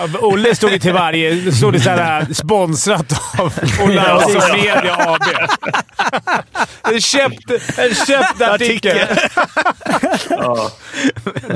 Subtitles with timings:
[0.00, 1.52] Ja, Olle stod ju till varje...
[1.52, 3.52] Stod det såhär sponsrat av
[3.84, 5.22] Olaus Media AB.
[6.94, 8.98] En köpt, en köpt artikel.
[10.30, 10.70] Ja.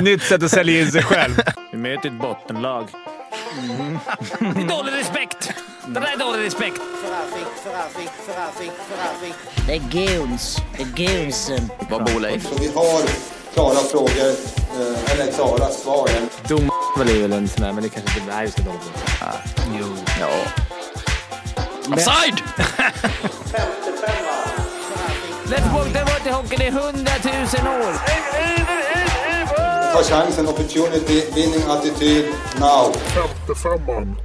[0.01, 1.41] Nytt sätt att sälja in sig själv.
[1.73, 2.89] Vi möter ett bottenlag.
[4.39, 5.53] Det är dålig respekt.
[5.87, 6.81] Det där är dålig respekt.
[9.67, 9.79] Det är
[10.19, 10.57] goons.
[10.77, 11.71] Det är goonsen.
[11.91, 12.47] Vad bor Leif?
[13.55, 16.09] Klara frågor, eh, eller klara svar.
[16.49, 16.71] Dom
[17.01, 18.65] är väl en sån där, men det kanske inte är just det.
[19.81, 19.87] Jo.
[20.21, 20.29] Ja.
[21.95, 22.43] Offside!
[25.47, 27.93] Let's walk the water hockey i hundratusen år.
[29.93, 32.25] Ta chansen, opportunity, winning attityd,
[32.61, 32.95] now.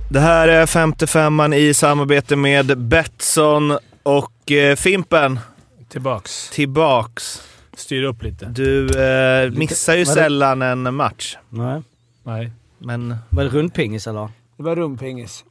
[0.09, 5.39] Det här är femte femman i samarbete med Betsson och eh, Fimpen.
[5.89, 6.49] Tillbaks.
[6.49, 7.41] Tillbaks.
[7.79, 8.45] Styr upp lite.
[8.45, 10.05] Du eh, missar ju det?
[10.05, 11.81] sällan en match, Nej.
[12.23, 12.51] Nej.
[12.77, 14.29] men Var det rundpingis eller?
[14.57, 15.45] Det var rumpingis.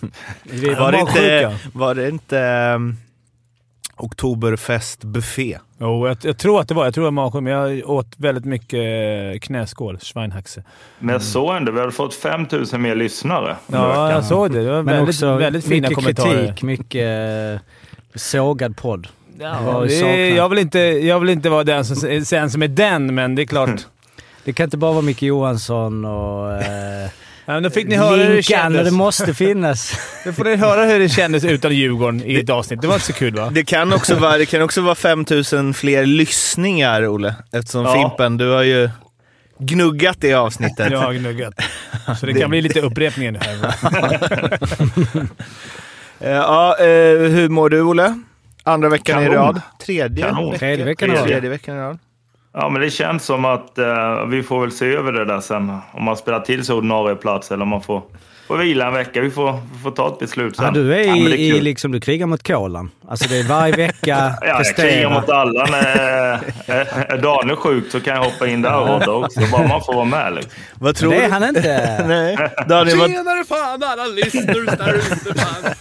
[0.42, 2.38] Vi var det inte, var det inte
[2.74, 2.96] um,
[3.96, 5.58] Oktoberfestbuffé?
[5.78, 6.84] Jo, jag, jag tror att det var.
[6.84, 8.80] Jag tror det var men jag åt väldigt mycket
[9.34, 9.98] eh, knäskål.
[9.98, 10.62] Schweinhaxe.
[10.98, 13.56] Men jag såg ändå, vi hade fått 5000 mer lyssnare.
[13.66, 14.64] Ja, jag såg det.
[14.64, 16.46] Det var Men väldigt, också väldigt fina mycket kommentarer.
[16.46, 17.60] kritik, mycket eh,
[18.14, 19.08] sågad podd.
[19.38, 23.14] Ja, det, jag, vill inte, jag vill inte vara den som, sen som är den,
[23.14, 23.70] men det är klart.
[24.44, 27.08] Det kan inte bara vara Micke Johansson och eh,
[27.48, 28.84] Ja, men då fick ni höra hur det Linkan och kändes.
[28.84, 29.92] det måste finnas.
[30.24, 32.80] Då får ni höra hur det kändes utan Djurgården i ett avsnitt.
[32.80, 33.50] Det var inte så kul va?
[33.52, 37.34] Det kan också vara, det kan också vara 5000 fler lyssningar, Olle.
[37.52, 37.92] Eftersom Ja.
[37.94, 38.90] Fimpen, du har ju
[39.58, 40.92] gnuggat det avsnittet.
[40.92, 41.54] Jag har gnuggat.
[42.20, 44.58] Så det kan bli lite upprepningar nu här.
[46.20, 46.86] Eh, ja, eh,
[47.30, 48.20] hur mår du, Olle?
[48.66, 49.44] Andra veckan i Kanon.
[49.46, 49.60] rad?
[49.86, 50.24] Tredje?
[50.24, 50.58] Kanon.
[50.58, 51.24] Tredje veckan i rad.
[51.26, 51.98] Tredje veckan i rad.
[52.54, 55.78] Ja, men det känns som att eh, vi får väl se över det där sen.
[55.92, 58.02] Om man spelar till sig ordinarie plats eller om man får,
[58.46, 59.20] får vila en vecka.
[59.20, 60.64] Vi får, vi får ta ett beslut sen.
[60.64, 62.90] Ja, du är Ja, det i, i liksom, du krigar mot kolan.
[63.08, 65.10] Alltså det är varje vecka, Ja, jag krigar prestera.
[65.10, 65.64] mot alla.
[65.64, 69.40] När är- är Daniel sjuk så kan jag hoppa in där och också.
[69.52, 70.52] Bara man får vara med liksom.
[70.74, 71.22] Vad tror Det du?
[71.22, 72.04] är han inte.
[72.08, 72.36] Nej.
[72.68, 75.72] Daniel, vad, Tjenare fan alla listeners där ute fan.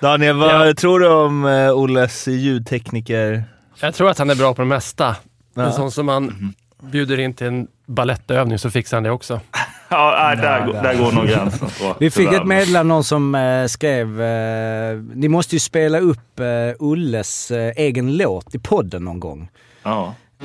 [0.00, 0.74] Daniel, vad Ja.
[0.74, 3.44] tror du om eh, Olles ljudtekniker?
[3.80, 5.16] Jag tror att han är bra på det mesta.
[5.54, 5.62] Ja.
[5.62, 9.40] En sån som man bjuder in till en ballettövning så fixar han det också.
[9.88, 11.68] Ja, nej, där, går- där går nog gränsen.
[12.00, 16.46] Vi fick ett meddelande, någon som eh, skrev eh, ni måste ju spela upp eh,
[16.78, 19.48] Ulles eh, egen låt i podden någon gång.
[19.82, 20.14] Ja.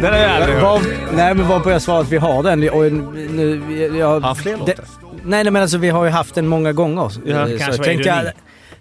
[0.00, 0.82] Den har jag aldrig hört.
[1.12, 2.68] Nej men varpå jag svarade att vi har den.
[2.70, 2.92] Och
[3.32, 3.62] nu,
[3.98, 4.84] jag, Har han fler det, låtar?
[5.26, 7.12] Nej, nej men alltså vi har ju haft den många gånger.
[7.24, 8.24] Ja, Eh, det så kanske jag var tänkte ironi.
[8.24, 8.32] jag,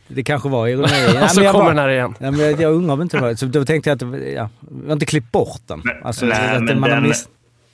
[0.08, 0.84] Det kanske var ironi.
[1.24, 2.16] Och så kommer bara- den här igen.
[2.20, 4.32] Ja, men jag, jag undrar om inte det var Så då tänkte jag att det-
[4.32, 5.82] ja, vi har inte klippt bort den.
[6.04, 7.30] Alltså, Nej, att men man den, miss...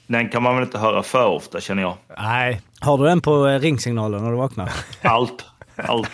[0.07, 1.95] den kan man väl inte höra för ofta känner jag.
[2.17, 2.61] Nej.
[2.79, 4.71] har du den på eh, ringsignalen när du vaknar?
[5.01, 5.45] Allt.
[5.75, 6.09] Allt.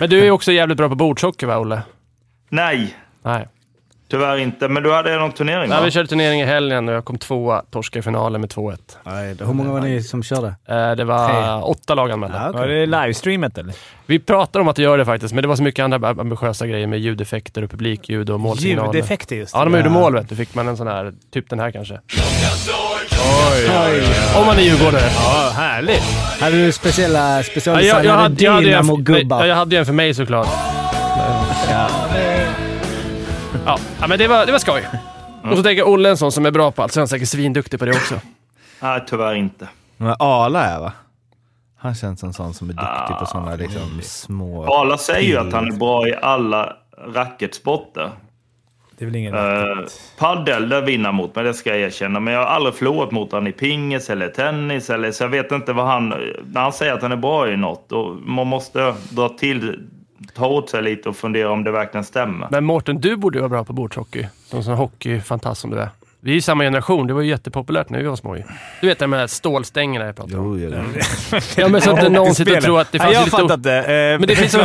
[0.00, 1.82] Men du är också jävligt bra på bordshockey va, Olle?
[2.48, 3.48] Nej, Nej.
[4.10, 4.68] Tyvärr inte.
[4.68, 5.84] Men du hade någon turnering Nej, va?
[5.84, 8.76] vi körde turnering i helgen och jag kom tvåa, torskade i finalen med 2-1.
[9.04, 10.46] Nej, hur många var ni som körde?
[10.68, 11.62] Eh, Det var Tre.
[11.62, 12.36] åtta lag anmälda.
[12.42, 12.60] Ja, okej.
[12.60, 13.74] Var det livestreamat eller?
[14.06, 16.86] Vi pratar om att göra det faktiskt, men det var så mycket andra ambitiösa grejer
[16.86, 18.94] med ljudeffekter och publikljud och målsignaler.
[18.94, 19.54] Ljudeffekter just.
[19.54, 20.00] Ja, när man gjorde Ja.
[20.00, 22.00] mål vet du, fick man en sån här, typ den här kanske.
[24.36, 25.02] Om man är djurgårdare.
[25.16, 26.02] Ja, härligt.
[26.40, 29.44] Hade du speciella Ja, specialdesignade jag, jag, hade, jag, hade en, ja, Dynamo-gubbar?
[29.46, 30.48] jag hade ju en för mig såklart.
[31.70, 31.88] Ja.
[33.66, 34.88] Ja, ja, men det var, det var skoj.
[35.42, 37.08] Och så tänker jag Olle en sån som är bra på allt, så är han
[37.08, 38.20] säkert svinduktig på det också.
[38.80, 39.68] Nej, tyvärr inte.
[39.96, 40.92] Men Arla är va?
[41.76, 44.64] Han känns som en sån som är duktig på sådana liksom, små...
[44.64, 46.76] Arla säger ju att han är bra i alla
[47.14, 48.10] racketsporter.
[48.98, 49.34] Det är väl ingen...
[49.34, 49.86] Uh,
[50.18, 52.20] paddel, där vinner mot mig, det ska jag erkänna.
[52.20, 54.90] Men jag har aldrig förlorat mot honom i pingis eller tennis.
[54.90, 56.08] Eller, så jag vet inte vad han...
[56.52, 59.88] När han säger att han är bra i något, då man måste dra till,
[60.36, 62.48] ta åt sig lite och fundera om det verkligen stämmer.
[62.50, 64.26] Men Mårten, du borde ju vara bra på bordshockey.
[64.50, 65.88] Som sån hockeyfantast som du är.
[66.20, 67.06] Vi är ju samma generation.
[67.06, 68.42] Det var ju jättepopulärt när vi var små ju.
[68.80, 70.58] Du vet de här stålstängerna jag pratar om.
[70.60, 70.82] Jo, jo,
[71.32, 71.38] jo.
[71.56, 73.36] Ja, men så att inte någon sitter och tror att det Ja, fanns jag lite...
[73.36, 73.72] fattar inte.
[73.78, 74.56] Eh, Men det finns,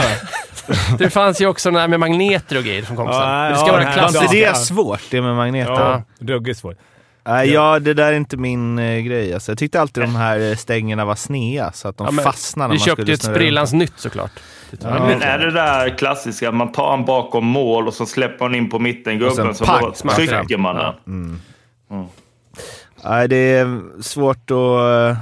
[0.98, 3.16] det fanns ju också den här med magneter och grejer som kom sen.
[3.16, 4.34] Ja, Men det ska ja, vara det klassiskt.
[4.34, 4.50] är Ja.
[4.50, 5.72] det svårt, det med magneter?
[5.74, 6.78] Ja, ruggigt svårt.
[7.26, 9.34] Nej, ja, det där är inte min eh, grej.
[9.34, 12.74] Alltså, jag tyckte alltid de här eh, stängerna var snea, så att de fastnade när
[12.74, 14.32] Vi man köpte skulle ju ett snurra sprillans nytt såklart.
[14.82, 18.56] Men är det där klassiska, att man tar han bakom mål och så släpper man
[18.56, 20.40] in på Och mittengubben sen så pang, bara smackar den.
[20.40, 21.40] trycker man den.
[21.90, 22.08] Ja.
[23.04, 24.58] Nej, det är svårt att
[25.12, 25.18] eh,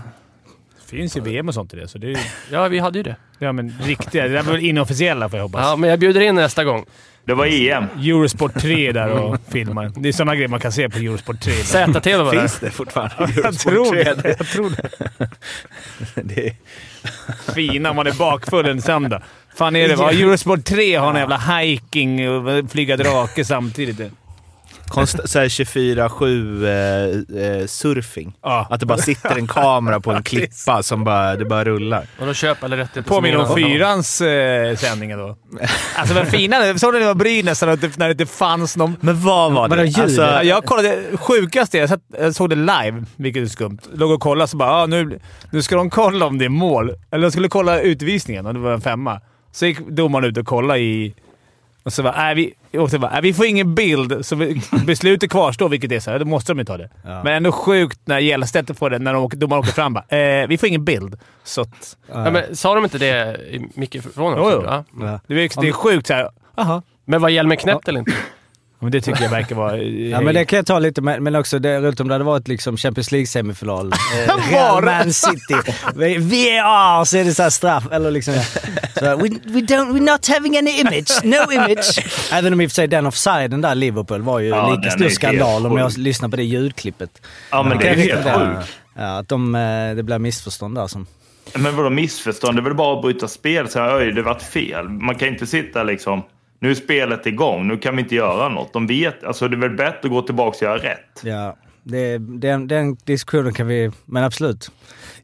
[0.90, 2.18] finns ju VM och sånt i det, så det är ju...
[2.52, 3.16] Ja, vi hade ju det.
[3.40, 4.24] Ja, men riktiga.
[4.24, 5.62] Det där var väl inofficiella får jag hoppas.
[5.62, 6.86] Ja, men jag bjuder in nästa gång.
[7.26, 7.84] Det var EM.
[7.98, 9.92] Eurosport 3 där och filmar.
[9.96, 11.54] Det är sådana grejer man kan se på Eurosport 3.
[11.54, 12.40] ZTV var det.
[12.40, 13.16] Finns det fortfarande?
[13.36, 14.14] Jag Eurosport tror 3?
[14.14, 14.36] det.
[14.38, 14.90] Jag tror det.
[16.24, 16.54] det är,
[17.54, 19.22] Fina man är bakfull en söndag.
[19.56, 19.96] Fan är det?
[19.96, 20.12] Va?
[20.12, 24.12] Eurosport 3 har en jävla hiking och flyga drake samtidigt.
[24.90, 28.34] Konst, så här 24-7 eh, eh, surfing.
[28.44, 28.68] Ja.
[28.70, 32.08] Att det bara sitter en kamera på en klippa som bara, det bara rullar.
[32.20, 33.10] Och de köper alla rättigheter.
[33.10, 35.38] Påminner om fyrans eh, sändningar då.
[35.96, 38.78] Alltså vad fina Såg ni när det var Brynäs när det, när det inte fanns
[38.78, 38.96] någon...
[39.02, 40.02] Men vad var det?
[40.02, 41.04] Alltså, Ja, jag kollade...
[41.18, 43.80] Sjukaste jag, satt, jag såg det live, vilket är skumt.
[43.94, 45.20] Låg och kollade så bara ah, nu,
[45.52, 46.92] nu ska de kolla om det är mål.
[47.12, 49.22] Eller de skulle kolla utvisningen och det var en femma.
[49.52, 51.14] Så gick domaren ut och kollade i...
[51.84, 54.62] Och så bara, äh, vi, och så bara, äh, vi får ingen bild, så vi,
[54.86, 56.90] beslutet kvarstår, vilket är så här, då måste de ju ta det.
[57.04, 57.24] Ja.
[57.24, 60.48] Men ändå sjukt när Gällstedt får det, när de åker, domaren åker fram bara, eh,
[60.48, 61.20] vi får ingen bild.
[61.44, 64.84] Så att, Ja, men, sa de inte det i mikrofonen Jo, också?
[64.94, 65.06] jo.
[65.06, 65.20] Ja.
[65.28, 66.81] Det, är, det är sjukt såhär, aha.
[67.06, 68.12] Men var hjälmen knäppt eller inte?
[68.81, 69.78] Men det tycker jag verkar vara...
[69.78, 72.14] eh, Ja men det kan jag ta lite, men men också det roligt om det
[72.14, 73.94] hade varit liksom Champions League-semifinal.
[74.28, 74.84] Eh, Real?
[74.86, 75.54] Man City.
[76.20, 77.06] VAR!
[77.06, 78.34] Så är det så här straff, eller liksom...
[79.00, 82.06] Så, här, we, we don't, we're not having any image, no image.
[82.34, 85.10] Även om i och för sig den offsiden där, Liverpool, var ju Ja, lika stor
[85.10, 87.22] skandal om jag lyssnar på det ljudklippet.
[87.52, 88.78] Ja, men det är helt sjukt.
[88.96, 91.06] Ja, att de, eh, det blir missförstånd där som...
[91.54, 92.58] Men vadå missförstånd?
[92.58, 94.90] Det är väl bara att bryta spel och säga oj, det vart fel.
[94.90, 96.24] Man kan inte sitta liksom,
[96.60, 98.74] nu är spelet igång, nu kan vi inte göra något.
[98.74, 101.22] De vet, alltså det är väl bättre att gå tillbaka och göra rätt.
[101.24, 103.92] Ja, det, den, den diskussionen kan vi...
[104.06, 104.72] Men absolut.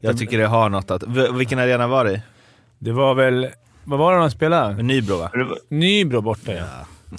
[0.00, 1.02] jag tycker det har något att...
[1.34, 2.22] Vilken arena var det?
[2.78, 3.48] Det var väl...
[3.84, 4.82] Vad var det de spelade?
[4.82, 5.30] Nybro va?
[5.32, 6.64] Det var- Nybro borta ja.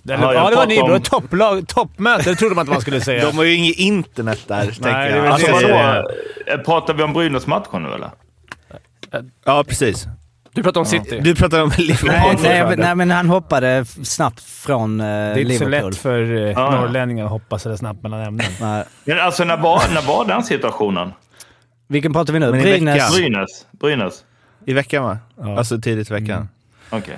[0.03, 0.93] Eller, Ja, ja, det var Nybro.
[0.95, 3.25] om- Topplag, toppmöte, det trodde man inte man skulle säga.
[3.31, 5.25] De har ju inget internet där, tänker jag.
[5.27, 5.73] Alltså det.
[5.73, 6.09] vadå?
[6.47, 8.09] Eh, Pratar vi om Brynäs-matchen nu eller?
[9.45, 10.07] Ja, precis.
[10.57, 11.19] Du pratar om City.
[11.19, 12.09] Du pratar om Liverpool.
[12.43, 15.91] Nej, nej, nej, men han hoppade snabbt från eh, det är inte så Liverpool.
[15.91, 18.47] lätt för eh, norrlänningar att hoppa så där snabbt mellan ämnen.
[18.61, 18.83] Nej.
[19.05, 21.11] Men alltså när var, när var den situationen?
[21.87, 22.51] Vilken pratar vi nu?
[22.51, 22.95] Brynäs?
[22.95, 23.11] veckan.
[23.13, 23.65] Brynäs?
[23.71, 24.23] Brynäs?
[24.65, 25.17] I veckan va?
[25.41, 25.57] Ja.
[25.57, 26.49] Alltså tidigt i veckan.
[26.89, 27.17] Okej.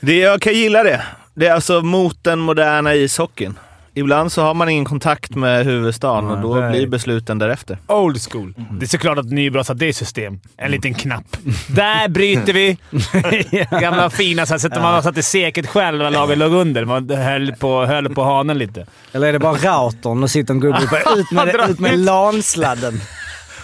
[0.00, 1.02] Det, jag kan gilla det.
[1.34, 3.58] Det är alltså mot den moderna ishockeyn.
[3.94, 6.70] Ibland så har man ingen kontakt med huvudstaden och då nej.
[6.70, 7.78] blir besluten därefter.
[7.86, 8.54] Old school.
[8.70, 10.40] Det är såklart att Nybro har det system.
[10.56, 11.36] En liten knapp.
[11.66, 12.76] Där bryter vi!
[13.80, 16.84] Gamla fina så här, man satte säkert själv när laget låg under.
[16.84, 18.86] Man höll på, höll på hanen lite.
[19.12, 21.98] Eller är det bara routern och sitter en gubbe och bara ut med, ut med.
[21.98, 23.00] LAN-sladden?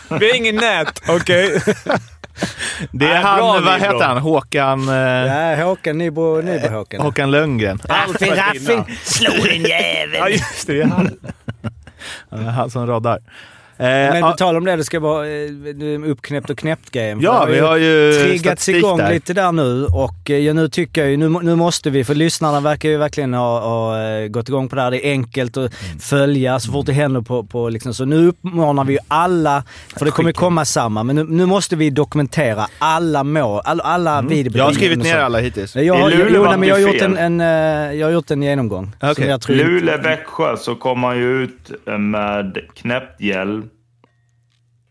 [0.08, 1.62] Vi har ingen nät, okej?
[2.92, 3.72] Det är han, bra, vad Nybro.
[3.92, 4.18] heter han?
[4.18, 4.88] Håkan...
[4.88, 7.00] Eh, Ja, Håkan Nybro, Nybro-Håkan.
[7.00, 7.80] Håkan Lönngren.
[7.88, 10.18] Alfin Raffin, slå din jävel!
[10.18, 10.72] Ja, just det.
[10.72, 11.18] det är han.
[12.54, 13.18] Han som roddar.
[13.80, 15.50] Eh, Men på tal om det, det ska vara eh,
[16.06, 17.20] uppknäppt och knäppt-grejen.
[17.20, 19.10] ja, vi har ju triggats igång där.
[19.10, 22.14] lite där nu och eh, ja, nu tycker jag ju, nu, nu måste vi, för
[22.14, 24.90] lyssnarna verkar ju verkligen ha, ha gått igång på det här.
[24.90, 25.98] Det är enkelt att Mm.
[25.98, 29.62] följa så fort det händer på, på liksom, så nu uppmanar vi ju alla,
[29.98, 34.18] för det kommer komma samma, men nu, nu måste vi dokumentera alla mål, alla, alla.
[34.18, 34.46] Mm.
[34.54, 35.76] Jag har skrivit ner alla hittills.
[35.76, 37.40] Jag, I Luleå jo, nej, men jag, har gjort en, en,
[37.98, 38.92] jag har gjort en genomgång.
[39.00, 43.67] Tror Luleå, Växjö så kom han ju ut med knäppt hjälm.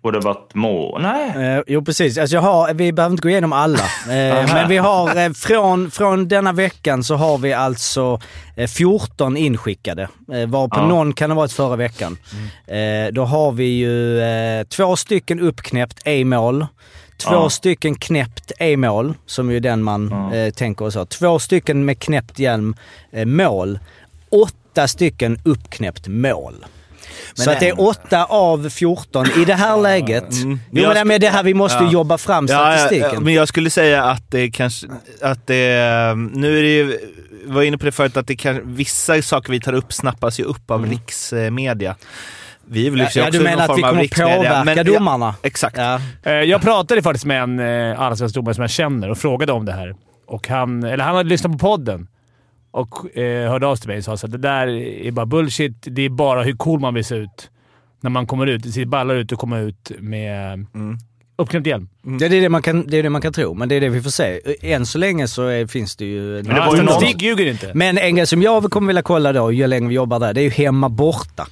[0.08, 1.02] Och det vart mål.
[1.02, 1.56] Nej.
[1.58, 3.80] Eh, jo precis, alltså jag har, vi behöver inte gå igenom alla.
[4.08, 8.20] Eh, men vi har eh, från, från denna veckan så har vi alltså
[8.56, 10.08] eh, 14 inskickade.
[10.34, 10.88] Eh, var på Ja.
[10.88, 12.18] någon kan ha varit förra veckan.
[12.68, 16.66] Eh, då har vi ju eh, två stycken uppknäppt e-mål.
[17.18, 17.50] Två Ja.
[17.50, 20.38] stycken knäppt e-mål, som ju den man Ja.
[20.38, 21.06] eh, tänker och så.
[21.06, 22.76] Två stycken med knäppt hjälm
[23.12, 23.80] eh, mål.
[24.30, 26.66] Åtta stycken uppknäppt mål.
[27.34, 30.32] Så att det är 8 av 14 i det här läget.
[30.34, 30.60] Mm.
[30.72, 31.92] Jo, Jag men det är det här vi måste Ja.
[31.92, 33.10] jobba fram Ja, ja, statistiken.
[33.14, 34.88] ja, men jag skulle säga att det kanske...
[35.22, 37.00] Att det, nu är det ju...
[37.48, 40.40] Jag var inne på det förut, att det kan, vissa saker vi tar upp snappas
[40.40, 41.96] ju upp av riksmedia.
[42.70, 45.36] Vi är väl ja, också du någon menar att vi kommer påverka men- ja, domarna?
[45.44, 45.78] Exakt.
[45.78, 46.02] Ja.
[46.24, 49.66] Eh, Jag pratade faktiskt med en eh, allsvensk domare som jag känner och frågade om
[49.66, 49.96] det här.
[50.28, 52.08] Och han, eller han hade lyssnat på podden
[52.72, 55.76] och eh, hörde av sig till mig och sa att det där är bara bullshit.
[55.82, 57.52] Det är bara hur cool man vill se ut
[58.02, 58.64] när man kommer ut.
[58.64, 60.98] Det ser ballar ut att komma ut med Mm
[61.38, 61.88] uppknäppt hjälm.
[62.20, 63.90] Det, är det, man kan, det är det man kan tro, men det är det
[63.90, 64.40] vi får se.
[64.62, 66.42] Än så länge så är, finns det ju...
[66.42, 67.72] det var ju någon- ljuger inte.
[67.74, 70.42] Men en grej som jag kommer vilja kolla då, ju längre vi jobbar där, det
[70.42, 71.48] är ju hemma borta.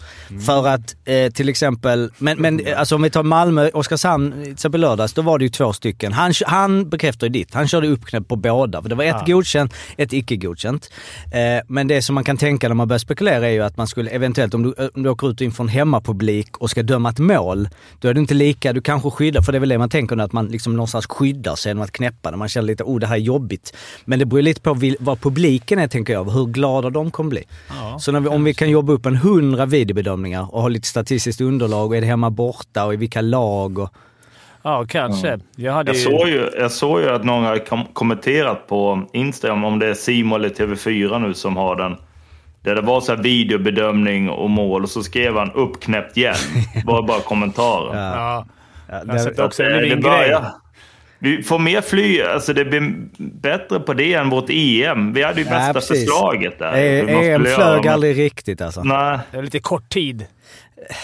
[0.45, 4.51] För att eh, till exempel, men, men eh, alltså om vi tar Malmö, Oskarshamn, till
[4.51, 6.13] exempel lördags, då var det ju två stycken.
[6.13, 8.81] Han, han bekräftar ju ditt, han körde uppknäppt på båda.
[8.81, 9.33] För det var ett Ja.
[9.33, 10.89] godkänt, ett icke godkänt.
[11.33, 13.87] Eh, men det som man kan tänka när man börjar spekulera är ju att man
[13.87, 17.19] skulle eventuellt, om du, om du åker ut inför en hemmapublik och ska döma ett
[17.19, 19.79] mål, då är du inte lika, du kanske skyddar, för det är väl problem.
[19.79, 22.37] Man tänker att man liksom någonstans skyddar sig genom att knäppa det.
[22.37, 23.73] Man känner lite, oh det här är jobbigt.
[24.05, 27.43] Men det beror lite på vad publiken är tänker jag, hur glada de kommer bli.
[27.99, 31.41] så när vi, om vi kan jobba upp en hundra videobedömningar och ha lite statistiskt
[31.41, 33.89] underlag och är det hemma borta och i vilka lag och...
[34.63, 35.39] Ja, kanske.
[35.55, 36.03] Jag hade Jag ju...
[36.03, 39.93] såg, ju, jag såg ju att någon har kom kommenterat på Instagram, om det är
[39.93, 41.95] Simon eller TV4 nu som har den.
[42.63, 46.63] Där det var så här videobedömning och mål och så skrev han uppknäppt hjälm.
[46.85, 47.97] var bara kommentaren.
[47.97, 48.15] Ja.
[48.15, 48.45] Ja,
[48.89, 49.63] Har sett också.
[49.63, 50.11] Det blir det en grej.
[50.11, 50.51] börjar.
[51.19, 55.13] Vi får mer fly, alltså det blir bättre på det än vårt EM.
[55.13, 55.99] Vi hade ju Ja, bästa precis.
[55.99, 56.73] förslaget där.
[56.75, 56.99] E-
[57.33, 58.83] EM flög men- aldrig riktigt alltså.
[58.83, 60.25] Nej, Det är lite kort tid.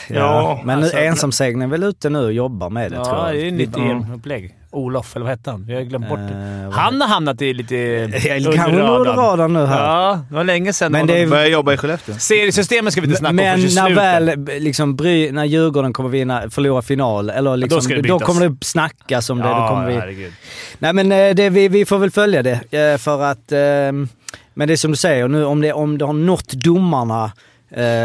[0.10, 0.62] ja.
[0.66, 3.36] Men nu, alltså- ensamseglingen är väl ute nu och jobbar med det tror Ja, jag.
[3.44, 3.90] det är nytt Mm.
[3.92, 4.56] EM-upplägg.
[4.72, 5.66] Olof, eller vad hette han?
[5.68, 6.34] Vi har glömt bort det.
[6.66, 9.84] Eh, Han har hamnat i lite Ja, kanske under radarn nu här.
[9.86, 10.92] Ja, det var länge sedan.
[10.92, 12.16] Men det är- Börjar jobba i Skellefteå.
[12.16, 16.10] Seriesystemet ska vi inte snacka Men om förrän när väl liksom, bry, när Djurgården kommer
[16.10, 19.44] vinna, förlora final, eller liksom, ska det då kommer det snackas om det.
[19.44, 20.34] Då kommer vi, herregud.
[20.80, 22.74] nej men eh, det, vi, vi får väl följa det.
[22.94, 23.52] eh, För att,
[24.54, 27.32] men det är som du säger, nu, om, det, om det har nått domarna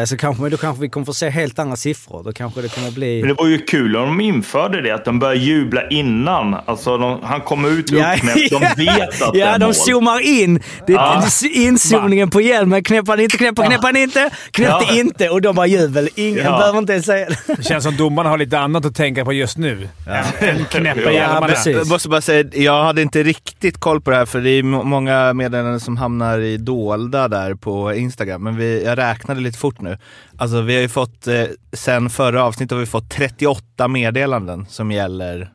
[0.06, 2.22] så kanske, då kanske vi kommer få se helt andra siffror.
[2.24, 3.20] Då kanske det kommer bli...
[3.20, 6.56] Men det var ju kul om de införde det, att de började jubla innan.
[6.66, 9.74] Alltså, de, han kom ut Ja, uppknäppt, de vet att det Ja, är de mål.
[9.74, 10.54] zoomar in.
[10.86, 11.22] Det, Ja.
[11.42, 12.82] det- Inzoomningen på hjälmen.
[12.84, 14.94] Knäpper han inte, knäpper, knäpper han inte, knäppte Ja.
[15.00, 15.28] inte.
[15.28, 16.08] Och de bara jubel.
[16.14, 16.58] Ingen Ja.
[16.58, 17.54] behöver inte ens säga det.
[17.56, 19.88] Det känns som domarna har lite annat att tänka på just nu.
[20.40, 21.46] Än knäppa Ja, hjälmarna.
[21.48, 21.76] precis.
[21.76, 24.62] Jag måste bara säga, jag hade inte riktigt koll på det här för det är
[24.62, 28.42] må- många meddelanden som hamnar i dolda där på Instagram.
[28.42, 29.98] Men vi, jag räknade lite fort nu.
[30.36, 34.92] Alltså vi har ju fått, eh, sen förra avsnittet har vi fått 38 meddelanden som
[34.92, 35.52] gäller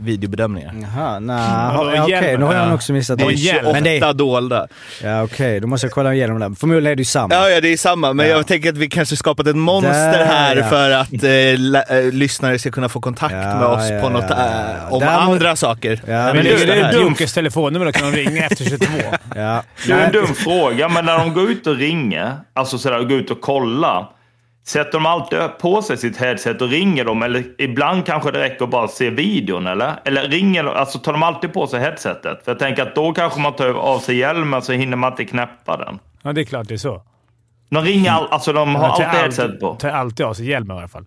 [0.00, 0.74] videobedömningar.
[0.82, 1.20] Jaha.
[1.28, 2.40] Ja, Ja, Okej, hjälmen.
[2.40, 2.74] nu har jag Ja.
[2.74, 3.36] också missat Det är det.
[3.36, 4.66] 28 Men det, dolda.
[5.02, 6.54] ja, okej, då måste jag kolla igenom det.
[6.60, 7.34] Förmodligen är det ju samma.
[7.34, 8.12] Ja, ja, det är samma.
[8.12, 10.64] Men jag tänker att vi kanske skapat ett monster Där, här ja.
[10.68, 14.08] för att eh, la, eh, lyssnare ska kunna få kontakt Ja, med oss ja, på
[14.08, 14.90] något, ja, ja, eh, ja.
[14.90, 16.00] om Där må- andra saker.
[16.06, 16.92] Ja, Men men det är det det här.
[16.92, 18.86] Dunkes telefonnummer, då kan de ringa efter 22.
[19.36, 19.62] Ja.
[19.86, 23.12] Det är en dum fråga, men när de går ut och ringer, alltså sådär, går
[23.18, 24.06] ut och kollar.
[24.68, 27.22] Sätter de alltid på sig sitt headset och ringer dem?
[27.22, 30.00] Eller ibland kanske det räcker att bara se videon, eller?
[30.04, 32.44] Eller ringer de, alltså tar de alltid på sig headsetet?
[32.44, 35.24] För jag tänker att då kanske man tar av sig hjälmen så hinner man inte
[35.24, 35.98] knäppa den.
[36.22, 37.02] Ja, det är klart det är så.
[37.70, 39.74] De ringer all, alltså de har alltid headset på?
[39.74, 41.06] tar alltid av sig hjälmen i alla fall.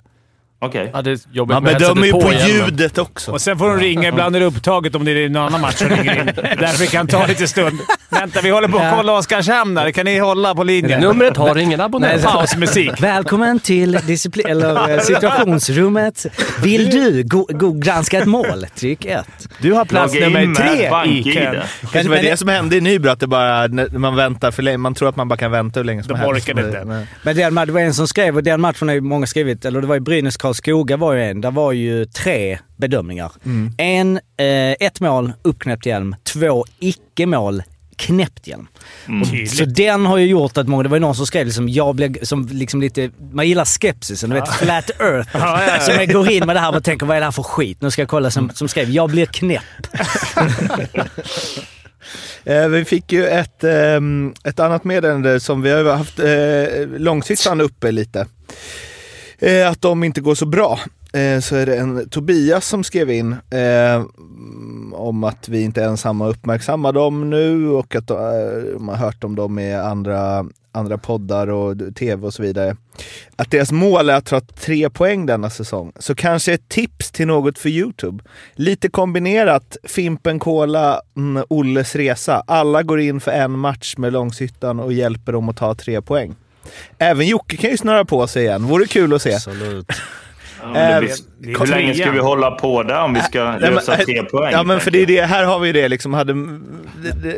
[0.63, 0.89] Okej.
[0.93, 2.47] Ja, det är jobbigt Man bedömer ju på hjälmen.
[2.65, 3.31] ljudet också.
[3.31, 4.07] Och sen får de ringa.
[4.09, 6.25] Ibland är det upptaget om det är någon annan match som ringer in.
[6.59, 7.79] Därför kan det ta lite stund.
[8.09, 9.91] Vänta, vi håller på att kolla Oskarshamn där.
[9.91, 11.01] Kan ni hålla på linjen?
[11.01, 12.23] Numret har ingen abonnent.
[12.23, 12.91] Pausmusik.
[13.01, 16.25] Välkommen till disciplin, eller eh, situationsrummet.
[16.63, 18.65] Vill du go, go, granska ett mål?
[18.75, 19.47] Tryck ett.
[19.61, 21.55] Du har plats Logga nummer med tre i kön.
[21.91, 24.77] Kanske var det som hände i Nybro, att det bara, man väntar för länge.
[24.77, 26.49] Man tror att man bara kan vänta hur länge som De helst.
[26.49, 26.85] orkar inte.
[26.85, 29.65] Men- Men den, det var en som skrev, och den matchen har ju många skrivit,
[29.65, 31.41] eller det var ju Brynäs Karlskoga var ju en.
[31.41, 33.31] Där var ju tre bedömningar.
[33.77, 36.15] En, eh, ett mål, uppknäppt hjälm.
[36.23, 37.63] Två, icke-mål,
[37.95, 38.67] knäppt hjälm.
[39.47, 41.95] Så den har ju gjort att många, det var ju någon som skrev liksom, jag
[41.95, 45.29] blev som liksom lite, man gillar skepsisen, du vet flat earth.
[45.33, 45.79] Ja, ja, ja.
[45.79, 47.81] Som jag går in med det här och tänker, vad är det här för skit?
[47.81, 49.63] Nu ska jag kolla, som, som skrev, jag blir knäpp.
[52.43, 57.91] Eh, vi fick ju ett, ehm, ett annat meddelande som vi har haft eh, uppe
[57.91, 58.27] lite.
[59.41, 60.79] Eh, att de inte går så bra.
[61.13, 64.05] Eh, så är det en Tobias som skrev in eh,
[64.93, 68.17] om att vi inte är ensamma och uppmärksammar dem nu och att eh,
[68.79, 72.75] man har hört om dem i andra, andra poddar och tv och så vidare.
[73.35, 75.91] Att deras mål är att ta tre poäng denna säsong.
[75.99, 78.23] Så kanske ett tips till något för Youtube.
[78.53, 82.43] Lite kombinerat Fimpen Kola, mm, Olles resa.
[82.47, 86.35] Alla går in för en match med Långshyttan och hjälper dem att ta tre poäng.
[86.97, 88.63] Även Jocke kan ju snurra på sig igen.
[88.63, 89.33] Vore kul att se.
[89.33, 89.87] Absolut.
[90.63, 93.73] Ja, det är Hur länge ska vi hålla på där om vi ska Nej, men-
[93.73, 94.51] lösa tre poäng?
[94.51, 96.13] Ja men för det är det, här har vi det liksom.
[96.13, 96.33] Hade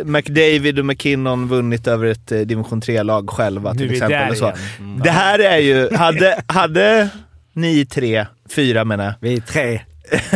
[0.06, 4.36] McDavid och McKinnon vunnit över ett eh, division 3-lag själva Nu till vi exempel.
[4.36, 4.54] så.
[4.80, 5.00] Mm.
[5.04, 7.10] Det här är ju, hade, hade
[7.54, 8.26] ni tre,
[8.56, 9.82] fyra menar jag, Vi är tre.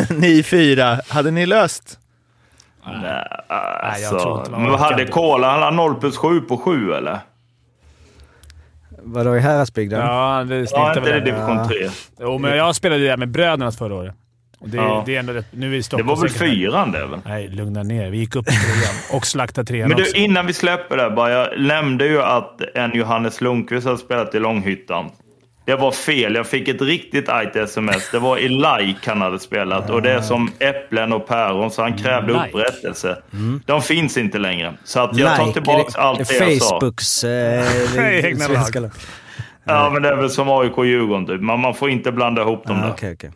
[0.18, 2.00] ni fyra, hade ni löst?
[2.86, 3.14] Nej, Nej,
[3.50, 3.54] jag
[3.92, 5.06] alltså, tror inte man men vad hade.
[5.08, 5.50] Kola?
[5.50, 7.20] Han hade 0 plus 7 på 7 eller?
[9.14, 10.00] Vadå i Häradsbygden?
[10.00, 11.90] Ja, det Ja, snittar inte det division 3.
[12.20, 14.16] Jo, men jag spelade ju där med brödernas förra året.
[14.60, 15.04] Och det, Ja.
[15.06, 17.20] det är ändå rätt, nu är Det var väl fyran det väl?
[17.26, 20.16] Nej, lugna ner Vi gick upp i trean och slaktade trean Men du, också.
[20.16, 21.32] innan vi släpper det bara.
[21.32, 25.10] Jag nämnde ju att en Johannes Lundqvist hade spelat i Långhyttan.
[25.68, 26.36] Det var fel.
[26.36, 28.12] Jag fick ett riktigt argt sms.
[28.12, 29.90] Det var i like han hade spelat.
[29.90, 32.46] Och det är som äpplen och päron, så han krävde Like.
[32.48, 33.18] upprättelse.
[33.66, 34.74] De finns inte längre.
[34.84, 36.80] Så att jag tar Like, tillbaka är det- allt det jag sa.
[36.80, 37.66] Facebooks eh,
[38.48, 38.92] svenska lag.
[39.64, 41.42] Ja, men det är väl som AIK och Djurgården typ.
[41.42, 42.92] Man, man får inte blanda ihop dem Ah, där.
[42.92, 43.32] Okej, okej.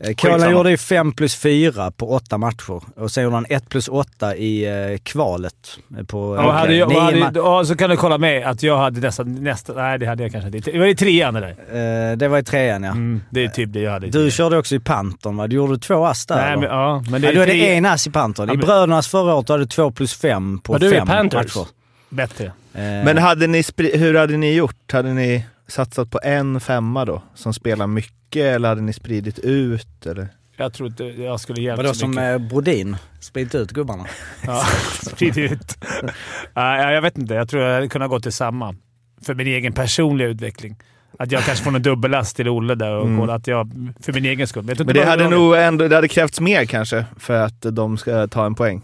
[0.00, 3.68] Eh, Kolan gjorde ju 5 plus 4 på åtta matcher och sen gjorde han 1
[3.68, 5.54] plus 8 i eh, kvalet.
[5.98, 8.78] eh, På, Ja, hade jag, hade, ma- ja, så kan du kolla med att jag
[8.78, 9.34] hade nästan...
[9.34, 10.70] Nästa, nej, det hade jag kanske inte.
[10.70, 11.48] Det var i trean eller?
[11.50, 12.90] eh, det var i trean ja.
[12.90, 14.06] Mm, det är typ det jag hade.
[14.06, 14.30] Du trean.
[14.30, 15.46] körde också i Pantern va?
[15.46, 17.86] Du gjorde två ass där Nej, men, ja, men det ja, är det tre- en
[17.86, 18.48] ass i Pantern.
[18.48, 21.06] Ja, I Brödernas förra året hade du 2 plus 5 på Var du i fem
[21.06, 21.56] Panthers?
[21.56, 21.68] matcher.
[22.08, 22.44] bättre.
[22.44, 22.50] Eh,
[22.82, 24.92] Men hade ni spri- hur hade ni gjort?
[24.92, 30.06] Hade ni satsat på en femma då, som spelar mycket, eller hade ni spridit ut?
[30.06, 30.28] Eller?
[30.56, 32.40] Jag tror inte jag skulle hjälpa Vadå så som mycket.
[32.40, 32.96] eh, Brodin?
[33.20, 34.06] Spridit ut gubbarna?
[34.46, 34.64] Ja,
[35.02, 35.76] sprid ut.
[36.54, 37.34] Nej, jag vet inte.
[37.34, 38.74] Jag tror jag hade kunnat gå till samma.
[39.22, 40.76] För min egen personliga utveckling.
[41.18, 43.70] Att jag kanske får någon dubbellast till Olle där och kolla att jag...
[44.00, 44.62] För min egen skull.
[44.64, 48.26] Men inte det hade nog ändå, det hade krävts mer kanske för att de ska
[48.26, 48.82] ta en poäng.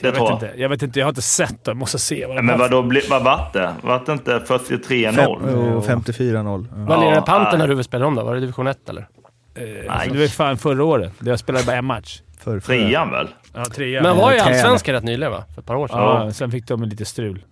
[0.00, 0.50] Jag Det vet inte.
[0.56, 0.98] Jag vet inte.
[0.98, 1.72] Jag har inte sett dem.
[1.72, 3.74] Jag måste se vad Ja, de Men vadå, vad vart det?
[3.82, 5.12] Vart det inte 43-0?
[5.12, 6.66] Fem- oh, 54-0.
[6.70, 6.76] Ja.
[6.88, 7.68] Vad lirade Ja, Pantern nej.
[7.68, 8.22] när du spelade om då?
[8.24, 9.06] Var det division 1 eller?
[9.54, 11.12] Eh, alltså, det var fan förra året.
[11.20, 12.20] Jag spelade bara en match.
[12.40, 12.66] För, för.
[12.72, 13.28] Trean väl?
[13.54, 14.02] Ja, trea.
[14.02, 14.52] Men var ju trean.
[14.54, 15.44] allsvenskan rätt nyligen va?
[15.54, 15.98] För ett par år sedan.
[15.98, 17.44] Ja, sen fick de lite strul.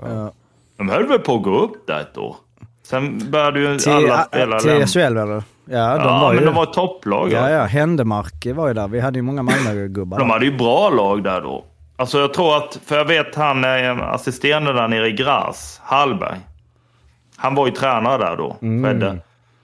[0.79, 2.37] De höll väl på att gå upp där ett år?
[2.85, 4.87] Sen började ju Till, alla spela till.
[4.87, 5.25] SHL eller?
[5.35, 6.47] Ja, de Ja, var men ju...
[6.47, 7.33] de var ett topplag.
[7.33, 7.65] Ja, Ja, ja.
[7.65, 8.89] Händemark var ju där.
[8.89, 11.65] Vi hade ju många Malmö-gubbar De hade ju bra lag där då.
[11.97, 16.39] Alltså jag tror att, för jag vet han eh, assisterande där nere i Gras, Hallberg.
[17.37, 19.19] Han var ju tränare där då, Fredde.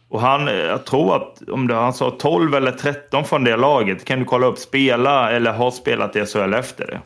[0.09, 3.57] Och han, eh, jag tror att, om det, han sa 12 eller 13 från det
[3.57, 7.01] laget, kan du kolla upp, spela eller har spelat i SHL efter det.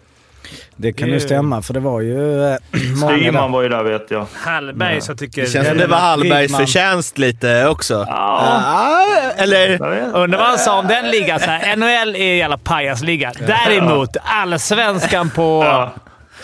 [0.77, 2.57] Det kan Det- ju stämma, för det var ju eh,
[2.97, 4.27] Styrman var ju där vet jag.
[4.35, 5.43] Hallberg så jag tycker...
[5.43, 7.95] Det känns som det var Hallbergs förtjänst lite också.
[8.09, 8.51] Ja.
[8.65, 9.73] Ah, eller?
[10.17, 11.41] Undrar vad han sa om den ligan.
[11.41, 13.33] Så här, NHL är en jävla pajasliga.
[13.47, 15.93] Däremot, allsvenskan på Ja.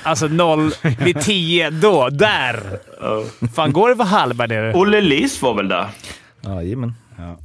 [0.03, 2.09] alltså 0 vid 10, då.
[2.09, 2.61] Där!
[3.01, 3.23] Ja.
[3.55, 4.73] fan går det för Hallberg nere?
[4.75, 5.87] Olle Liss var väl där?
[6.41, 6.95] Jajamän.
[7.19, 7.37] Ja.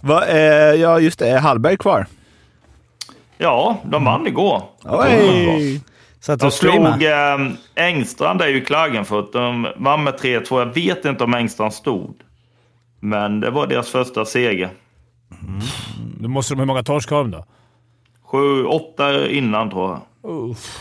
[0.00, 0.38] Va, eh,
[0.74, 1.28] ja, just det.
[1.28, 2.06] Är Hallberg kvar?
[3.38, 4.62] Ja, de vann igår.
[4.84, 5.80] Oj!
[6.24, 7.38] Så att De slog eh,
[7.74, 9.32] Engstrand där ju i Klagenfurt.
[9.32, 10.58] De vann med 3-2.
[10.58, 12.14] Jag vet inte om Engstrand stod.
[13.00, 14.70] Men det var deras första seger.
[16.20, 17.44] Då måste de hur många torsk har de då?
[18.24, 20.00] Sju, åtta innan tror jag.
[20.32, 20.78] Uff,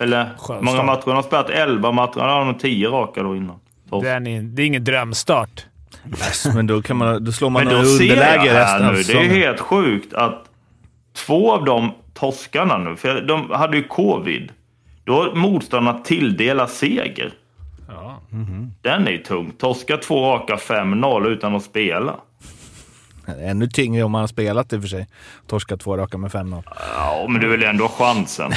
[0.00, 1.02] Eller Skön många matcher.
[1.04, 2.14] De har spelat elva matcher.
[2.18, 3.56] De har nog tio raka då innan.
[4.02, 5.66] det, är, en- det är ingen drömstart.
[6.08, 8.86] Yes, men då, kan man, då slår man Men då nog ser jag underläge resten
[8.86, 10.44] av nu, det är helt sjukt att
[11.26, 14.52] två av de torskarna nu, för de hade ju covid.
[15.04, 17.32] Då har motståndarna tilldelat seger.
[17.88, 18.20] Ja.
[18.82, 19.52] Den är ju tung.
[19.58, 22.16] Torska två raka 5-0 utan att spela.
[23.40, 25.06] Ännu tyngre om man har spelat i och för sig.
[25.46, 26.62] Torska två raka med 5-0.
[26.96, 28.52] Ja, men du vill ändå ha chansen.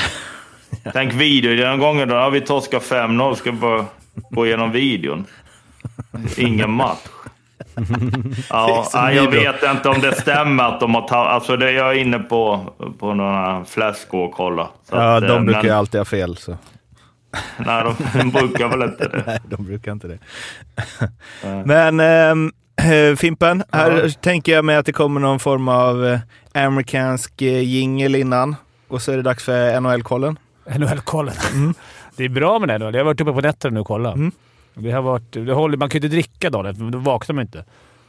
[0.94, 1.56] Tänk video.
[1.56, 3.36] Den gången då har vi torskat 5-0.
[3.36, 3.86] Ska vi bara
[4.30, 5.26] gå igenom videon.
[6.38, 7.00] Ingen match.
[8.50, 11.30] Ja, jag vet inte om det stämmer att de har tagit...
[11.32, 14.68] Alltså det jag är inne på, på några fläskor och kolla.
[14.90, 16.38] Så Ja, att, eh, de brukar men- ju alltid ha fel.
[16.38, 16.52] Så.
[17.58, 19.24] Nej, de, de brukar väl inte det.
[19.28, 20.20] Nej, de brukar inte det.
[21.66, 22.00] Men
[22.80, 26.20] eh, Fimpen, här tänker jag mig att det kommer någon form av eh,
[26.54, 28.56] amerikansk eh, jingle innan.
[28.88, 30.38] Och så är det dags för NHL-kollen.
[30.80, 31.34] NHL-kollen.
[32.18, 32.86] Det är bra med det då.
[32.86, 34.16] Jag har varit uppe på nätterna nu och kollat.
[34.76, 37.42] Det har varit, det håller, man kan ju inte dricka dagen för då vaknar man
[37.42, 37.64] inte.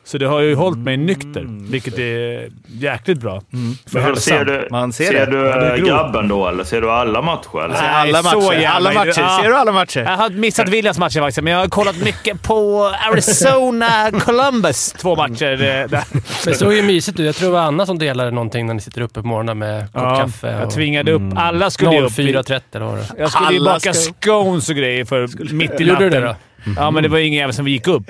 [0.04, 3.40] Så det har ju hållit mig nykter, vilket är jäkligt bra.
[3.40, 4.38] För Men då hälsan.
[4.38, 7.64] ser du, Man ser ser du Ja, eh, grabben då, eller ser du alla matcher?
[7.64, 7.74] Eller?
[7.74, 8.66] Nej, alla matcher.
[8.66, 9.20] Alla matcher.
[9.20, 9.38] Ja.
[9.42, 10.00] Ser du alla matcher?
[10.00, 14.92] Jag har missat Williams matcher faktiskt, men jag har kollat mycket på Arizona Columbus.
[14.92, 15.52] Två matcher.
[15.52, 16.02] eh, Där.
[16.44, 17.26] Det såg ju mysigt ut.
[17.26, 19.92] Jag tror det var Anna som delade någonting när ni sitter uppe på morgonen med
[19.92, 20.50] kopp Ja, kaffe.
[20.50, 21.22] jag och tvingade upp.
[21.36, 22.12] Alla skulle ju upp.
[22.12, 23.06] 04.30 eller vad det?
[23.18, 26.10] Jag skulle ju baka ska- scones och grejer för mitt i Gjorde du natten.
[26.22, 26.34] det då?
[26.76, 28.06] Ja, men det var ingen jävel som gick upp.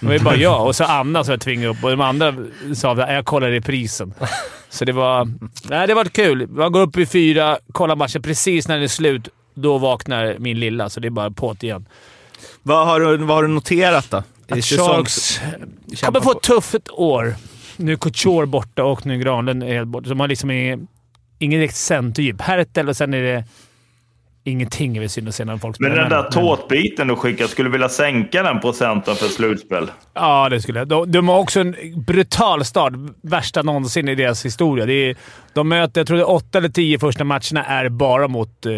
[0.00, 2.34] Det var ju bara jag och så Anna som jag tvingade upp och de andra
[2.74, 4.14] sa att jag kollar reprisen.
[4.68, 5.28] Så det var...
[5.68, 6.46] Nej, det var kul.
[6.48, 9.28] Man går upp vid fyra, kollar matchen precis när det är slut.
[9.54, 11.88] Då vaknar min lilla, så det är bara på igen.
[12.62, 14.22] Vad, har du, vad har du noterat då?
[14.48, 15.40] I Att Sharks
[16.00, 17.34] kommer få ett tufft år.
[17.76, 20.08] Nu är Couture borta och nu är Granlund helt borta.
[20.08, 20.78] Så man liksom är
[21.38, 22.40] ingen direkt centerdjup.
[22.40, 23.44] Hertel och sen är det
[24.44, 26.08] ingenting är väl synd att se när folk Men spelar.
[26.10, 29.90] den där tårtbiten du skickar, skulle du vilja sänka den procenten för slutspel?
[30.14, 30.88] Ja, det skulle jag.
[30.88, 31.76] De, de har också en
[32.06, 32.92] brutal start.
[33.22, 34.86] Värsta någonsin i deras historia.
[34.86, 35.16] Det är,
[35.54, 38.72] de möter, jag tror det är åtta eller tio första matcherna är bara mot eh,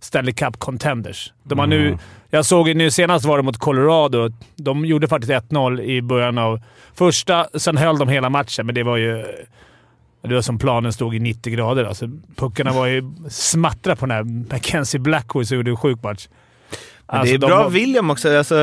[0.00, 1.32] Stanley Cup Contenders.
[1.44, 1.98] De har nu,
[2.30, 4.28] jag såg nu senast var det mot Colorado.
[4.56, 6.60] De gjorde faktiskt 1-0 i början av
[6.94, 7.46] första.
[7.54, 9.24] Sen höll de hela matchen, men det var ju...
[10.22, 11.84] Det var som planen stod i 90 grader.
[11.84, 12.06] Alltså,
[12.36, 16.28] puckarna var ju smattra på den här Mackenzie Blackwood som gjorde en sjuk match.
[17.06, 18.36] Alltså, det är de bra har- William också.
[18.38, 18.54] Alltså,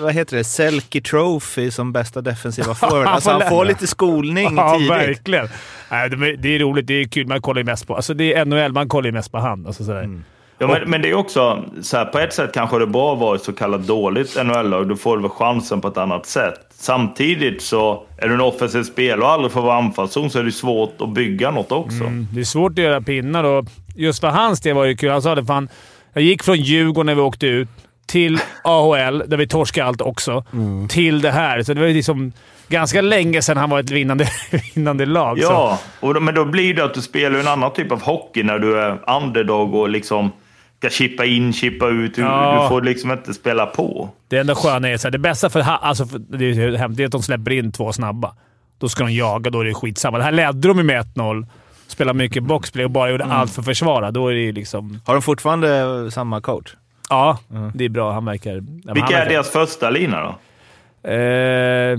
[0.00, 0.44] vad heter det?
[0.44, 3.06] Selke Trophy som bästa defensiva forward.
[3.06, 4.90] Alltså, får han får lite skolning Ja, tidigt.
[4.90, 5.48] verkligen.
[5.90, 6.86] Nej, det, är, roligt.
[6.86, 7.26] Det är kul.
[7.26, 7.96] Man kollar ju mest på...
[7.96, 8.72] Alltså det är NHL.
[8.72, 9.66] Man kollar ju mest på han.
[9.66, 10.02] Alltså, sådär.
[10.02, 10.24] Mm.
[10.58, 13.12] Ja, men, men det är också, så här, på ett sätt kanske det är bra
[13.12, 14.88] att vara ett så kallat dåligt NHL-lag.
[14.88, 16.67] Du får väl chansen på ett annat sätt.
[16.80, 20.52] Samtidigt så är du en offensiv spelare och aldrig får vara anfallszon så är det
[20.52, 22.04] svårt att bygga något också.
[22.04, 23.64] Mm, det är svårt att göra pinnar och
[23.96, 25.10] just för hans del var det kul.
[25.10, 25.68] Han sa det fan.
[26.12, 27.68] Jag gick från Djurgården när vi åkte ut
[28.06, 30.44] till AHL, där vi torskade allt också,
[30.88, 31.62] till det här.
[31.62, 32.32] Så det var liksom
[32.68, 34.28] ganska länge sedan han var ett vinnande,
[34.74, 35.38] vinnande lag.
[35.38, 35.44] Så.
[35.44, 38.42] Ja, och då, men då blir det att du spelar en annan typ av hockey
[38.42, 40.32] när du är underdog och liksom
[40.78, 42.14] ska chippa in, chippa ut.
[42.14, 42.62] Du, Ja.
[42.62, 44.10] du får liksom inte spela på.
[44.28, 47.12] Det enda sköna är här, det bästa för, alltså för det, är det är att
[47.12, 48.34] de släpper in två snabba.
[48.78, 50.18] Då ska de jaga, då är det skitsamma.
[50.18, 51.46] Det här ledde de med 1-0.
[51.86, 54.10] Spelade mycket boxplay och bara gjorde allt för att försvara.
[54.10, 55.00] Då är det liksom...
[55.04, 56.74] Har de fortfarande samma coach?
[57.10, 57.38] Ja,
[57.74, 58.12] det är bra.
[58.12, 58.54] Han verkar...
[58.54, 61.10] Vilka han är verkar- deras första lina då?
[61.10, 61.98] Eh,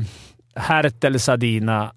[0.56, 1.92] Hertel Sadina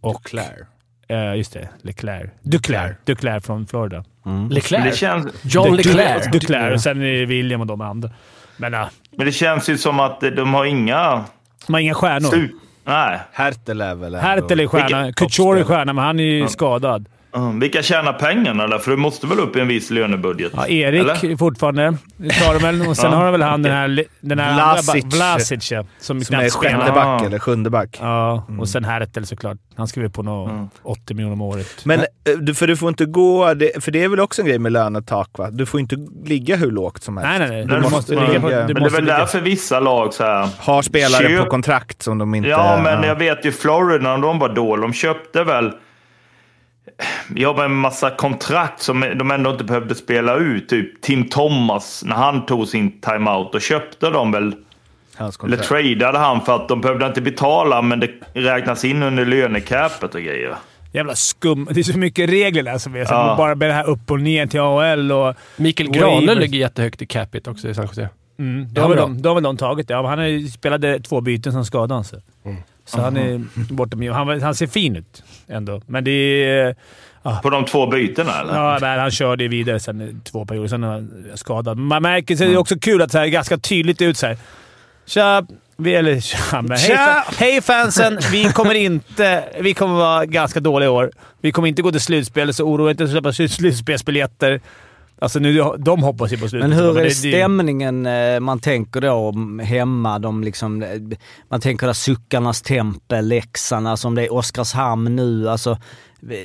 [0.00, 0.24] och...
[0.24, 0.66] Claire.
[1.14, 1.68] Eh, just det.
[1.82, 2.30] Leclerc.
[2.42, 2.96] Duclair.
[3.04, 4.04] Duclair från Florida.
[4.22, 4.84] Men Leclerc.
[4.84, 6.26] det, känns, John Leclerc.
[6.32, 6.72] Duclair.
[6.72, 8.10] Och sen är det William och de andra.
[8.56, 11.24] Men ja, men det känns ju som att de har inga
[11.66, 12.28] de har inga stjärnor.
[12.28, 12.50] slut.
[12.84, 13.18] Nej.
[13.32, 14.26] Hertel är väl ändå...
[14.26, 15.12] Hertel är stjärna.
[15.12, 17.08] Couture är stjärna, men han är ju skadad.
[17.36, 18.78] Mm, vilka tjänar pengarna där?
[18.78, 20.52] För du måste väl upp i en viss lönebudget?
[20.56, 21.36] Ja, Erik Eller?
[21.36, 21.96] fortfarande.
[22.18, 22.82] Tar väl.
[22.88, 25.04] Och sen Ja, har de väl han den här, den här Vlasic.
[25.04, 27.98] Vlasic ja, som, Som är sjätte back eller sjunde back.
[28.00, 29.56] Ja, och sen Hertel såklart.
[29.76, 31.66] Han skriver på nå 80 miljoner om året.
[31.84, 32.04] Men eh,
[32.40, 34.72] du- för du får inte gå, det, för det är väl också en grej med
[34.72, 35.50] lönetak va?
[35.50, 37.28] Du får inte ligga hur lågt som helst.
[37.28, 37.66] Nej, nej, nej.
[37.66, 38.48] Men Du måste ligga på...
[38.48, 39.18] Du Men det är måste väl ligga.
[39.18, 40.48] därför vissa lag så här...
[40.58, 42.48] Har spelare Köp- på kontrakt som de inte...
[42.48, 44.82] Ja, men jag vet ju Florida när de var dåliga.
[44.86, 45.72] De köpte väl...
[47.36, 50.68] Jag med en massa kontrakt som de ändå inte behövde spela ut.
[50.68, 54.54] Typ Tim Thomas, när han tog sin timeout, då köpte de väl...
[55.44, 60.14] Eller tradeade han för att de behövde inte betala, men det räknas in under lönecapet
[60.14, 60.54] och grejer.
[60.92, 61.68] Jävla skum.
[61.70, 63.04] Det är så mycket regler där som är.
[63.04, 63.34] Så Ja.
[63.38, 65.34] Bara med det här upp och ner till AHL och...
[65.56, 65.90] Mikael.
[65.90, 68.08] Granlund ligger jättehögt i capita också i San Jose.
[68.38, 69.94] Mm, då, har väl de, då har väl de tagit det.
[69.94, 72.20] Ja, han spelade två byten som skadade han sig.
[72.84, 73.40] Så han är
[73.72, 74.12] borta med.
[74.12, 75.80] Han, han ser fin ut ändå.
[75.86, 76.10] Men det
[76.44, 76.76] är...
[77.42, 78.54] På de två bytena eller?
[78.54, 80.68] Ja, men han körde vidare sen i två perioder.
[80.68, 81.78] Sen är han skadad.
[81.78, 84.26] Man märker, så det är också kul att det här är ganska tydligt ut så
[84.26, 84.36] här.
[85.06, 85.46] Tja!
[85.76, 86.96] Vi, eller tja, men hej, Tja!
[87.28, 88.18] fa- hej fansen!
[88.32, 89.44] Vi kommer inte...
[89.60, 91.10] Vi kommer vara ganska dåliga i år.
[91.40, 94.60] Vi kommer inte gå till slutspel, så oroa er inte att köpa slutspelsbiljetter.
[95.18, 96.60] Alltså nu, de hoppas ju på slutspel.
[96.68, 100.18] Men hur är det- det- stämningen eh, man tänker då om hemma?
[100.18, 100.88] De liksom, eh,
[101.50, 105.48] man tänker där Suckarnas tempel, Leksand, alltså om det är Oskarshamn nu.
[105.48, 105.78] Alltså,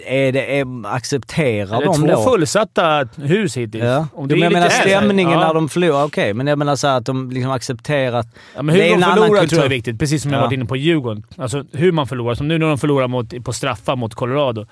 [0.07, 2.23] är det, är, accepterar Det är de två då?
[2.23, 3.83] fullsatta hus hittills.
[3.83, 4.07] Ja.
[4.13, 5.47] Om Du, är men jag menar stämningen ja.
[5.47, 6.33] när de förlorar, okej.
[6.33, 9.03] men jag menar så att de liksom accepterar att Ja, men hur det är de
[9.03, 9.99] en förlorar tror jag är viktigt.
[9.99, 10.43] Precis som jag Ja.
[10.45, 11.23] varit inne på Djurgården.
[11.37, 12.35] Alltså hur man förlorar.
[12.35, 14.65] Som nu när de förlorar mot, på straffar mot Colorado.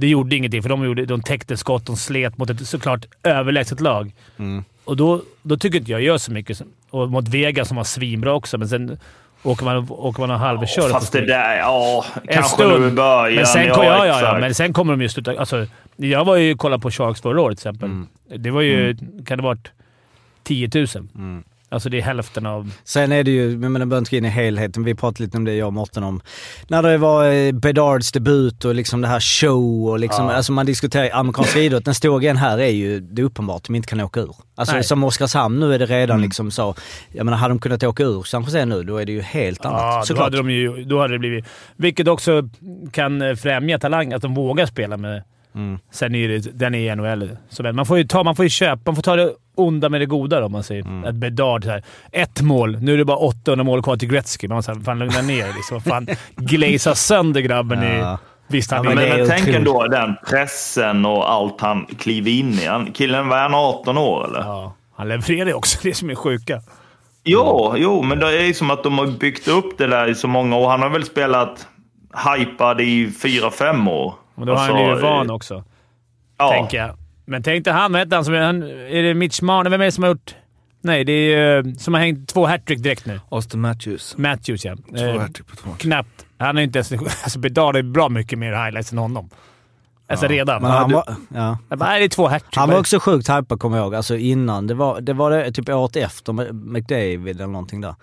[0.00, 3.80] Det gjorde ingenting, för de, gjorde, de täckte skott, de slet mot ett såklart överlägset
[3.80, 4.12] lag.
[4.38, 4.64] Mm.
[4.84, 6.62] Och då, då tycker inte jag gör så mycket.
[6.90, 8.98] Och mot Vegas som var svinbra också, men sen
[9.42, 10.90] åker man, åker man och halvkör.
[10.90, 12.80] Fast det där, ja, En kanske stund.
[12.82, 13.36] nu i början.
[13.36, 15.38] Men sen, ja, ja, ja, ja, men sen kommer de ju sluta...
[15.38, 17.88] Alltså, jag var ju och kollade på Sharks förra året till exempel.
[17.88, 18.06] Mm.
[18.36, 18.96] Det var ju...
[19.26, 19.70] Kan det ha varit
[20.42, 20.86] 10 000?
[21.14, 21.44] Mm.
[21.70, 22.72] Alltså det är hälften av...
[22.84, 25.36] Sen är det ju, jag menar, behöver inte gå in i helheten, vi pratade lite
[25.36, 26.20] om det jag och Mårten om.
[26.68, 30.32] När det var eh, Bedards debut och liksom det här show och liksom, Ja.
[30.32, 31.84] alltså man diskuterar amerikansk idrott.
[31.84, 34.34] Den stora grejen här är ju, det är uppenbart att de inte kan åka ur.
[34.54, 34.84] Alltså Nej.
[34.84, 36.74] som Oskarshamn nu är det redan liksom så,
[37.12, 39.64] jag menar hade de kunnat åka ur San Jose nu, då är det ju helt
[39.64, 39.80] annat.
[39.80, 40.24] Ja, då Såklart.
[40.24, 41.44] hade, de ju, då hade det blivit...
[41.76, 42.48] Vilket också
[42.92, 45.22] kan främja talang, att de vågar spela med...
[45.58, 45.78] Mm.
[45.90, 47.36] Sen är det, den är i NHL.
[47.48, 50.00] Så man, får ju ta, man får ju köpa, man får ta det onda med
[50.00, 50.82] det goda då, om man säger.
[50.82, 51.04] Mm.
[51.04, 51.84] Ett Bedard så här.
[52.12, 52.78] Ett mål.
[52.80, 54.48] Nu är det bara 800 mål kvar till Gretzky.
[54.48, 55.80] Man måste fan lugna ner liksom.
[55.80, 58.16] Fan, glazea sönder grabben i...
[58.50, 62.66] Visst, han Ja, Men, men tänk ändå den pressen och allt han kliver in i.
[62.66, 64.40] Han, killen, var han 18 år eller?
[64.40, 65.78] Ja, han levererar också.
[65.82, 66.62] Det som är sjuka.
[67.24, 70.14] Jo, jo, men det är ju som att de har byggt upp det där i
[70.14, 70.68] så många år.
[70.68, 71.66] Han har väl spelat
[72.36, 74.14] hypad i fyra fem år.
[74.38, 75.64] Och då har han Alltså, blivit van eh, också,
[76.38, 76.96] Ja, tänker jag.
[77.24, 78.40] Men tänk dig han, vad heter han som är...
[78.40, 79.70] Han, är det Mitch Marner?
[79.70, 80.34] Vem är det som har gjort...
[80.80, 83.20] Nej, det är eh, som har hängt två hattrick direkt nu.
[83.30, 84.14] Austin Matthews.
[84.18, 84.76] Matthews, ja.
[84.76, 85.70] Två Eh, hattrick på två.
[85.78, 86.26] knappt.
[86.38, 86.92] Han är inte ens...
[87.22, 89.30] Alltså Bedard är bra mycket mer highlights än honom.
[90.10, 90.62] Alltså redan.
[90.62, 91.58] Men Ja, han var, ja.
[91.68, 92.56] Jag bara, nej, det är två hattrick.
[92.56, 94.66] Han var också sjukt hypad kommer jag ihåg, alltså innan.
[94.66, 97.94] Det var det, var det typ året efter med McDavid eller någonting där.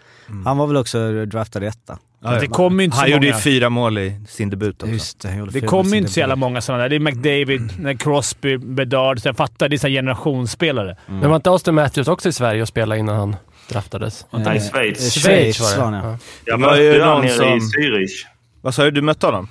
[0.45, 1.98] Han var väl också draftad etta.
[2.23, 2.47] Fast det
[2.80, 3.41] ju inte så Han gjorde ju många.
[3.41, 4.93] fyra mål i sin debut också.
[4.93, 6.89] Just det, Det ju sin inte så jävla många sådana där.
[6.89, 9.19] Det är McDavid, när Crosby, Bedard.
[9.19, 10.97] Så jag fattar, det är så generationsspelare.
[11.06, 13.36] Men var inte Austin Matthews också i Sverige och spelade innan han...
[13.69, 14.25] draftades?
[14.32, 15.13] Nej, Schweiz.
[15.13, 15.78] Schweiz var det.
[15.78, 16.17] var han, ja.
[16.45, 18.25] Jag Det var ju mötte han någon nere i som- Zürich.
[18.62, 19.47] Vad sa du, du mötte honom?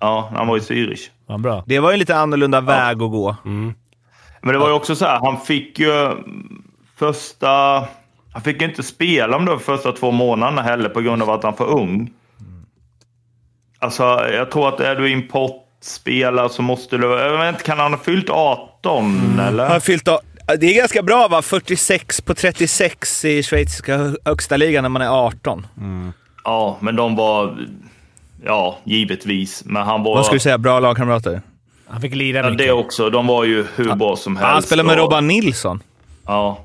[0.00, 1.00] Ja, han var i Zürich.
[1.28, 1.64] Ja, bra.
[1.66, 3.36] Det var ju en lite annorlunda väg att gå.
[3.44, 6.10] Men det var ju också så här, han fick ju
[6.96, 7.84] första...
[8.34, 11.42] Han fick ju inte spela om de första två månaderna heller på grund av att
[11.42, 12.10] han var för ung.
[13.78, 17.06] Alltså, jag tror att är du importspelare så måste du...
[17.06, 19.62] Jag vet inte, kan han ha fyllt 18 eller?
[19.62, 20.18] Han har fyllt av,
[20.60, 21.42] det är ganska bra va?
[21.42, 25.66] 46 på 36 i schweiziska högsta ligan när man är 18.
[26.44, 27.56] Ja, men de var...
[28.44, 29.62] Ja, givetvis.
[29.66, 30.14] Men han var...
[30.14, 30.58] Vad skulle du säga?
[30.58, 31.42] Bra lagkamrater?
[31.88, 32.66] Han fick lira Ja, mycket.
[32.66, 33.10] det också.
[33.10, 34.52] De var ju hur bra som helst.
[34.52, 35.82] Han spelar med och- Robban Nilsson.
[36.26, 36.58] Ja.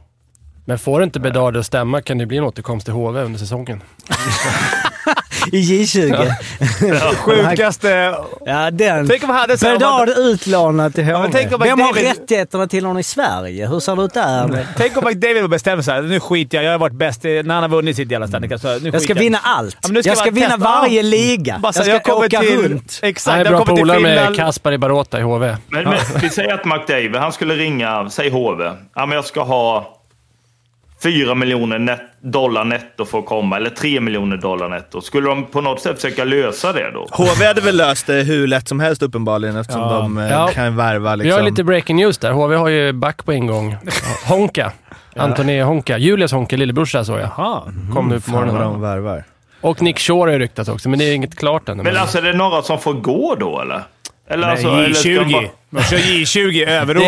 [0.69, 3.83] Men får inte Bedard att stämma kan det bli en återkomst till HV under säsongen.
[5.51, 7.15] I J20.
[7.15, 8.15] Sjukaste...
[8.45, 9.07] Ja, den.
[9.07, 11.29] Tänk om han hade Bedard utlånad till HV.
[11.31, 13.67] tänk om Vem har rättigheterna till honom i Sverige?
[13.67, 14.67] Hur ser det ut där?
[14.77, 16.01] Tänk om McDavid bestämmer sig.
[16.03, 16.65] Nu skiter jag.
[16.65, 18.61] Jag har varit bäst i, när han har vunnit sitt jävla Stanley Cup.
[18.93, 19.77] Jag ska vinna allt.
[19.81, 20.63] Ja, ska jag ska vinna testa.
[20.63, 21.03] varje Ja.
[21.03, 21.59] liga.
[21.59, 22.99] Bara jag ska jag kommer åka till- runt.
[23.03, 23.37] Exakt.
[23.37, 24.35] Han är bra polare med.
[24.35, 25.55] Kaspar i Barota i HV.
[25.67, 28.63] Men, men vi säger att McDavid, han skulle ringa, säg HV.
[28.95, 29.95] Ja, men jag ska ha
[31.03, 35.01] 4 miljoner net, dollar netto för att komma, eller 3 miljoner dollar netto.
[35.01, 37.07] Skulle de på något sätt försöka lösa det då?
[37.11, 39.89] HV hade väl löst det hur lätt som helst uppenbarligen eftersom Ja.
[39.93, 40.47] de eh, Ja.
[40.53, 41.41] kan värva Vi liksom.
[41.43, 42.31] har lite breaking news där.
[42.31, 43.75] HV har ju back på ingång.
[44.27, 44.71] Honka.
[45.15, 45.97] Antoni Honka.
[45.97, 47.29] Julius Honka, lillebrorsa såg jag.
[47.37, 47.61] Jaha.
[47.93, 48.81] Kom nu på Fan vad de morgonen.
[48.81, 49.23] värvar.
[49.61, 51.83] Och Nick Shore har ju ryktats också, men det är inget klart ännu.
[51.83, 53.81] Men alltså är det några som får gå då eller?
[54.29, 55.31] Eller Nej, alltså, eller ska de J20.
[55.31, 57.03] bara- Man kör J20 överåk.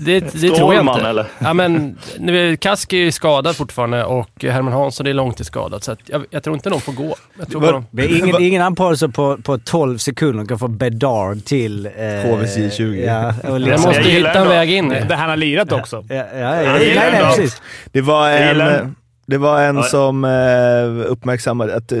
[0.00, 1.08] det, det, det tror jag inte.
[1.08, 1.26] eller?
[1.38, 6.24] Ja, men, nu, Kaski är skadad fortfarande och Herman Hansson är långtidsskadad, så att jag,
[6.30, 7.16] jag tror inte de får gå.
[7.38, 10.68] Jag tror bara de, Det är ingen, ingen anpassning på, på 12 sekunder kan få
[10.68, 11.86] Bedard till...
[11.86, 11.92] Eh,
[12.30, 13.04] HVs J20.
[13.06, 14.88] Ja, och de liksom, måste hitta en ändå- väg in.
[14.88, 16.04] Där han har lirat också.
[16.08, 16.24] ja, ja,
[16.62, 17.62] ja, ja, ändå- precis.
[17.92, 18.86] Det var en, eh,
[19.26, 19.82] det var en Ja.
[19.82, 21.98] som eh, uppmärksammade att, eh,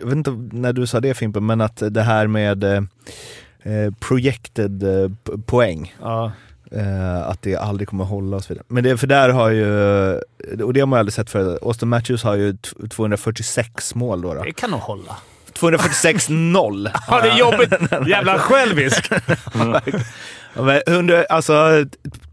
[0.00, 2.64] jag vet inte när du sa det Fimpen, men att det här med
[3.68, 5.10] eh, projected eh,
[5.46, 6.32] poäng, Ja.
[6.72, 8.64] eh, att det aldrig kommer hålla och så vidare.
[8.68, 9.66] Men det, för där har ju,
[10.64, 14.34] och det har man aldrig sett för Austin Matthews har ju t- 246 mål då.
[14.34, 14.42] då.
[14.42, 15.16] Det kan nog hålla.
[15.58, 16.90] 246-0.
[17.08, 18.08] Ja, det är jobbigt.
[18.08, 19.10] Jävla självisk.
[20.86, 21.84] Under, alltså,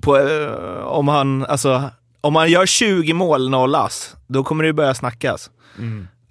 [0.01, 0.51] på, eh,
[0.85, 1.83] om han, alltså,
[2.21, 5.49] om han gör 20 mål nollas, då kommer det ju börja snackas.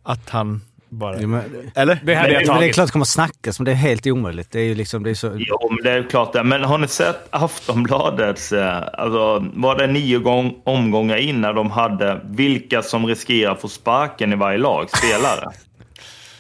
[0.03, 0.61] Att han,
[0.99, 1.21] Bara.
[1.21, 1.43] Ja, men,
[1.75, 1.99] eller?
[2.05, 3.75] Det hade Men jag det- men det är klart det kommer snackas, men det är
[3.75, 4.49] helt omöjligt.
[4.53, 5.33] Det är ju liksom, det är så...
[5.37, 6.43] Jo, men det är klart det.
[6.45, 8.53] Men har ni sett Aftonbladets...
[8.53, 13.61] eh, Alltså, var det nio gång, omgångar in när de hade vilka som riskerar att
[13.61, 14.89] få sparken i varje lag?
[14.91, 15.51] Spelare.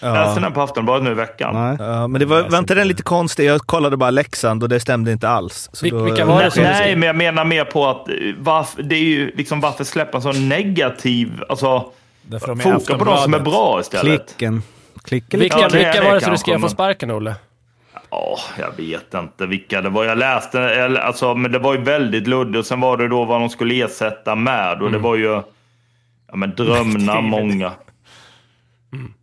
[0.01, 1.55] Läste den på Aftonbladet nu i veckan?
[1.55, 1.77] Nej.
[1.89, 3.45] Ja, men det var, var inte den lite konstig?
[3.45, 5.71] Jag kollade bara Leksand och det stämde inte alls.
[5.73, 8.09] Så Vil- då, vilka var det Nej, som- nej, men jag menar mer på att
[8.09, 11.43] eh, varför, det är ju liksom varför släppa en sån negativ...
[11.49, 11.85] Alltså,
[12.29, 14.27] Därför foka på de som är bra istället.
[14.27, 14.63] Klicken.
[15.05, 15.41] Klicken.
[15.41, 17.35] Vilka, Ja, vilka var det som riskerade att få sparken, Olle?
[18.11, 20.05] Ja, jag vet inte vilka det var.
[20.05, 22.59] Jag läste, eller, alltså, men det var ju väldigt luddigt.
[22.59, 24.83] Och sen var det då vad de skulle ersätta med.
[24.83, 25.25] Och det var ju
[26.29, 27.73] ja, men drömna många.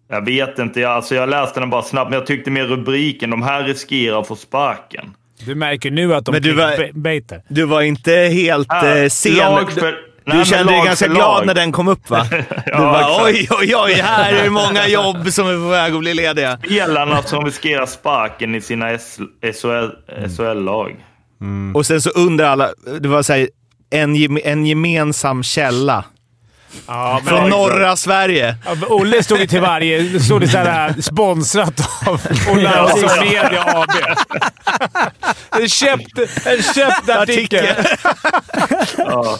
[0.09, 3.29] Jag vet inte, jag, alltså, jag läste den bara snabbt, men jag tyckte mer rubriken.
[3.29, 5.13] De här riskerar att få sparken.
[5.45, 7.43] Du märker nu att de Men du var- clickbaiter.
[7.47, 9.35] Du var inte helt eh, sen.
[9.35, 12.27] lag för- du nej, kände dig ganska glad när den kom upp va?
[12.31, 15.93] Du Ja, bara oj, oj, oj, här är det många jobb som är på väg
[15.93, 16.57] att bli lediga.
[16.57, 19.89] Spelarna som riskerar sparken i sina SHL,
[20.37, 21.05] SHL-lag.
[21.73, 23.49] Och sen så under alla, det var så här,
[23.89, 26.03] en, en gemensam källa.
[26.87, 28.55] Ja, men Från norra Sverige.
[28.65, 30.01] Ja, Olle stod ju till varje...
[30.03, 32.21] Det stod det så här, sponsrat av
[32.53, 33.89] Olle Andersson Media AB.
[35.61, 37.65] En köpt, en köpt artikel.
[38.97, 39.37] Ja.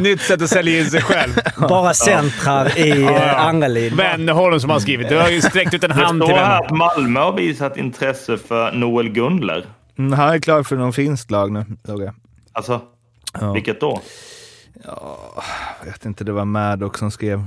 [0.00, 1.30] Nytt sätt att sälja in sig själv.
[1.68, 3.96] Bara centrar i Ja, eh, ligan.
[3.96, 5.08] Wennerholm som har skrivit.
[5.08, 6.66] Du har ju sträckt ut en Det hand står till här honom.
[6.82, 9.64] att Malmö har visat intresse för Noel Gundler.
[9.98, 12.14] Mm, han är klar för någon finskt lag nu, såg jag.
[12.52, 12.80] Alltså,
[13.40, 13.52] Ja.
[13.52, 14.00] vilket då?
[14.84, 17.44] Jag vet inte, det var Maddox som skrev.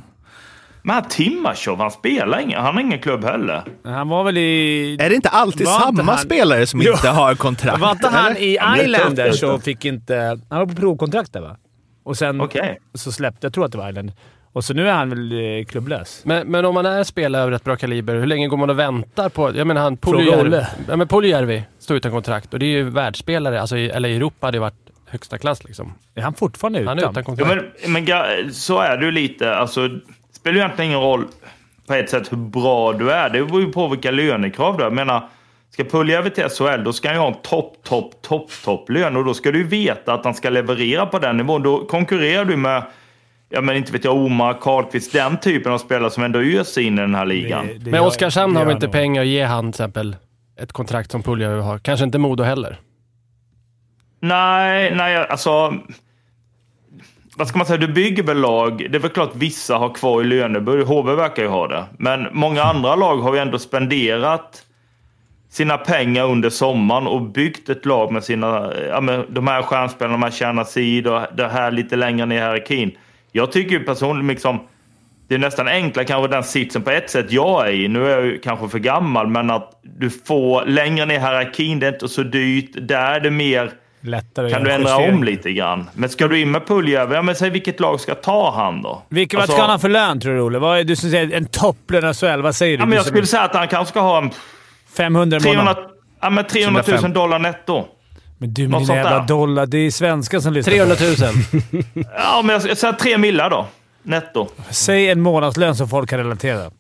[0.81, 2.61] Men han Timashov, han spelar ingen.
[2.61, 3.63] Han har ingen klubb heller.
[3.83, 4.97] Han var väl i...
[4.99, 6.91] Är det inte alltid Var inte samma han- spelare som Jo.
[6.91, 7.79] inte har kontrakt?
[7.81, 10.39] Var inte han i Islanders så fick inte...
[10.49, 11.57] Han var på provkontrakt där va?
[12.03, 12.79] Och sen Okej.
[12.93, 13.45] så släppte...
[13.45, 14.11] Jag tror att det var Island.
[14.53, 16.21] Och så nu är han väl eh, klubblös.
[16.25, 18.79] Men, men om man är spelare av rätt bra kaliber, hur länge går man och
[18.79, 19.55] väntar på...
[19.55, 20.47] Jag menar han Fråga Puljujärvi.
[20.47, 20.67] Olle.
[20.87, 23.61] Ja, men Puljujärvi står utan kontrakt och det är ju världsspelare.
[23.61, 25.93] Alltså, i, eller i Europa hade det varit högsta klass liksom.
[26.15, 26.87] Är han fortfarande utan?
[26.87, 27.63] Han är utan Ja, kontrakt.
[27.87, 29.55] men, men så är det ju lite.
[29.55, 29.99] Alltså, det
[30.33, 31.25] spelar ju egentligen ingen roll
[31.87, 33.29] på ett sätt hur bra du är.
[33.29, 34.89] Det beror ju på vilka lönekrav du har.
[34.89, 35.29] Jag menar,
[35.71, 39.15] ska Puljärvi till SHL, då ska han ju ha en topp, topp, topp, topp lön.
[39.17, 41.63] Och då ska du ju veta att han ska leverera på den nivån.
[41.63, 42.83] Då konkurrerar du med
[43.49, 46.97] ja men inte vet jag, Omar, Karlqvist, den typen av spelare som ändå öser in
[46.97, 47.67] i den här ligan.
[47.67, 48.93] Det- det Men Oskarshamn har väl inte nog.
[48.93, 50.15] pengar att ge han till exempel
[50.59, 51.79] ett kontrakt som Puljärvi har.
[51.79, 52.79] Kanske inte Modo heller.
[54.19, 55.73] Nej, nej, alltså...
[57.35, 57.77] Vad ska man säga?
[57.77, 58.77] Du bygger väl lag.
[58.89, 60.85] Det är väl klart vissa har kvar i Löneburg.
[60.85, 61.85] HV verkar ju ha det.
[61.97, 64.63] Men många andra lag har ju ändå spenderat
[65.49, 68.73] sina pengar under sommaren och byggt ett lag med sina...
[68.89, 72.35] Ja, med de här stjärnspelarna, de här tjänar sid och det här lite längre ner
[72.35, 72.97] i hierarkin.
[73.31, 74.59] Jag tycker ju personligen liksom...
[75.27, 77.87] Det är nästan enklare kanske den sitsen på ett sätt jag är i.
[77.87, 81.79] Nu är jag ju kanske för gammal, men att du får längre ner i hierarkin,
[81.79, 82.71] det är inte så dyrt.
[82.73, 83.71] Där är det mer...
[84.01, 85.15] Lättare Kan du ändra justering.
[85.15, 85.89] om lite grann?
[85.93, 89.01] Men ska du in med Puljärvi, ja men säg vilket lag ska ta han då?
[89.09, 90.59] Vilket, vad Alltså, ska han ha för lön tror du, Olle?
[90.59, 92.41] Vad är, du som säger en topplön i SHL.
[92.41, 92.81] Vad säger du?
[92.81, 94.31] Ja, men jag skulle säga att han kanske ska ha en
[94.97, 95.83] 500 i 300, månaden.
[96.21, 97.85] ja, men 300 000 dollar netto.
[98.37, 99.65] Men du med dina jävla dollar.
[99.65, 100.73] Det är svenskar som lyssnar.
[100.73, 101.15] 300 000.
[102.15, 103.65] Ja, men jag jag säger 3 millar då.
[104.03, 104.47] Netto.
[104.69, 106.71] Säg en månadslön som folk kan relatera.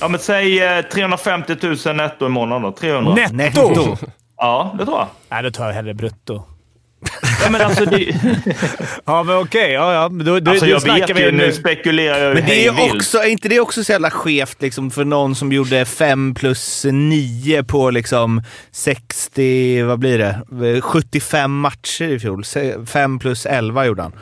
[0.00, 2.72] Ja, men säg eh, 350 000 netto i månaden då.
[2.72, 3.14] 300.
[3.32, 3.96] Netto!
[4.36, 5.06] Ja, det tror jag.
[5.28, 6.42] Nej, då tar jag hellre brutto.
[7.46, 8.14] Ja, men alltså, det,
[9.04, 9.72] Ja, men okej.
[9.72, 10.08] Ja, ja.
[10.08, 12.94] Men Då, då, alltså då jag vet ju, nu spekulerar jag ju Men det är
[12.94, 16.86] också, är inte det också så jävla skevt liksom, för någon som gjorde 5 plus
[16.92, 20.80] 9 på liksom 60, vad blir det?
[20.80, 22.44] 75 matcher i fjol.
[22.86, 24.12] 5 plus 11 gjorde han.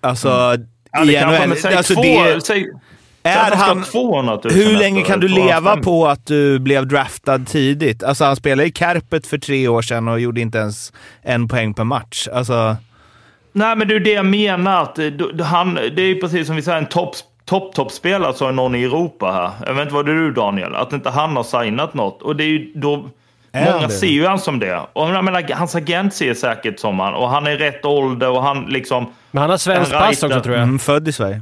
[0.00, 0.28] Alltså,
[0.92, 1.76] Ja, det i NHL.
[1.76, 2.66] alltså två, det, säg,
[3.26, 5.84] är han han, ska ha 200 000 hur länge kan du leva 250?
[5.84, 8.02] på att du blev draftad tidigt?
[8.02, 11.74] Alltså han spelade i Kärpet för tre år sedan och gjorde inte ens en poäng
[11.74, 12.28] per match.
[12.32, 12.76] Alltså,
[13.52, 14.82] Nej, men det är det jag menar.
[14.82, 18.34] Att det, det- han, det är ju precis som vi säger, en topp topp toppspelare
[18.34, 19.66] sa någon i Europa här.
[19.66, 22.22] Jag vet inte vad det är du Daniel, att inte han har signat något.
[22.22, 23.08] Och det är ju då...
[23.52, 23.92] Är många det?
[23.92, 24.80] ser ju han som det.
[24.92, 27.14] Och jag menar, hans agent ser säkert som han.
[27.14, 29.06] Och han är i rätt ålder och han liksom...
[29.30, 30.62] Men han har svenskt En pass också tror jag.
[30.62, 31.40] mm, född i Sverige.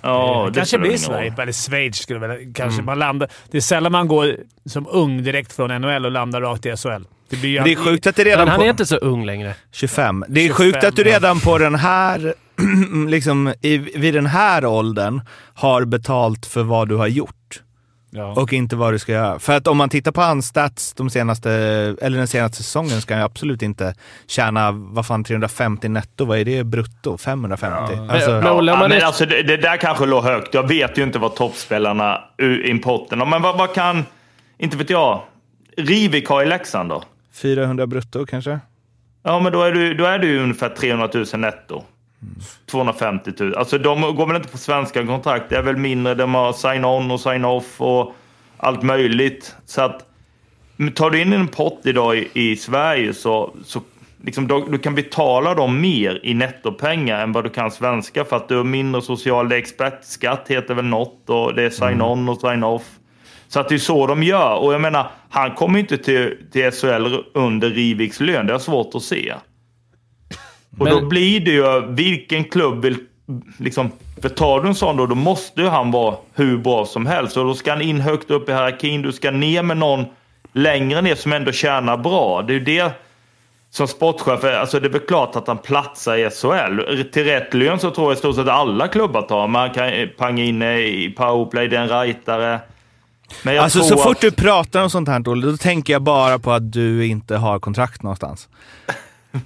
[0.00, 0.96] Ja, det kanske blir.
[0.96, 3.28] Sverige, eller Schweiz skulle väl kanske man landar.
[3.50, 7.04] Det är sällan man går som ung direkt från NHL och landar rakt i SHL.
[7.30, 8.64] Det blir Det är sjukt att det redan Men han på...
[8.64, 9.54] är inte så ung längre.
[9.72, 10.24] 25.
[10.28, 11.14] Det är 25, sjukt att du ja.
[11.14, 12.34] redan på den här,
[13.08, 15.20] liksom, i, vid den här åldern
[15.54, 17.62] har betalt för vad du har gjort
[18.10, 18.24] Ja.
[18.24, 19.38] och inte vad du ska göra.
[19.38, 21.50] För att om man tittar på hans stats de senaste,
[22.02, 23.94] eller den senaste säsongen ska han absolut inte
[24.26, 26.24] tjäna, vad fan, 350 netto.
[26.24, 27.18] Vad är det brutto?
[27.18, 27.94] 550?
[28.10, 30.54] Alltså, Men Olle, om Ja, men alltså, det, det där kanske låg högt.
[30.54, 33.18] Jag vet ju inte vad toppspelarna ur importen...
[33.18, 34.04] Men vad, vad kan...
[34.58, 35.22] Inte vet jag.
[35.76, 37.02] Rivik har i Leksand då?
[37.32, 38.60] 400 brutto kanske?
[39.22, 41.84] Ja, men då är du, då är du ungefär 300 000 netto.
[42.70, 43.54] 250 000.
[43.54, 45.44] Alltså de går väl inte på svenska kontrakt.
[45.48, 46.14] Det är väl mindre.
[46.14, 48.14] De har sign-on och sign-off och
[48.56, 49.56] allt möjligt.
[49.66, 50.06] Så att
[50.94, 53.82] tar du in en pott idag i, i Sverige så, så
[54.22, 58.36] liksom, då, du kan betala dem mer i nettopengar än vad du kan svenska för
[58.36, 59.52] att du har mindre social.
[59.52, 62.82] Expertskatt heter väl något och det är sign-on och sign-off.
[63.48, 64.56] Så att det är så de gör.
[64.56, 68.46] Och jag menar, han kommer inte till, till SHL under Riviks lön.
[68.46, 69.34] Det är svårt att se.
[70.78, 72.96] Och Men- då blir det ju, vilken klubb vill...
[73.58, 73.90] Liksom,
[74.22, 77.36] för tar du en sån då, då måste ju han vara hur bra som helst.
[77.36, 79.02] Och då ska han in högt upp i hierarkin.
[79.02, 80.04] Du ska ner med någon
[80.52, 82.42] längre ner som ändå tjänar bra.
[82.42, 82.92] Det är ju det
[83.70, 87.02] som sportchef, alltså det är väl klart att han platsar i SHL.
[87.12, 89.46] Till rätt lön så tror jag i stort sett alla klubbar tar.
[89.48, 92.60] Man kan panga in i powerplay, det är en rightare.
[93.42, 96.38] Men Alltså så att- fort du pratar om sånt här Olle, då tänker jag bara
[96.38, 98.48] på att du inte har kontrakt någonstans.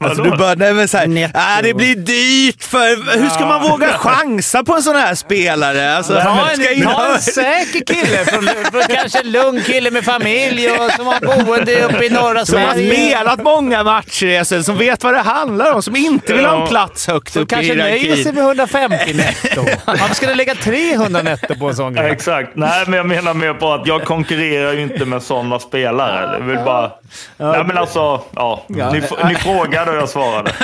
[0.00, 3.88] Alltså du bara, nej men såhär, äh, det blir dyrt för, hur ska man våga
[3.88, 5.96] chansa på en sån här spelare?
[5.96, 10.70] Alltså, Ta en, ta en säker kille, från, från kanske en lugn kille med familj
[10.70, 12.92] och som har boende uppe i norra som har Sverige.
[13.10, 16.62] spelat många matcher i SHL, som vet vad det handlar om, som inte vill ha
[16.62, 19.64] en plats högt upp i kanske nöjer sig med 150 netto.
[19.86, 22.10] Varför ska det lägga 300 netto på en sån grej?
[22.10, 22.50] Exakt.
[22.54, 26.36] Nej, men jag menar mer på att jag konkurrerar ju inte med sådana spelare.
[26.38, 26.90] Jag vill bara...
[27.36, 28.64] Nej, men alltså, ja.
[28.68, 29.34] Ni, ni
[29.72, 30.52] frågade och jag svarade.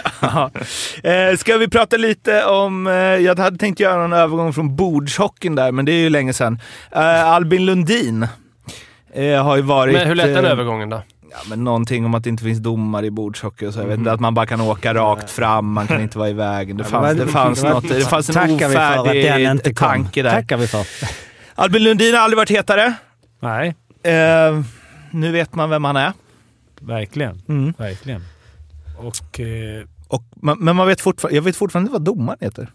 [1.03, 5.55] Eh, ska vi prata lite om, eh, jag hade tänkt göra en övergång från bordshockeyn
[5.55, 6.61] där, men det är ju länge sedan.
[6.93, 8.27] Eh, Albin Lundin
[9.15, 9.95] eh, har ju varit...
[9.95, 11.03] Men hur lätt är eh, övergången då?
[11.31, 13.81] Ja, men någonting om att det inte finns domar i bordshockey och så.
[13.81, 16.33] Jag vet inte, att man bara kan åka rakt fram, man kan inte vara i
[16.33, 16.77] vägen.
[16.77, 20.23] Det fanns, det fanns, något, det fanns en Tackar vi för att den ofärdig tanke
[20.23, 20.31] där.
[20.31, 20.87] Tackar vi för.
[21.55, 22.95] Albin Lundin har aldrig varit hetare.
[23.41, 24.61] Nej, Eh,
[25.11, 26.13] nu vet man vem han är.
[26.81, 27.43] verkligen.
[27.49, 27.75] Mm.
[27.79, 28.23] Verkligen.
[28.99, 29.41] Och...
[29.41, 32.73] Eh, Och, man- men man vet fortfarande, jag vet fortfarande inte vad domaren heter.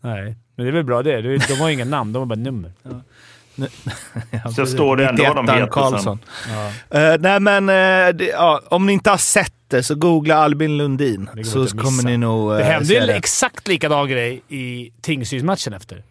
[0.00, 1.20] nej, men det är väl bra det.
[1.48, 2.72] De har inga namn, de har bara nummer.
[4.56, 6.18] Så står det ändå vad de 91 heter Karlsson.
[6.90, 6.98] Ja.
[6.98, 10.76] Eh, nej men, eh, det, ja, om ni inte har sett inte, så googla Albin
[10.76, 11.28] Lundin.
[11.34, 13.14] Det Så kommer ni nog Det eh, hände ju det.
[13.14, 16.02] exakt likadan grej i Tingsrydsmatchen efter.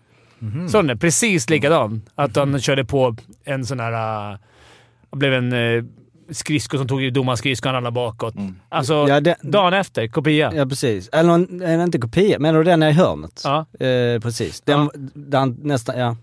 [0.69, 0.95] Såg ni?
[0.95, 2.01] Precis likadan.
[2.15, 4.31] Att han körde på en sån här...
[4.31, 4.37] Uh,
[5.11, 5.53] det blev en
[6.29, 8.33] uh, skridsko som tog i domarskridskon och ramlade bakåt.
[8.69, 10.07] Alltså, Ja, det- dagen efter.
[10.07, 10.51] Kopia.
[10.55, 11.09] Ja, precis.
[11.09, 13.41] Eller en- inte kopia, men den är i hörnet.
[13.43, 13.65] Ja.
[13.85, 14.61] Eh, precis.
[14.61, 16.15] Den, den nästan, ja.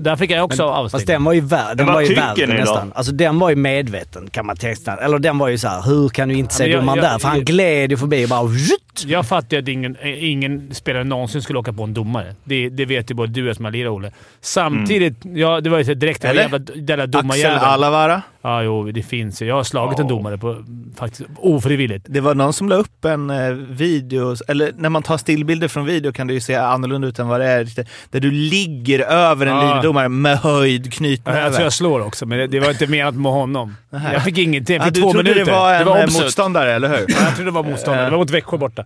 [0.00, 1.06] Där fick jag också Fast avstängning.
[1.14, 1.76] den var ju värd.
[1.76, 2.52] Den var ju värd ni då?
[2.52, 2.92] nästan.
[2.94, 4.96] Alltså den var ju medveten kan man texta.
[4.96, 7.18] Eller den var ju så här: hur kan du inte se domaren där?
[7.18, 8.48] För han gled ju förbi och bara...
[8.48, 9.04] Zzt!
[9.04, 12.34] Jag fattar ju att ingen, ingen spelare någonsin skulle åka på en domare.
[12.44, 14.12] Det, det vet ju både du och jag som har lirat, Olle.
[14.40, 16.42] Samtidigt, ja, det var ju så direkt den Eller?
[16.42, 17.52] jävla, jävla Axel.
[17.52, 18.22] Alavara.
[18.46, 19.46] Ja, jo, det finns ju.
[19.46, 20.56] Jag har slagit en domare på,
[20.96, 22.06] faktiskt ofrivilligt.
[22.08, 25.84] Det var någon som la upp en eh, video, eller när man tar stillbilder från
[25.84, 27.68] video kan det ju se annorlunda ut än vad det är.
[28.10, 29.62] Där du ligger över en Ja.
[29.68, 31.50] linjedomare med höjd Ja, Jag knytnäve.
[31.50, 33.76] tror jag slår också, men det, det var inte menat med honom.
[33.90, 34.74] Jag fick ingenting.
[34.76, 35.52] Jag Ja, fick du två trodde minuter.
[35.52, 36.22] det var en eh, obsurt.
[36.22, 36.96] motståndare, eller hur?
[37.08, 38.04] Ja, Jag trodde det var motståndare.
[38.04, 38.84] Det var mot Växjö borta.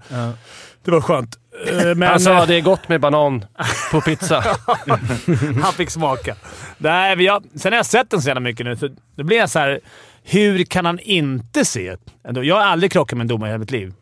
[0.85, 1.37] Det var skönt.
[1.67, 3.45] Eh, Men Han sa det är gott med banan
[3.91, 4.45] på pizza.
[5.63, 6.35] han fick smaka.
[6.79, 9.37] Nej, men jag, sen har jag sett den så jävla mycket nu, så då blir
[9.39, 9.81] jag så här.
[10.23, 11.97] Hur kan han inte se?
[12.29, 13.93] Ändå, jag har aldrig krockat med en domare i hela mitt liv.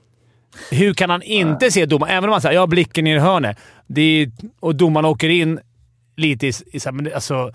[0.71, 2.13] Hur kan han inte se domaren?
[2.17, 4.31] Även om han säger jag har blicken i hörnet det är,
[4.61, 5.61] och domaren åker in
[6.17, 6.53] lite i...
[6.73, 7.51] i så här, men det- alltså,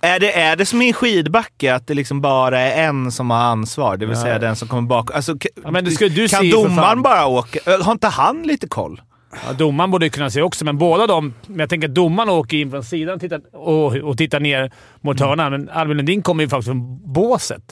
[0.00, 3.30] Är det, är det som i en skidbacke, att det liksom bara är en som
[3.30, 3.96] har ansvar?
[3.96, 4.22] Det vill Ja.
[4.22, 5.14] säga den som kommer bak.
[5.14, 7.58] Alltså, Ja, det du kan domaren bara åka?
[7.82, 9.00] Har inte han lite koll?
[9.46, 11.34] Ja, domaren borde ju kunna se också, men båda de...
[11.46, 14.72] Men jag tänker att domaren åker in från sidan och tittar, och, och tittar ner
[15.00, 15.28] mot Mm.
[15.28, 17.62] hörnan, men Albin Lundin kommer ju faktiskt från båset.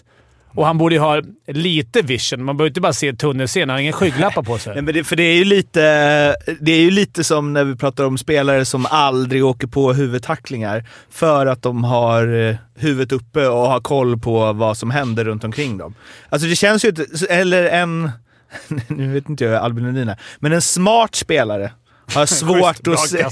[0.55, 2.45] Och han borde ju ha lite vision.
[2.45, 3.73] Man behöver inte bara se tunnelseende.
[3.73, 4.73] Han har inga skygglappar på sig.
[4.75, 5.81] Nej, men det, för det är, ju lite,
[6.61, 10.85] det är ju lite som när vi pratar om spelare som aldrig åker på huvudtacklingar
[11.11, 15.45] för att de har eh, huvudet uppe och har koll på vad som händer runt
[15.45, 15.95] omkring dem.
[16.29, 17.07] Alltså det känns ju inte...
[17.29, 18.11] Eller en...
[18.89, 21.73] Nu vet inte jag hur Albin Lundin är, men en smart spelare
[22.15, 23.27] har svårt Bra att se...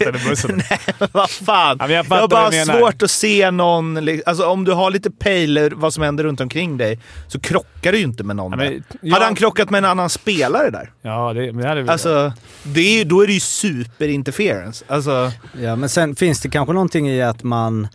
[0.48, 0.78] Nej,
[1.12, 1.76] vad fan.
[1.80, 4.08] Ja, jag jag, har bara svårt att se någon...
[4.26, 6.98] Alltså om du har lite pejl vad som händer runt omkring dig
[7.28, 9.84] så krockar du ju inte med någon Ja, men jag- Hade han krockat med en
[9.84, 10.92] annan spelare där?
[11.02, 11.88] Ja, det, men det hade vi...
[11.88, 14.84] Alltså, det är, då är det ju superinterference.
[14.88, 17.88] Alltså, Ja, men sen finns det kanske någonting i att man...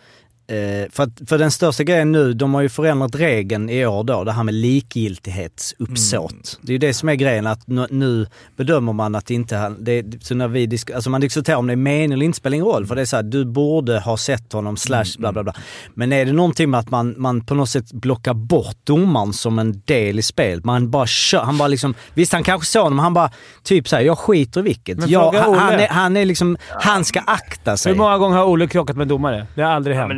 [0.48, 4.04] Eh, för, att, för den största grejen nu, de har ju förändrat regeln i år
[4.04, 6.60] då, det här med likgiltighetsuppsåt.
[6.62, 8.28] Det är ju det som är grejen, att nu, nu
[8.58, 9.84] bedömer man att inte han...
[9.84, 12.56] Det, så när vi disk, alltså man diskuterar om det är mening eller inte spelar
[12.56, 12.86] ingen roll.
[12.86, 15.54] För det är så här, du borde ha sett honom slash bla bla bla.
[15.94, 19.60] Men är det någonting med att man, man på något sätt blockar bort domaren som
[19.60, 20.66] en del i spelet?
[20.66, 21.96] Man bara kör, han bara liksom...
[22.14, 23.32] Visst han kanske såg honom, men han bara
[23.64, 24.98] typ såhär, jag skiter i vilket.
[24.98, 27.92] Men Jag, han, han, är, han är liksom, han ska akta sig.
[27.92, 29.48] Hur många gånger har Olle krockat med en domare?
[29.56, 30.08] Det har aldrig hänt.
[30.08, 30.18] Men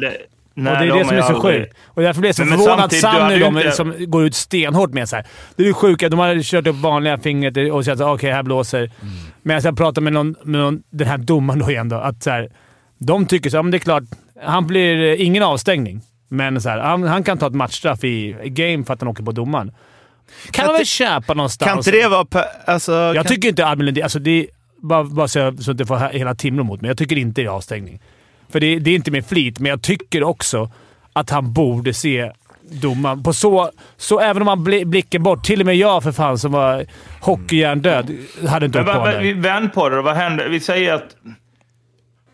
[0.66, 1.78] det, och nej, det är de det som är så aldrig- sjukt.
[1.86, 4.36] Och därför blir jag så Men- förvånad att Sanny ju de, inte- som går ut
[4.36, 5.26] stenhårt med så här.
[5.56, 6.10] Det är sjuka.
[6.10, 8.78] De har kört upp vanliga fingret och sagt att okej, här blåser.
[8.80, 9.14] Mm.
[9.42, 11.90] Men jag pratar med, någon, med någon, den här domaren då igen.
[11.90, 12.50] Då, att så här,
[12.98, 14.04] de tycker så här, men det är klart,
[14.44, 16.02] han blir eh, ingen avstängning.
[16.30, 19.08] Men så här, han, han kan ta ett matchstraff i i game för att han
[19.10, 19.72] åker på domaren.
[20.52, 21.70] Kan man väl inte- köpa någonstans?
[21.70, 22.46] kan inte det vara...
[22.66, 24.04] Alltså, Jag kan, tycker inte Albin Lundin...
[24.04, 24.48] Alltså det är,
[24.82, 26.90] bara, bara så, jag, så att jag får hela Timrå mot mig.
[26.90, 28.00] Jag tycker inte det är avstängning.
[28.50, 30.72] För det, det är inte med flit, men jag tycker också
[31.14, 32.32] att han borde se
[32.82, 33.72] domaren på så...
[33.98, 35.44] Så även om han bli, blicken bort.
[35.44, 36.86] Till och med jag för fan som var
[37.22, 38.18] hockeyhjärndöd
[38.48, 40.02] hade inte åkt på vi vänd på det då.
[40.02, 40.50] Vad händer?
[40.50, 41.16] Vi säger att...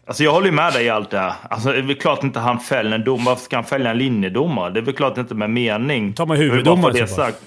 [0.07, 1.34] Alltså jag håller ju med dig i allt det här.
[1.49, 3.26] Alltså det är väl klart inte han fäller en dom.
[3.26, 4.74] Varför ska han fälla en linjedomare?
[4.74, 6.14] Det är väl klart inte med mening.
[6.14, 7.38] Ta med huvuddomare det sagt.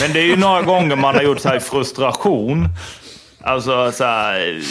[0.00, 2.68] Men det är ju några gånger man har gjort så här i frustration.
[3.42, 4.62] Alltså så här,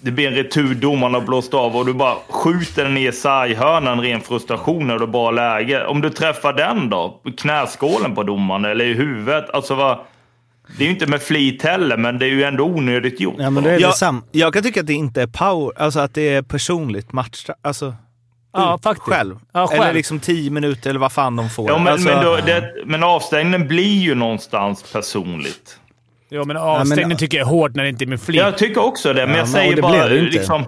[0.00, 4.00] det blir en retur, domaren har blåst av och du bara skjuter den i sarghörnan
[4.00, 5.86] ren frustration när du bara läge.
[5.86, 7.20] Om du träffar den då?
[7.36, 9.50] Knäskålen på domaren eller i huvudet?
[9.50, 9.98] Alltså vad...
[10.78, 13.34] Det är ju inte med flit heller, men det är ju ändå onödigt gjort.
[13.38, 16.14] Ja, men det är jag, jag kan tycka att det inte är power, alltså att
[16.14, 17.46] det är personligt match.
[17.62, 17.94] Alltså,
[18.52, 19.08] Ja, ut faktiskt.
[19.08, 19.38] Själv.
[19.52, 19.82] Ja, själv.
[19.82, 21.70] Eller liksom 10 minuter eller vad fan de får.
[21.70, 25.78] Ja, men, alltså, men, då, det, men avstängningen blir ju någonstans personligt.
[26.34, 28.36] Ja, men avstängning tycker jag är hårt när det inte är med flit.
[28.40, 30.38] Jag tycker också det, men Ja, jag men- säger bara blir det inte.
[30.38, 30.64] liksom...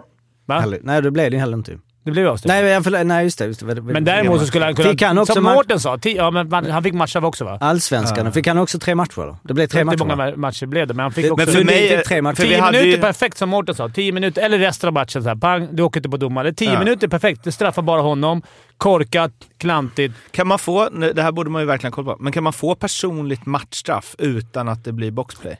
[0.82, 1.78] Nej, det blev det heller inte.
[2.04, 2.62] Det blev avstängning.
[2.62, 3.44] Nej, jag, förlåt, nej just det.
[3.46, 3.82] Just det.
[3.82, 4.88] men däremot så skulle han kunna...
[4.90, 7.58] Fick han också som Mårten sa, ja, men man, han fick matchstraff också va?
[7.60, 8.32] Allsvenskan.
[8.32, 9.36] Fick han också tre matcher då?
[9.42, 10.26] Det blev tre Hur matcher många va?
[10.26, 10.94] ma- matcher blev det?
[10.94, 11.46] Men han fick Det- också...
[11.46, 12.42] men för mig- fick tre matcher.
[12.42, 13.88] Tio minuter ju- perfekt som Mårten sa.
[13.88, 15.22] Tio minuter, eller resten av matchen.
[15.22, 16.52] Så här, pang, du åker inte på domare.
[16.52, 16.78] Tio Ja.
[16.78, 17.44] minuter perfekt.
[17.44, 18.42] Det straffar bara honom.
[18.76, 20.14] Korkat, klantigt.
[20.30, 22.74] Kan man få, det här borde man ju verkligen kolla på, men kan man få
[22.74, 25.56] personligt matchstraff utan att det blir boxplay?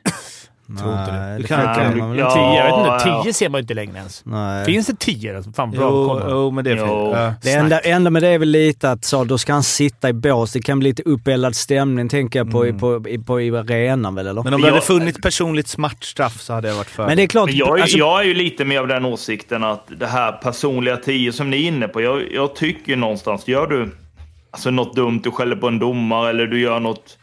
[0.67, 1.17] Tror inte det.
[1.19, 2.31] Nej, Du det kan- kan, kan man väl Ja.
[2.33, 3.09] Tio, jag vet inte.
[3.09, 3.23] ja.
[3.23, 4.21] Tio ser man ju inte längre ens.
[4.25, 4.65] Nej.
[4.65, 5.35] Finns det tio?
[5.35, 6.75] Alltså, fan, bra Jo, jo, men det är.
[6.75, 7.33] Ja.
[7.41, 10.13] Det enda, enda med det är väl lite att så, då ska han sitta i
[10.13, 10.51] bås.
[10.53, 14.15] Det kan bli lite uppeldad stämning tänker jag på, i på, i, på i arenan
[14.15, 14.43] väl eller?
[14.43, 17.07] Men om det hade funnits personligt smärtstraff så hade jag varit för.
[17.07, 19.05] Men det är klart, Men jag, är- alltså, jag är ju lite mer av den
[19.05, 22.01] åsikten att det här personliga tio som ni är inne på.
[22.01, 23.95] Jag, jag tycker ju någonstans, gör du
[24.51, 27.17] alltså något dumt, du skäller på en domare eller du gör något,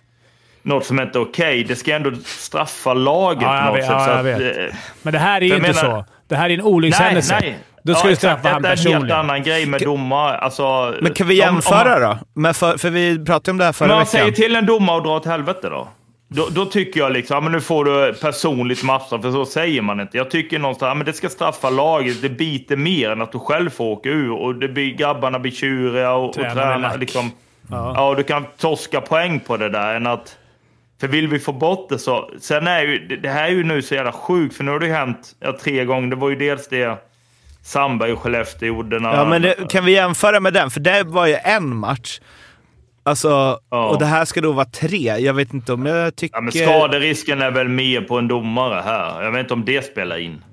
[0.62, 1.64] något som inte är okej.
[1.64, 3.92] det ska ändå straffa laget Ja, på något vet, sätt.
[3.92, 4.56] ja, så jag att, vet.
[4.58, 6.04] eh, Men det här är ju inte menar- så.
[6.28, 7.38] Det här är en olyckshändelse.
[7.40, 7.58] Nej, nej.
[7.84, 8.52] Då ska ja, du straffa exakt.
[8.52, 9.16] han Det är en helt personligen.
[9.18, 10.36] annan grej med domare.
[10.38, 12.40] Alltså, Men kan vi om- om jämföra man- då?
[12.40, 14.10] Men för, för vi pratade om det här förra Men man veckan.
[14.20, 15.88] säger till en domare att dra åt helvete då.
[16.28, 19.82] Då, då tycker jag liksom, ja, men nu får du personligt matchstraff, för så säger
[19.82, 20.16] man inte.
[20.16, 22.22] Jag tycker någonstans, ja, men det ska straffa laget.
[22.22, 24.32] Det biter mer än att du själv får åka ur.
[24.32, 26.98] Och det blir, grabbarna blir tjuriga och, och tränar.
[26.98, 27.30] Liksom,
[27.70, 27.92] Ja.
[27.96, 28.08] ja.
[28.08, 29.94] och du kan torska poäng på det där.
[29.94, 30.36] Än att,
[31.03, 32.30] för vill vi få bort det så...
[32.40, 34.86] Sen är ju, det, här är ju nu så jävla sjukt, för nu har det
[34.86, 36.09] ju hänt ja, tre gånger.
[36.09, 36.98] Det var ju dels det
[37.62, 38.98] Sandberg och Skellefteå gjorde.
[38.98, 40.70] När, Ja, men det, kan vi jämföra med den?
[40.70, 42.20] För det var ju en match.
[43.03, 43.88] Alltså, Ja.
[43.88, 45.16] och det här ska då vara tre.
[45.18, 46.36] Jag vet inte om jag tycker...
[46.36, 49.22] Ja, men skaderisken är väl mer på en domare här.
[49.22, 50.44] Jag vet inte om det spelar in.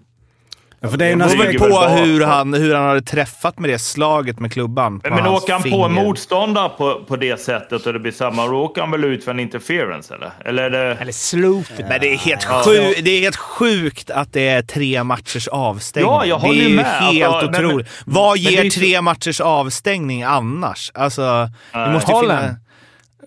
[0.82, 3.60] Ja, för det är ju Det beror väl på hur han, hur han hade träffat
[3.60, 5.02] med det slaget med klubban.
[5.04, 5.86] Men åker han på finger.
[5.86, 9.24] en motståndare på, på det sättet och det blir samma, då åker han väl ut
[9.24, 10.32] för en interference eller?
[10.46, 10.96] Eller är det...
[11.02, 11.86] Eller sloopet.
[11.90, 16.12] Men det är, helt sjukt, det är helt sjukt att det är tre matchers avstängning.
[16.12, 16.86] Ja, jag håller det är med.
[16.86, 17.88] helt Alltså, men- otroligt.
[18.06, 20.92] Vad men det ger så- tre matchers avstängning annars?
[20.94, 22.52] Alltså, det måste ju finnas...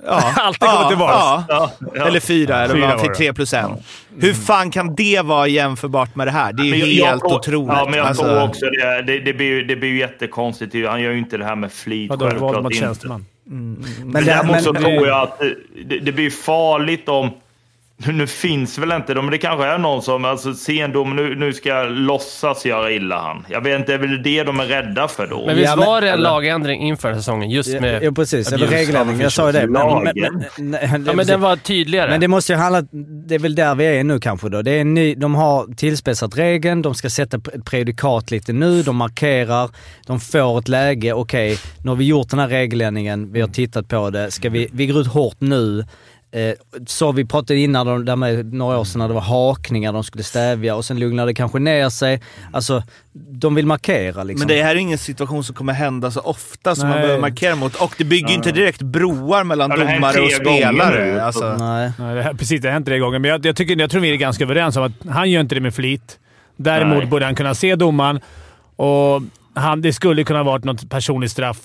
[0.06, 1.12] Ja, Alltid kommer tillbaka.
[1.12, 2.06] Ja, Ja, ja.
[2.06, 3.70] Eller fyra, eller Fyra var fick tre plus en.
[4.18, 6.52] Hur fan kan det vara jämförbart med det här?
[6.52, 7.76] Det är ju Men jag- jag helt tror- otroligt.
[7.78, 9.02] Ja, men jag Alltså, tror också det.
[9.02, 10.74] Det, det, blir, ju- det blir ju jättekonstigt.
[10.88, 12.10] Han gör ju inte det här med flit.
[12.10, 12.84] Vadå, våld självklart mot inte.
[12.84, 13.26] tjänsteman?
[13.44, 15.38] men, Men det, däremot så men, tror jag att
[15.86, 17.30] det, det blir farligt om...
[18.06, 21.16] Nu finns väl inte de, men det kanske är någon som alltså, ser en dom,
[21.16, 23.46] nu, nu ska jag låtsas göra illa han.
[23.48, 25.46] Jag vet inte, är väl det de är rädda för då?
[25.46, 28.02] Men visst Ja, var det en lagändring inför säsongen just med...
[28.02, 29.20] ja, precis, eller regeländring.
[29.20, 29.66] Jag sa ju det.
[29.66, 30.40] Men, men,
[30.70, 32.10] men, Ja, men den var tydligare.
[32.10, 32.82] Men det måste ju handla,
[33.26, 34.62] det är väl där vi är nu kanske då.
[34.62, 38.82] Det är en ny, de har tillspetsat regeln, de ska sätta ett prejudikat lite nu,
[38.82, 39.70] de markerar,
[40.06, 43.88] de får ett läge, okej, nu har vi gjort den här regeländringen, vi har tittat
[43.88, 45.84] på det, ska vi, vi går ut hårt nu.
[46.34, 46.54] Eh,
[46.86, 50.04] så vi pratade innan, de- där med några år sedan, när det var hakningar de
[50.04, 52.22] skulle stävja och sen lugnade det kanske ner sig.
[52.52, 52.82] Alltså,
[53.30, 54.48] de vill markera liksom.
[54.48, 57.02] Men det här är ingen situation som kommer hända så ofta som man Nej.
[57.02, 57.74] behöver markera mot.
[57.82, 61.22] Och det bygger ju inte direkt broar mellan Ja, domare och spelare.
[61.24, 61.56] Alltså.
[61.58, 61.92] Nej.
[61.98, 63.18] Nej, det här, precis, det har hänt tre gånger.
[63.18, 65.54] Men jag, jag, tycker, jag tror vi är ganska överens om att han gör inte
[65.54, 66.18] det med flit.
[66.56, 67.06] Däremot Nej.
[67.06, 68.20] borde han kunna se domaren
[68.76, 69.22] och
[69.54, 71.58] han, det skulle kunna varit något personligt straff.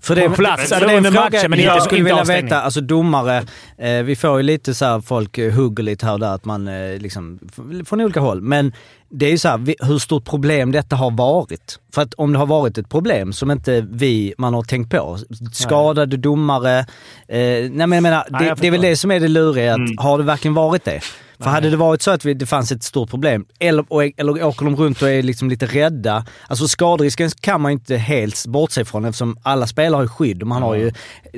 [0.00, 2.42] För det, På plats, eller det är under matchen, men jag inte- skulle inte vilja
[2.42, 2.62] veta.
[2.62, 3.44] Alltså domare,
[3.78, 6.44] eh, vi får ju lite så här, folk eh, hugger lite här och där, att
[6.44, 7.38] man eh, liksom,
[7.86, 8.40] från olika håll.
[8.40, 8.72] Men
[9.08, 11.78] det är ju så här, hur stort problem detta har varit.
[11.94, 15.18] För att om det har varit ett problem som inte vi, man har tänkt på,
[15.52, 16.86] skadade domare, eh,
[17.28, 19.72] nej men jag menar, Nej, det, jag det är väl det som är det luriga,
[19.72, 19.98] att Mm.
[19.98, 21.00] har det verkligen varit det?
[21.42, 24.44] För hade det varit så att vi, det fanns ett stort problem, eller, och- eller
[24.44, 26.24] åker de runt och är liksom lite rädda.
[26.48, 30.42] Alltså skaderisken kan man inte helt bortse ifrån eftersom alla spelare har ju skydd.
[30.46, 30.92] Man har ju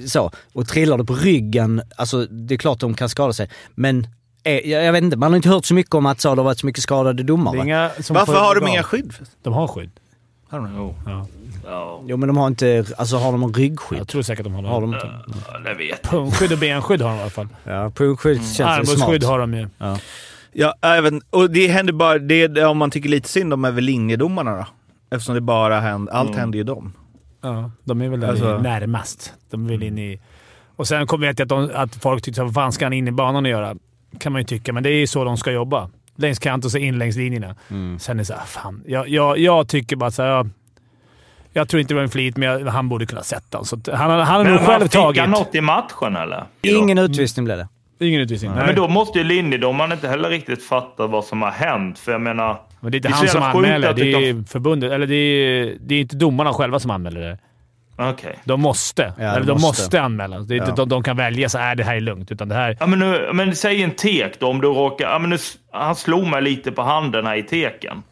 [0.08, 0.30] så.
[0.52, 3.48] Och trillar du på ryggen, alltså det är klart de kan skada sig.
[3.74, 4.06] Men
[4.42, 6.40] eh, jag, jag vet inte, man har inte hört så mycket om att så, det
[6.40, 7.56] har varit så mycket skadade domare.
[8.14, 9.12] Varför har de inga skydd?
[9.42, 9.90] De har skydd.
[10.76, 10.94] Jo.
[11.06, 11.26] Ja.
[11.66, 13.98] Ja, Jo men de har inte, alltså har de en ryggskydd?
[13.98, 14.68] Jag tror säkert de har det.
[14.68, 15.10] Har de inte?
[15.64, 16.10] det vet jag.
[16.10, 17.48] Punktskydd och benskydd har de i alla fall.
[17.64, 19.30] Ja, punktskydd känns det Armbågsskydd smart.
[19.30, 19.68] har de ju.
[20.52, 23.84] Ja, även, och det händer bara, det, om man tycker lite synd om är väl
[23.84, 24.66] linjedomarna då?
[25.10, 26.92] Eftersom det bara händer, allt händer ju dem.
[27.42, 29.34] Ja, de är väl där Alltså- närmast.
[29.50, 30.20] De väl in i...
[30.76, 33.08] Och sen kom- vet jag att, de, att folk tyckte vad fan ska han in
[33.08, 33.74] i banan och göra?
[34.18, 35.90] Kan man ju tycka, men det är ju så de ska jobba.
[36.16, 37.56] Längs kant och så in längs linjerna.
[37.98, 38.82] Sen är det såhär, fan.
[38.86, 40.50] Jag, jag, jag tycker bara såhär...
[41.56, 43.64] Jag, tror inte det var en flit, men jag, han borde kunna sätta den.
[43.64, 45.20] Så han, han har Men nog själv fick tagit...
[45.20, 46.44] han något i matchen eller?
[46.62, 47.68] Ingen utvisning blev det.
[48.00, 48.50] Ingen utvisning.
[48.54, 48.66] Nej.
[48.66, 51.98] Men då måste ju linjedomaren inte heller riktigt fatta vad som har hänt.
[51.98, 52.60] För jag menar...
[52.80, 53.94] Men det är inte Det är han som anmäler.
[53.94, 54.92] Det är förbundet.
[54.92, 57.38] Eller det är, det är inte domarna själva som anmäler det.
[57.96, 58.38] Okej.
[58.44, 59.12] De måste.
[59.16, 59.66] de eller de måste.
[59.82, 60.38] måste, anmäla.
[60.38, 60.74] Det är inte Ja.
[60.74, 62.32] de, de kan välja så här, det här är lugnt.
[62.32, 62.76] Utan det här...
[62.80, 65.10] Ja, men, nu, men säg en tek då, om du råkar...
[65.10, 65.36] Ja, men nu,
[65.72, 68.02] han slog mig lite på handen här i teken.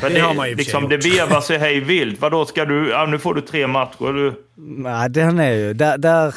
[0.00, 2.20] För Det har man ju liksom, Det vevas sig hej vilt.
[2.20, 2.88] Vadå, ska du...
[2.90, 4.12] Ja, nu får du tre matcher.
[4.12, 5.74] Du, Nej, den är ju...
[5.74, 5.98] Där...
[5.98, 6.34] där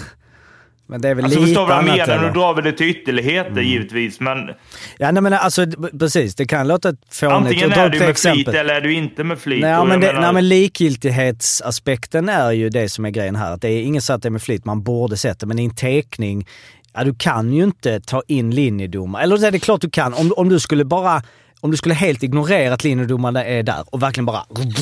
[0.92, 2.20] men det är väl alltså, lite förstår du vad jag annat, menar?
[2.20, 2.28] eller?
[2.28, 4.50] Nu drar vi det till ytterligheter givis, men
[4.98, 5.66] Ja, nej, men alltså
[6.00, 6.36] precis.
[6.36, 7.36] Det kan låta fånigt.
[7.36, 8.44] antingen är du med exempel.
[8.44, 9.62] flit eller är du inte med flit.
[9.62, 13.54] Nej men, det, menar- nej men likgiltighetsaspekten är ju det som är grejen här.
[13.54, 15.46] Att det är ingen så att det är med flit, man borde sett det.
[15.46, 16.48] Men i en tekning,
[16.94, 19.24] Ja, du kan ju inte ta in linjedomare.
[19.24, 20.14] Eller det är det klart du kan.
[20.14, 21.24] Om, om du skulle bara...
[21.64, 24.42] Om du skulle helt ignorera att linjedomarna är där och verkligen bara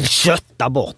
[0.09, 0.95] kötta bort.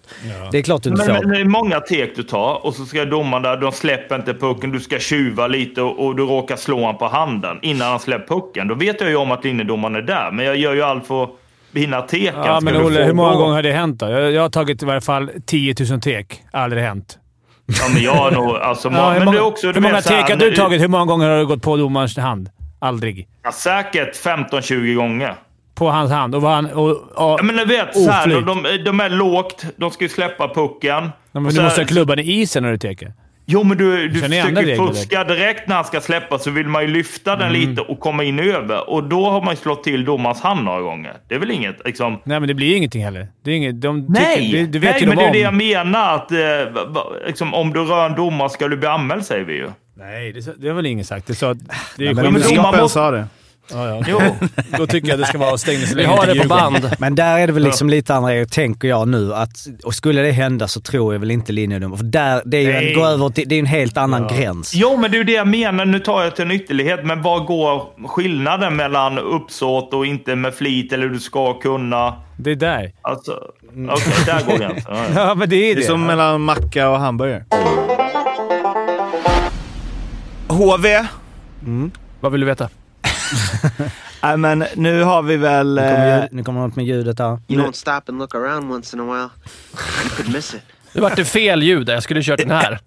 [0.52, 1.24] Det är klart du inte Men, får.
[1.24, 4.34] men det är många tek du tar och så ska domaren där, de släpper inte
[4.34, 8.00] pucken, du ska tjuva lite och, och du råkar slå honom på handen innan han
[8.00, 8.68] släpper pucken.
[8.68, 11.22] Då vet jag ju om att linjedomaren är där, men jag gör ju allt för
[11.24, 11.30] att
[11.74, 12.34] hinna teken.
[12.44, 14.10] Ja, men Olle, hur många gå- gånger har det hänt då?
[14.10, 16.42] Jag, jag har tagit i varje fall 10 000 tek.
[16.52, 17.18] Aldrig hänt.
[17.66, 18.56] Ja, men jag har nog...
[18.56, 20.82] Alltså, Ja, hur men många, det är också, hur många tek har du tagit?
[20.82, 22.50] Hur många gånger har du gått på domarens hand?
[22.78, 23.28] Aldrig.
[23.42, 25.34] Ja, säkert 15-20 gånger.
[25.74, 26.34] På hans hand.
[26.34, 26.66] Och han...
[26.66, 30.08] Och, och, Ja, men du vet, så här, de, de är lågt, de ska ju
[30.08, 31.04] släppa pucken.
[31.32, 33.12] Ja, men du så måste ha klubban i isen när du teker.
[33.46, 36.88] Jo, men du, du försöker fuska direkt när han ska släppa så vill man ju
[36.88, 37.60] lyfta den Mm.
[37.70, 38.90] lite och komma in över.
[38.90, 41.12] Och då har man ju slått till domarens hand några gånger.
[41.28, 42.12] Det är väl inget liksom...
[42.24, 43.26] Nej, men det blir ingenting heller.
[43.44, 44.36] Det är inget, de Nej!
[44.36, 46.14] tycker, det, det vet Nej, ju men de det är det jag menar.
[46.14, 46.38] Att, eh,
[47.26, 49.68] liksom, om du rör en domare ska du bli anmäld, säger vi ju.
[49.94, 51.26] Nej, det, det har väl ingen sagt.
[51.26, 51.66] Det, sa, det är
[51.96, 53.26] Ja, ju men domaren måste- sa det.
[53.70, 54.02] Ja, ja.
[54.08, 54.20] Jo.
[54.78, 56.90] Då tycker jag det ska vara stängning Vi har det på band.
[56.98, 59.34] Men där är det väl liksom lite andra grejer, tänker jag nu.
[59.34, 61.98] Att, och skulle det hända så tror jag väl inte linjedomare.
[61.98, 64.74] För där, det är ju en, gå över till, det är en helt annan gräns.
[64.74, 65.84] Jo, men det är ju det jag menar.
[65.84, 67.00] Nu tar jag till en ytterlighet.
[67.06, 72.14] Men vad går skillnaden mellan uppsåt och inte med flit eller du ska kunna?
[72.36, 72.92] Det är där.
[73.02, 73.32] Alltså,
[73.88, 74.94] okej, där går gränsen.
[74.94, 75.14] Ja, ja.
[75.28, 75.84] Ja, men det är Det det.
[75.86, 77.44] är som mellan macka och hamburgare.
[80.48, 81.06] HV.
[82.20, 82.68] Vad vill du veta?
[84.22, 85.74] Nej men nu har vi väl...
[85.74, 87.38] Nu kommer, Eh, ljud, nu kommer något med ljudet där.
[87.48, 89.28] You don't stop and look around once in a while,
[90.04, 90.60] you could miss it.
[90.92, 91.94] Nu vart det fel ljud där.
[91.94, 92.78] Jag skulle kört den här.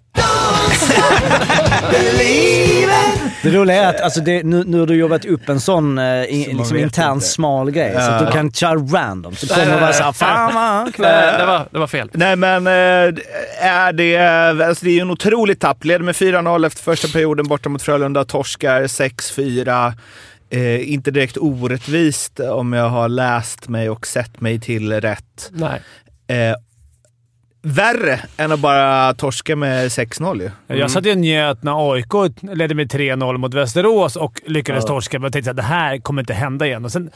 [3.42, 6.04] Det roliga är att alltså det, nu, nu har du jobbat upp en sån eh,
[6.04, 7.26] man liksom intern inte.
[7.26, 7.92] smal grej.
[7.92, 8.10] Så Ja.
[8.10, 9.36] att du kan köra random.
[9.36, 12.10] Så kommer du bara såhär, fan vad Nej, det var, det var fel.
[12.12, 12.72] Nej men eh,
[13.60, 14.16] är det...
[14.66, 15.84] Alltså det är ju en otrolig tapp.
[15.84, 18.24] Leder med 4-0 efter första perioden borta mot Frölunda.
[18.24, 19.92] Torskar 6-4.
[20.50, 25.50] Eh, inte direkt orättvist om jag har läst mig och sett mig till rätt.
[25.52, 25.80] Nej.
[26.26, 26.56] Eh,
[27.62, 30.76] värre än att bara torska med 6-0 ju.
[30.76, 34.88] Jag satt ju och njöt när AIK ledde med 3-0 mot Västerås och lyckades Ja.
[34.88, 35.18] torska.
[35.18, 36.84] Men jag tänkte att det här kommer inte hända igen.
[36.84, 37.10] Och sen,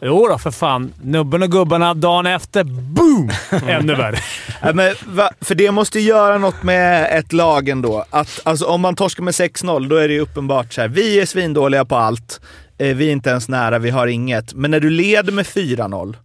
[0.00, 0.92] jo då, för fan.
[1.02, 3.30] Nubben och gubbarna dagen efter, boom!
[3.68, 4.18] Ännu värre.
[4.62, 8.04] Ja, men, va, för det måste göra något med ett lag ändå.
[8.10, 10.88] Att, alltså, om man torskar med 6-0, då är det ju uppenbart så här.
[10.88, 12.40] Vi är svindåliga på allt.
[12.80, 14.54] Eh, vi är inte ens nära, vi har inget.
[14.54, 16.16] Men när du leder med 4-0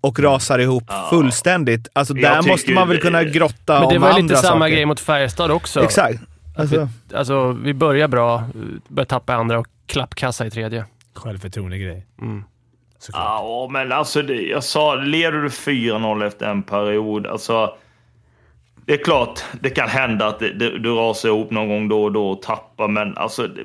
[0.00, 3.94] och rasar ihop fullständigt, alltså Jag där måste man väl det- kunna grotta Men det
[3.96, 4.74] om var ju andra lite samma saker.
[4.74, 5.82] grej mot Färjestad också.
[5.84, 6.18] Exakt.
[6.56, 8.44] Alltså, Alltså, vi börjar bra,
[8.88, 10.84] börjar tappa andra och klappkassa i tredje.
[11.14, 12.06] Självförtroende-grej.
[12.20, 12.44] Mm.
[12.98, 13.22] Såklart.
[13.24, 17.74] Ja, men alltså det, jag sa, leder du 4-0 efter en period, alltså.
[18.86, 22.04] Det är klart, det kan hända att det, det, du rasar ihop någon gång då
[22.04, 23.42] och då och tappar, men alltså.
[23.46, 23.62] Det,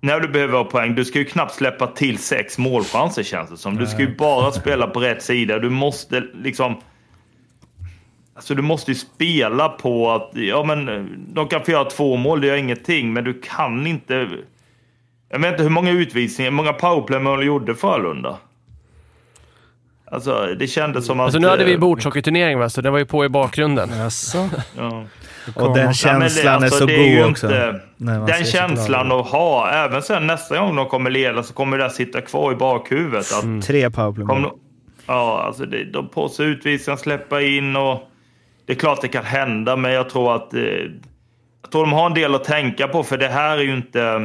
[0.00, 3.56] när du behöver ha poäng, du ska ju knappt släppa till sex målchanser känns det
[3.56, 3.76] som.
[3.76, 5.58] Du ska ju bara spela på rätt sida.
[5.58, 6.76] Du måste liksom...
[8.34, 12.40] Alltså du måste ju spela på att, ja men de kan få göra två mål,
[12.40, 14.28] det gör ingenting, men du kan inte...
[15.28, 18.38] Jag vet inte hur många utvisningar, hur många powerplaymål gjorde Frölunda?
[20.10, 21.24] Alltså det kändes som att...
[21.24, 23.90] Alltså nu hade vi eh, bordshockeyturnering va, så det var ju på i bakgrunden.
[23.98, 24.48] Jaså?
[24.76, 25.04] Ja.
[25.54, 27.78] och den Ja, men det- känslan alltså, är så det är ju god inte- också.
[27.96, 31.90] man Den känslan att ha, även sen nästa gång de kommer leda så kommer det
[31.90, 33.32] sitta kvar i bakhuvudet.
[33.32, 34.26] Att Tre powerplay
[35.06, 38.02] ja, alltså det, de på sig utvisningar, släppa in och...
[38.66, 40.54] Det är klart det kan hända, men jag tror att...
[40.54, 40.60] Eh,
[41.62, 44.20] jag tror de har en del att tänka på, för det här är ju inte...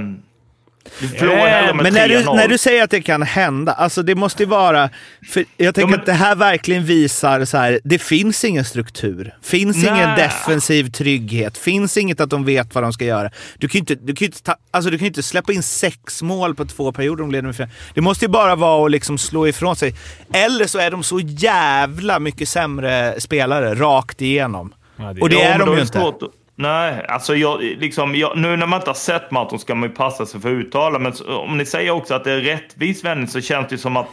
[1.20, 2.36] Ja, med Men när du, 3-0.
[2.36, 4.90] när du säger att det kan hända, alltså det måste ju vara...
[5.30, 9.36] För jag tänker men- att det här verkligen visar så här, det finns ingen struktur.
[9.44, 10.18] Finns ingen Nej.
[10.18, 11.58] defensiv trygghet.
[11.58, 13.30] Finns inget att de vet vad de ska göra.
[13.58, 16.22] Du kan ju inte, du kan inte, ta, alltså du kan inte släppa in sex
[16.22, 17.70] mål på två perioder om de leder med fyra.
[17.94, 19.96] Det måste ju bara vara att liksom slå ifrån sig.
[20.34, 24.74] Eller så är de så jävla mycket sämre spelare rakt igenom.
[24.98, 26.00] Ja, det- Och det Ja, är de ju inte.
[26.00, 26.20] svårt
[26.56, 29.96] Nej, alltså jag, liksom, jag, nu när man inte har sett matchen ska man ju
[29.96, 31.00] passa sig för att uttala.
[31.00, 33.98] Men om ni säger också att det är rättvis vändning så känns det ju som
[33.98, 34.08] att...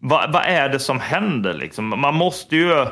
[0.00, 1.88] Vad, vad är det som händer liksom?
[2.00, 2.86] Man måste ju...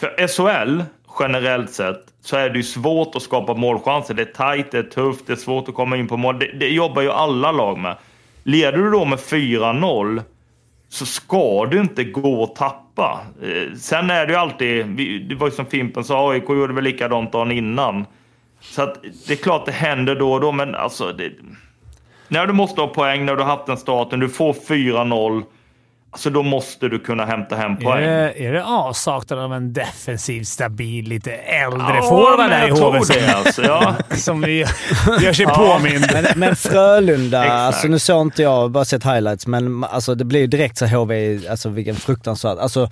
[0.00, 0.82] För SHL,
[1.20, 4.14] generellt sett, så är det ju svårt att skapa målchanser.
[4.14, 6.38] Det är tajt, det är tufft, det är svårt att komma in på mål.
[6.38, 7.96] Det, det jobbar ju alla lag med.
[8.42, 10.22] Leder du då med 4-0
[10.88, 13.20] så ska du inte gå och tappa.
[13.42, 14.86] Eh, sen är det ju alltid,
[15.28, 18.04] det var ju som Fimpen sa, AIK gjorde väl likadant dagen innan.
[18.60, 21.12] Så att det är klart det händer då och då, men alltså...
[21.12, 21.32] Det,
[22.28, 25.42] när du måste ha poäng, när du har haft den starten, du får 4-0
[26.14, 28.00] alltså då måste du kunna hämta hem Är poäng.
[28.02, 33.08] det, är det avsaknad av en defensiv, stabil, lite äldre Ja, forward där i HVC?
[33.08, 33.94] det, alltså, ja.
[34.16, 34.58] Som vi,
[35.20, 35.54] gör sig Ja.
[35.54, 36.06] påmind.
[36.12, 40.40] Men, men Frölunda, alltså nu såg inte jag, bara sett highlights, men alltså det blir
[40.40, 42.90] ju direkt så HV, alltså vilken fruktansvärd, alltså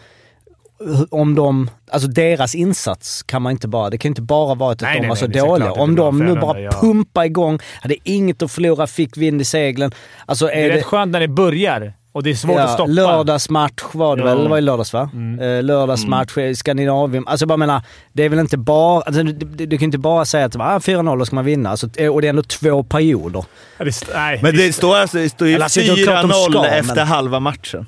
[1.11, 4.81] om de, alltså deras insats kan man inte bara, det kan inte bara vara att
[4.81, 5.69] Nej, de nej, var så det är dåliga.
[5.75, 6.71] det Om de nu bara ja.
[6.71, 9.93] pumpar igång, hade inget att förlora, fick vind i seglen.
[10.27, 12.71] Alltså Det är är det, rätt skönt när det börjar och det är svårt att
[12.71, 12.91] stoppa.
[12.91, 14.27] Lördagsmatch var det Ja.
[14.29, 14.43] väl?
[14.43, 15.11] Det var i lördags va?
[15.41, 17.25] Eh, lördagsmatch i Skandinavien.
[17.27, 17.83] Alltså jag bara menar,
[18.13, 19.03] det är väl inte bara...
[19.03, 21.71] Alltså, du, du, du kan inte bara säga att ah, 4-0 då ska man vinna.
[21.71, 23.45] Alltså, och det är ändå två perioder.
[23.79, 26.51] Ja, det, nej, Men det står, alltså, det står ju alltså, det klart de 4-0
[26.51, 27.87] ska, efter men- halva matchen.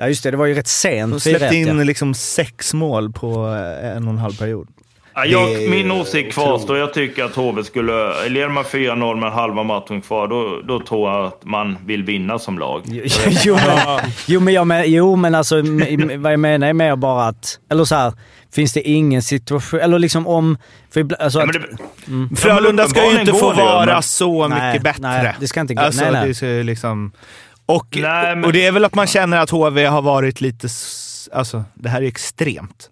[0.00, 1.12] Ja just det, det var ju rätt sent.
[1.12, 1.84] De släppte 4-1, in ja.
[1.84, 3.46] liksom sex mål på
[3.82, 4.68] eh, en och en halv period.
[5.18, 6.78] Ja, jag, min åsikt kvarstår.
[6.78, 8.28] Jag tycker att HV skulle...
[8.28, 12.38] Leder man 4-0 med halva matchen kvar, då, då tror jag att man vill vinna
[12.38, 12.82] som lag.
[13.44, 15.62] jo, men, jo, men jag men, jo, men alltså
[16.18, 17.58] vad jag menar är mer bara att...
[17.70, 18.12] Eller så här,
[18.54, 19.80] finns det ingen situation...
[19.80, 20.58] Eller liksom om...
[20.90, 22.36] För, alltså Ja, att, men det, mm.
[22.36, 25.02] Frölunda ska ju inte få vara men- så Nej, mycket bättre.
[25.02, 26.28] nej, det ska inte gå- Alltså, nej, nej.
[26.28, 27.12] Det ska liksom...
[27.66, 30.68] Och, Nej, men- och det är väl att man känner att HV har varit lite...
[31.32, 32.90] Alltså, det här är extremt.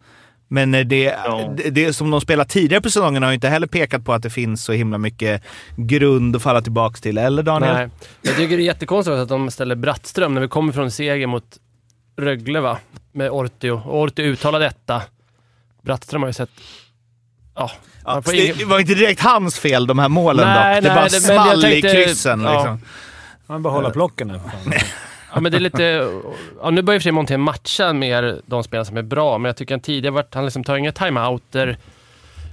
[0.48, 1.54] Men eh, det, Ja.
[1.56, 4.22] det, det som de spelat tidigare på säsongen har ju inte heller pekat på att
[4.22, 5.42] det finns så himla mycket
[5.76, 7.18] grund att falla tillbaka till.
[7.18, 7.74] Eller Daniel?
[7.74, 7.88] Nej.
[8.22, 11.56] Jag tycker det är jättekonstigt att de ställer Brattström när vi kommer från seger mot
[12.16, 12.78] Rögle va?
[13.12, 13.70] Med Ortio.
[13.70, 15.02] Och Ortio uttalar detta.
[15.82, 16.50] Brattström har ju sett...
[17.54, 17.70] Ja,
[18.04, 20.82] Ja, det ingen- var inte direkt hans fel, de här målen Nej, dock.
[20.82, 22.40] Det nej, bara det- men jag small tänkte- i kryssen.
[22.40, 22.52] ja.
[22.58, 22.80] Liksom.
[23.46, 24.40] Man bara hålla plocken nu.
[25.36, 26.10] Ja, men det är lite...
[26.62, 29.38] Ja, nu börjar i och för sig Montén matcha mer de spelarna som är bra,
[29.38, 30.34] men jag tycker han tidigare varit...
[30.34, 31.66] Han liksom tar inga timeouter.
[31.66, 31.76] Jag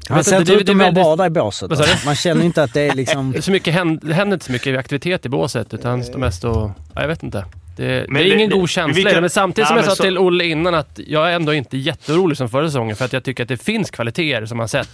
[0.10, 1.72] Han vet ser inte, inte det- det att må väldigt- bra där i båset.
[1.72, 2.06] Alltså.
[2.06, 3.36] Man känner inte att det är liksom...
[3.42, 6.44] Så mycket händer, det händer inte så mycket aktivitet i båset, utan det står mest
[6.44, 6.72] och...
[6.96, 7.46] Ja, jag vet inte.
[7.78, 9.84] Det, Men det är det- ingen det- god känsla det, men samtidigt Ja, som jag
[9.86, 12.96] men sa så- till Olle innan att jag är ändå inte jätteorolig som förra säsongen,
[12.96, 14.90] för att jag tycker att det finns kvaliteter som man sett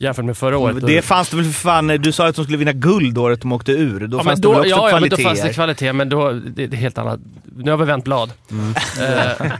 [0.00, 0.86] jämfört med förra året.
[0.86, 1.86] Det fanns det väl för fan...
[1.86, 4.06] Du sa att de skulle vinna guld året de åkte ur.
[4.06, 5.22] Då ja, fanns men det då, väl också ja, ja, men då kvaliteter?
[5.22, 7.20] fanns det kvalitet, men då, det, det är helt annat.
[7.56, 8.32] Nu har vi vänt blad.
[8.50, 8.56] Eh,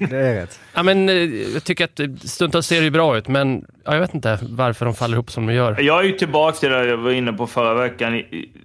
[0.10, 0.60] Det är rätt.
[0.74, 1.14] ja, men, eh,
[1.54, 4.84] jag tycker att stundtals ser det ju bra ut, men ja, jag vet inte varför
[4.84, 5.80] de faller ihop som de gör.
[5.80, 8.22] Jag är ju tillbaka till det jag var inne på förra veckan.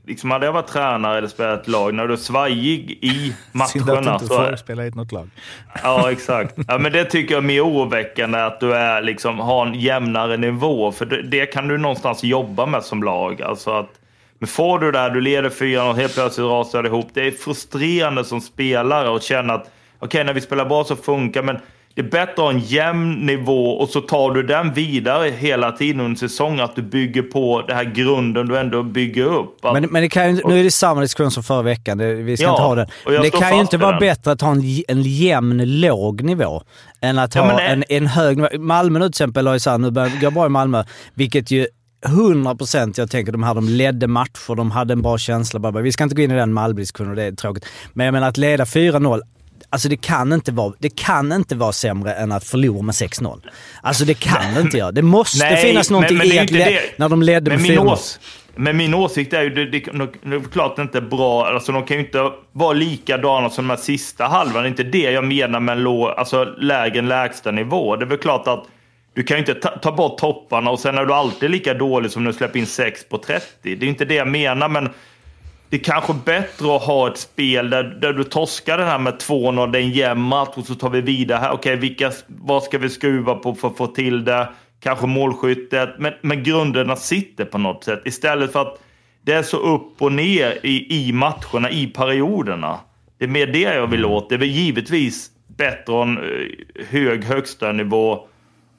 [0.08, 3.10] Liksom hade jag varit tränare eller spelat lag, när du är svajig i
[3.54, 5.30] Synd att du matcherna inte får spela i något lag.
[5.84, 6.56] Ja, exakt.
[6.68, 10.38] Ja, men det tycker jag är mer oroväckande, att du är, liksom, har en jämnare
[10.38, 10.92] nivå.
[10.92, 13.42] För det, det kan du någonstans jobba med som lag.
[13.42, 13.90] Alltså att,
[14.40, 17.08] men får du det här, du leder fyran och helt plötsligt rasar det ihop.
[17.14, 21.44] Det är frustrerande som spelare att känna att okej, när vi spelar bra så funkar
[21.44, 21.58] men
[21.96, 25.72] det är bättre att ha en jämn nivå och så tar du den vidare hela
[25.72, 26.60] tiden under säsongen.
[26.60, 29.66] Att du bygger på den här grunden du ändå bygger upp.
[29.66, 32.38] Att, Men, men det kan ju, nu är det samma diskussion som förra veckan, vi
[32.38, 32.88] ska Ja, inte ha den.
[33.06, 34.00] Men det kan ju inte vara den.
[34.00, 36.62] bättre att ha en, en jämn låg nivå
[37.02, 38.50] än att ha en, en hög nivå.
[38.60, 40.84] Malmö nu till exempel har ju såhär, nu börjar det gå bra i Malmö,
[41.14, 41.68] vilket ju
[42.06, 45.60] 100% jag tänker de här, de ledde matcher, de hade en bra känsla.
[45.60, 45.84] Bara, bara.
[45.84, 47.66] vi ska inte gå in i den Malmö-diskussionen, det är tråkigt.
[47.94, 49.22] Men jag menar att leda 4-0,
[49.76, 53.40] Alltså det kan, inte vara, det kan inte vara sämre än att förlora med 6-0.
[53.82, 54.92] Alltså det kan det inte göra.
[54.92, 56.82] Det måste Nej, finnas men- någonting men är i att inte le- det.
[56.98, 57.92] när de ledde Men med min, 4-0.
[57.94, 58.20] ås,
[58.56, 59.80] men min åsikt är ju, det, det,
[60.24, 63.84] det är klart inte bra, alltså de kan ju inte vara likadana som den här
[63.84, 64.64] sista halvan.
[64.64, 67.96] Det är inte det jag menar med en lå, alltså lägre än lägsta nivå.
[67.96, 68.66] Det är väl klart att
[69.16, 72.12] du kan ju inte ta, ta bort topparna och sen är du alltid lika dålig
[72.12, 73.46] som när du släpper in 6 på 30.
[73.62, 74.90] Det är inte det jag menar, men
[75.70, 79.14] det är kanske bättre att ha ett spel där, där du torskar den här med
[79.14, 81.52] 2-0, det är en jämn match och så tar vi vidare här.
[81.52, 84.50] Okej, vilka, vad ska vi skruva på för att få till det?
[84.80, 88.02] Kanske målskyttet, men, men grunderna sitter på något sätt.
[88.06, 88.80] Istället för att
[89.22, 92.80] det är så upp och ner i, i matcherna, i perioderna.
[93.18, 94.30] Det är mer det jag vill åt.
[94.30, 98.28] Det är väl givetvis bättre att ha en eh, hög högsta nivå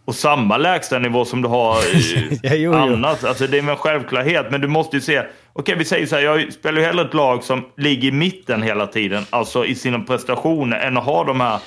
[0.05, 2.73] och samma lägsta nivå som du har eh, Ja, jo, jo.
[2.73, 3.25] annat.
[3.25, 5.23] Alltså det är en självklarhet, men du måste ju se.
[5.59, 8.63] Okej, vi säger så här, jag spelar ju hellre ett lag som ligger i mitten
[8.63, 11.59] hela tiden, alltså i sina prestationer, än att ha de här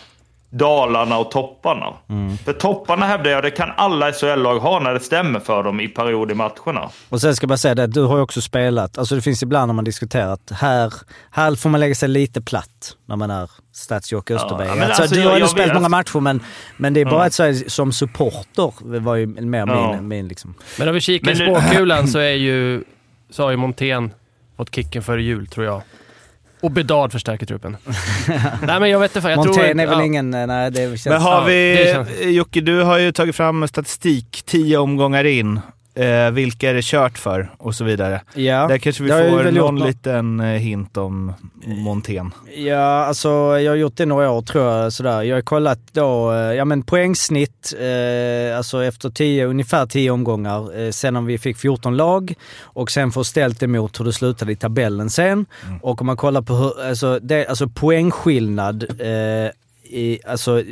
[0.51, 1.93] dalarna och topparna.
[2.09, 2.37] Mm.
[2.37, 5.87] För topparna hävdar jag, det kan alla SHL-lag ha när det stämmer för dem i
[5.87, 6.89] perioder i matcherna.
[7.09, 9.43] Och sen ska jag bara säga det, du har ju också spelat, alltså det finns
[9.43, 10.93] ibland när man diskuterar att här,
[11.31, 14.67] här får man lägga sig lite platt när man är Stadsjock Österberg.
[14.67, 16.43] Ja, alltså, alltså, du jag- har ju spelat många matcher men,
[16.77, 17.25] men det är bara Ja.
[17.25, 19.91] att säga som supporter var ju mer Ja.
[19.95, 20.53] min, min liksom.
[20.79, 22.83] Men om vi kikar i spåkulan så, är ju,
[23.29, 24.13] så har ju Montén
[24.57, 25.81] fått kicken före jul, tror jag.
[26.61, 27.77] Och Bedard förstärker truppen.
[28.67, 29.21] nej, men jag vet inte.
[29.21, 30.05] fan, Jag tror, Montén är väl ja.
[30.05, 31.05] ingen, eh, nej det känns...
[31.05, 31.75] Men har ja, vi...
[31.75, 35.59] det känns- Jocke, du har ju tagit fram statistik tio omgångar in.
[35.99, 37.49] Eh, vilka är det kört för?
[37.57, 38.21] Och så vidare.
[38.35, 41.33] Ja, Där kanske vi jag får någon nå- liten eh, hint om
[41.65, 42.31] Montén.
[42.57, 43.29] Ja, alltså
[43.59, 44.93] jag har gjort det några år tror jag.
[44.93, 45.23] Sådär.
[45.23, 50.79] Jag har kollat då, eh, ja men poängsnitt, eh, alltså efter tio, ungefär 10 omgångar,
[50.85, 54.51] eh, sen om vi fick 14 lag och sen får ställt emot hur det slutade
[54.51, 55.45] i tabellen sen.
[55.81, 59.51] Och om man kollar på hur, alltså, det, alltså poängskillnad eh,
[59.89, 60.63] i, alltså,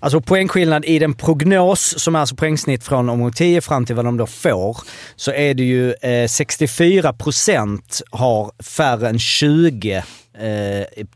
[0.00, 4.04] alltså poängskillnad i den prognos, som är alltså poängsnitt från omgång 10 fram till vad
[4.04, 4.76] de då får,
[5.16, 10.04] så är det ju eh, 64% har färre än 20 eh,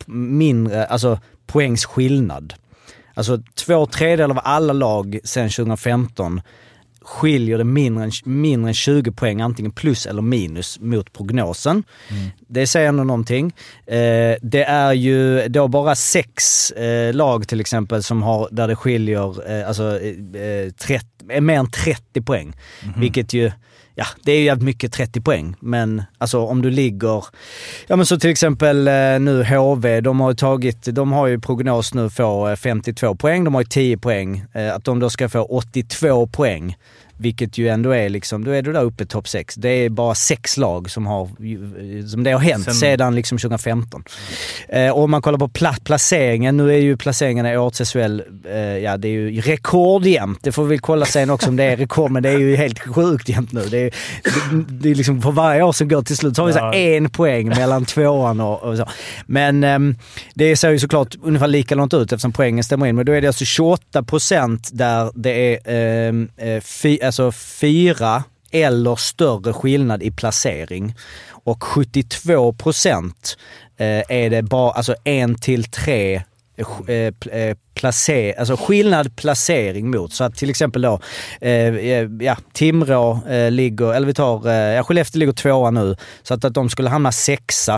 [0.06, 2.54] mindre, alltså poängs skillnad.
[3.14, 6.40] Alltså två tredjedelar av alla lag sedan 2015
[7.04, 11.84] skiljer det mindre än, mindre än 20 poäng, antingen plus eller minus, mot prognosen.
[12.48, 13.52] Det säger ändå någonting.
[13.86, 18.76] Eh, det är ju då bara sex eh, lag till exempel som har, där det
[18.76, 22.52] skiljer eh, alltså, eh, 30, eh, mer än 30 poäng.
[22.96, 23.50] Vilket ju,
[23.94, 25.56] ja det är ju jävligt mycket 30 poäng.
[25.60, 27.24] Men alltså om du ligger,
[27.86, 31.40] ja men så till exempel eh, nu HV, de har ju tagit, de har ju
[31.40, 34.44] prognos nu få eh, 52 poäng, de har ju 10 poäng.
[34.52, 36.76] Eh, att de då ska få 82 poäng.
[37.16, 39.54] Vilket ju ändå är liksom, då är du där uppe topp 6.
[39.54, 41.28] Det är bara sex lag som har,
[42.08, 44.04] som det har hänt Sen- sedan liksom 2015.
[44.68, 48.22] Eh, och om man kollar på pla placeringen, nu är ju placeringarna i årets SHL,
[48.48, 50.38] eh, ja det är ju rekordjämnt.
[50.42, 52.78] Det får vi kolla sen också om det är rekord, men det är ju helt
[52.78, 53.60] sjukt jämnt nu.
[53.70, 53.90] Det är,
[54.50, 56.72] det, det är liksom för varje år som går till slut så har vi så
[56.72, 58.88] en poäng mellan tvåan och, och så.
[59.26, 59.96] Men ehm,
[60.34, 62.96] det ser ju såklart ungefär likadant ut eftersom poängen stämmer in.
[62.96, 65.58] Men då är det alltså 28 procent där det är
[66.08, 66.60] ehm, eh,
[67.06, 70.94] alltså fyra eller större skillnad i placering.
[71.30, 73.36] Och 72 procent
[73.76, 76.22] eh, är det bara, alltså en till tre
[76.86, 76.96] eh,
[77.40, 80.12] eh, placer, alltså skillnad placering mot.
[80.12, 81.00] Så att till exempel då,
[81.40, 81.74] eh,
[82.20, 85.96] ja, Timrå eh, ligger, eller vi tar, eh, ja, Skellefteå ligger tvåa nu.
[86.22, 87.74] Så att, att de skulle hamna sexa,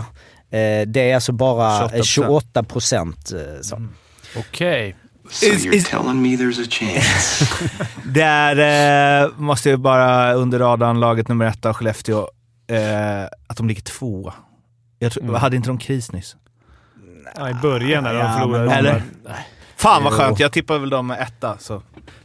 [0.51, 1.95] eh, det är alltså bara 28%.
[1.95, 3.31] eh, 28 procent.
[3.31, 3.87] Eh, så.
[4.37, 4.95] Okej.
[5.29, 7.45] So you're telling me there's a chance?
[8.05, 12.27] Det är, eh, måste jag bara under radarn, laget nummer ett av Skellefteå,
[12.67, 14.33] eh, att de ligger två.
[14.99, 16.35] Jag tror, Hade inte de kris nyss?
[17.35, 18.73] Ja, I början när de Ja, förlorade.
[18.73, 19.03] Eller?
[19.75, 21.57] Fan vad skönt, jag tippar väl dem etta.
[21.59, 21.81] Så.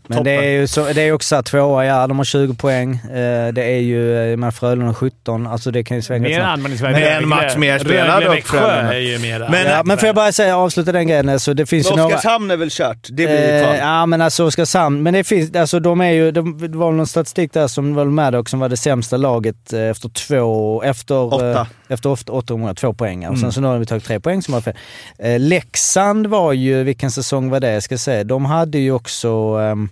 [0.09, 2.95] Men det är ju så, det är också tvåa, ja de har 20 poäng.
[2.95, 6.41] Eh, det är ju, eh, med Frölunda har 17, alltså det kan ju svänga Mer
[6.41, 6.93] anmärkningsvärt.
[6.93, 8.95] Med en match mer spelad Växjö Frölunda.
[8.95, 9.49] är ju mera.
[9.51, 12.07] Men- Ja, men får jag bara säga, avsluta den grejen, så det finns ju några...
[12.17, 12.99] Oskarshamn är väl kört?
[13.09, 16.59] Det blir Eh, ja men alltså Oskarshamn, men det finns, alltså de är ju, de,
[16.73, 19.81] det var någon statistik där som var med också, som var det sämsta laget eh,
[19.81, 21.61] efter två, efter, Åtta.
[21.61, 23.27] eh, efter åtta, åtta omgångar, två poäng.
[23.29, 24.75] Och sen så nu har vi tagit tre poäng som var fel.
[25.19, 27.73] Eh, Leksand var ju, vilken säsong var det?
[27.73, 29.29] Jag ska säga, de hade ju också
[29.61, 29.89] ehm,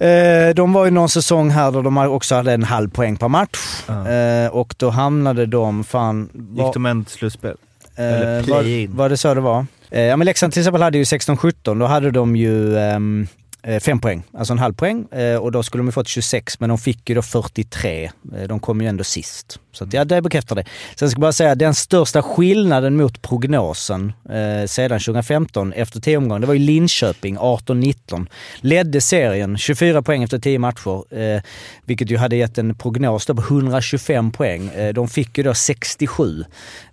[0.00, 3.28] Eh, de var ju någon säsong här där de också hade en halv poäng per
[3.28, 3.88] match.
[3.88, 6.28] Eh, och då hamnade de, fan...
[6.52, 7.56] Gick de en till slutspel?
[7.96, 8.90] Eller Eh, play-in.
[8.90, 9.66] var, var det så det var?
[9.90, 13.28] Eh, ja men Leksand till exempel hade ju 16-17, då hade de ju ehm, eh,
[13.62, 15.06] Eh, fem poäng, alltså en halv poäng.
[15.12, 18.10] Eh, och då skulle de ju fått 26, men de fick ju då 43.
[18.36, 19.58] Eh, de kom ju ändå sist.
[19.72, 20.64] Så att, ja, det bekräftar det.
[20.96, 26.16] Sen ska jag bara säga, den största skillnaden mot prognosen eh, sedan 2015 efter 10
[26.16, 28.26] omgångar, det var ju Linköping 18-19.
[28.60, 31.42] Ledde serien 24 poäng efter 10 matcher, eh,
[31.84, 34.68] vilket ju hade gett en prognos då på 125 poäng.
[34.68, 36.44] Eh, de fick ju då 67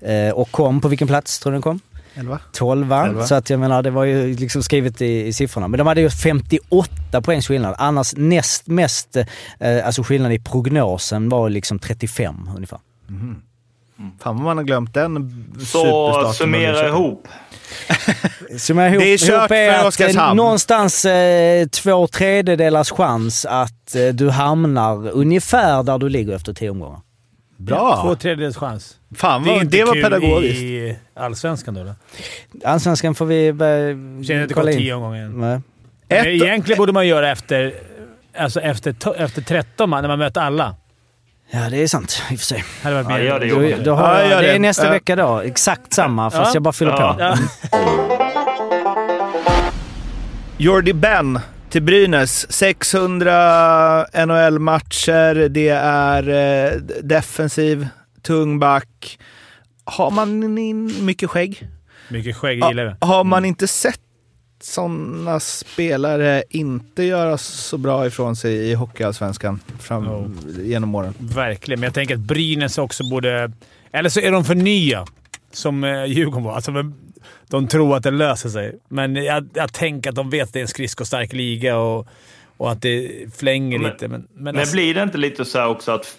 [0.01, 1.80] eh, och kom på vilken plats tror du den kom?
[2.16, 2.39] Elva?
[2.51, 3.26] 12 Elva.
[3.26, 5.68] Så att jag menar, det var ju liksom skrivet i, i siffrorna.
[5.68, 7.76] Men de hade ju 58 poängs skillnad.
[7.78, 9.16] Annars näst mest,
[9.59, 12.80] eh, alltså skillnad i prognosen var liksom 35 ungefär.
[14.20, 17.28] Fan vad man har glömt den Så summera ihop.
[18.57, 20.30] Summera ihop, Det är kört är för att, Oskarshamn.
[20.39, 26.53] eh, någonstans eh, två tredjedelars chans att eh, du hamnar ungefär där du ligger efter
[26.53, 26.99] 10 omgångar.
[27.66, 28.01] Bra!
[28.03, 28.97] Två tredjedels chans.
[29.16, 30.61] Fan Det är vad, inte det var kul pedagogiskt.
[30.61, 31.84] i Allsvenskan då.
[31.84, 31.93] då.
[32.70, 33.93] Allsvenskan får vi börja
[34.28, 34.80] Känner inte kolla gått in.
[34.80, 35.28] tio omgångar.
[35.30, 35.61] Nej.
[36.09, 37.74] Ett- Egentligen borde man göra efter,
[38.38, 40.76] alltså efter, efter 13 man, när man möter alla.
[41.51, 42.63] Ja, det är sant i och för sig.
[42.84, 43.84] Ja, mer gör det, Johan.
[43.84, 44.55] då har Ja, jag, gör det det.
[44.55, 44.91] är nästa Ja.
[44.91, 45.39] vecka då.
[45.39, 46.51] Exakt samma, fast Ja.
[46.53, 47.13] jag bara fyller Ja.
[47.13, 47.22] på.
[47.22, 47.38] Ja.
[50.57, 51.39] Jordi Ben
[51.76, 52.51] till Brynäs.
[52.51, 55.49] 600 NHL-matcher.
[55.49, 57.88] Det är eh, defensiv,
[58.21, 59.19] tung back.
[59.84, 61.67] Har man in mycket skägg?
[62.09, 62.93] Mycket skägg gillar vi.
[63.07, 63.99] har man inte sett
[64.63, 70.32] sådana spelare inte göra så bra ifrån sig i Hockeyallsvenskan fram Jo.
[70.63, 71.13] genom åren?
[71.19, 73.51] Verkligen, men jag tänker att Brynäs också borde...
[73.91, 75.05] Eller så är de för nya,
[75.51, 76.55] som eh, Djurgården var.
[76.55, 76.71] Alltså,
[77.47, 80.59] de tror att det löser sig, men jag, jag tänker att de vet att det
[80.59, 82.07] är en skridskostark liga och,
[82.57, 84.07] och att det flänger Men- lite.
[84.07, 86.17] Men, men, Men alltså, blir det inte lite så här också att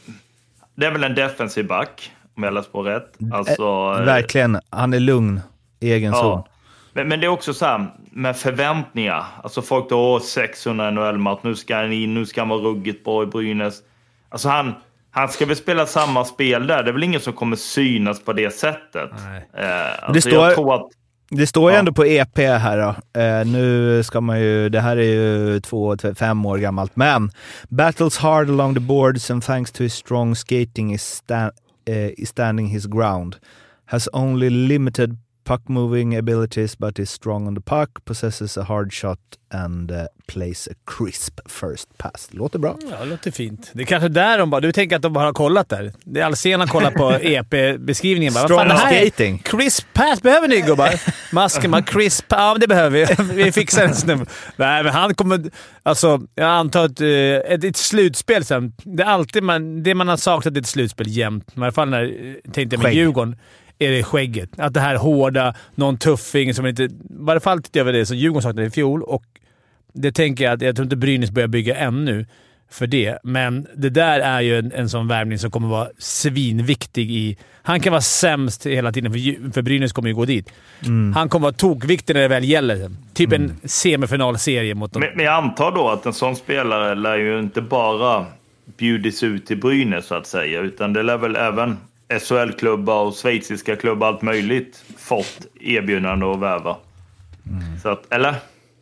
[0.75, 3.13] det är väl en defensiv back, om jag läst på rätt?
[3.33, 3.63] Alltså,
[3.99, 4.61] eh, Verkligen.
[4.71, 5.41] Han är lugn
[5.81, 6.21] i egen zon.
[6.23, 6.49] Ja.
[6.93, 9.25] Men, men det är också så här med förväntningar.
[9.43, 13.05] Alltså folk då, åh, 600 NHL-match, nu ska han in, nu ska han vara ruggigt
[13.05, 13.83] bra i Brynäs.
[14.29, 14.75] Alltså han,
[15.17, 16.83] han ska väl spela samma spel där.
[16.83, 19.11] Det är väl ingen som kommer synas på det sättet.
[19.59, 20.89] Eh, alltså står- jag tror att...
[21.31, 21.79] Det står ju Ja.
[21.79, 23.21] ändå på EP här då.
[23.21, 27.31] Eh, nu ska man ju, det här är ju två, fem år gammalt, men
[27.69, 31.51] battles hard along the boards and thanks to his strong skating is, sta-
[31.89, 33.37] eh, is standing his ground.
[33.87, 38.93] Has only limited puck moving abilities but is strong on the puck, possesses a hard
[38.93, 39.19] shot
[39.55, 42.29] and uh, plays a crisp first pass.
[42.31, 42.77] Låter bra.
[42.91, 43.71] Ja, det låter fint.
[43.73, 44.61] Det är kanske där de bara...
[44.61, 45.93] Du tänker att de bara har kollat där?
[46.05, 48.35] Det är Alsen har kollat på EP-beskrivningen.
[48.35, 49.39] bara, Strong fan, skating.
[49.39, 51.01] Crisp pass behöver ni gubbar.
[51.35, 52.25] Masken bara crisp.
[52.29, 53.35] Ja, men det behöver vi.
[53.45, 54.27] Vi fixar en snubbe.
[54.57, 55.41] Nej, men han kommer...
[55.83, 57.09] Alltså, jag antar att eh,
[57.55, 58.73] ett, ett slutspel sen.
[58.85, 61.53] Det är alltid man, det man har saknat i ett slutspel jämt.
[61.57, 62.03] I alla fall när
[62.45, 62.97] jag tänkte med Skägg.
[62.97, 63.37] Djurgården.
[63.79, 64.51] Är det skägget.
[64.59, 66.83] Att det här hårda, någon tuffing som inte...
[66.83, 69.25] I varje fall tyckte jag var det som Djurgården saknade i fjol och
[69.93, 72.27] det tänker jag att jag tror inte Brynäs börjar bygga ännu
[72.71, 73.19] för det.
[73.23, 77.37] Men det där är ju en, en sån värvning som kommer vara svinviktig i...
[77.63, 80.53] Han kan vara sämst hela tiden, för, för Brynäs kommer ju gå dit.
[81.15, 82.91] Han kommer vara tokviktig när det väl gäller.
[83.15, 85.01] Typ en semifinalserie mot dem.
[85.01, 88.27] Men, men jag antar då att en sån spelare lär ju inte bara
[88.77, 91.77] bjudits ut till Brynäs så att säga, utan det lär väl även
[92.09, 96.77] SHL-klubbar och schweiziska klubbar allt möjligt fått erbjudande att värva.
[97.83, 98.35] Så att, eller?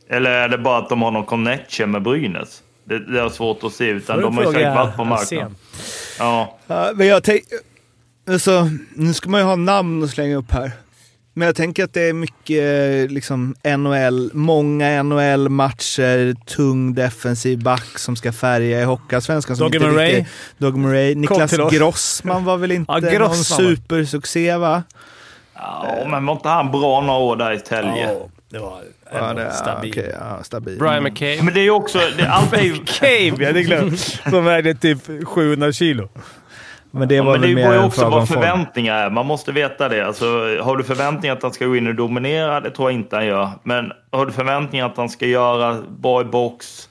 [0.09, 2.63] Eller är det bara att de har någon connection med Brynäs?
[2.85, 5.57] Det, det är svårt att se, utan de har ju säkert varit på marknaden.
[6.19, 6.59] Ja.
[6.67, 7.43] Ja, men jag tänk,
[8.29, 10.73] alltså, nu ska man ju ha namn att slänga upp här.
[11.37, 18.17] Men jag tänker att det är mycket liksom NHL, många NHL-matcher, tung defensiv back som
[18.17, 19.57] ska färga i Hockeyallsvenskan.
[19.67, 20.17] inte Murray.
[20.17, 21.15] riktigt- Murray.
[21.15, 21.53] Niklas.
[21.73, 24.83] Grossman var väl inte Ja, någon Grossman supersuccé va?
[25.55, 28.13] ja, men var inte han bra några år där i Tälje?
[28.13, 28.81] Ja, det var
[29.13, 29.97] Ja, det, stabilt.
[29.97, 30.79] okej, ja, stabil.
[30.79, 31.43] Brian McCabe.
[31.43, 31.99] Men det är ju också...
[32.19, 32.77] Det, allt är ju...
[32.85, 34.01] Cave, jag hade glömt.
[34.31, 36.09] Som vägde typ 700 kilo.
[36.95, 39.11] Men det Ja, var men det mer ju också vad förväntningar är.
[39.11, 40.07] Man måste veta det.
[40.07, 40.25] Alltså,
[40.63, 42.61] har du förväntningar att han ska gå in och dominera?
[42.61, 43.51] Det tror jag inte han gör.
[43.63, 46.89] Men har du förväntningar att han ska göra bra i box,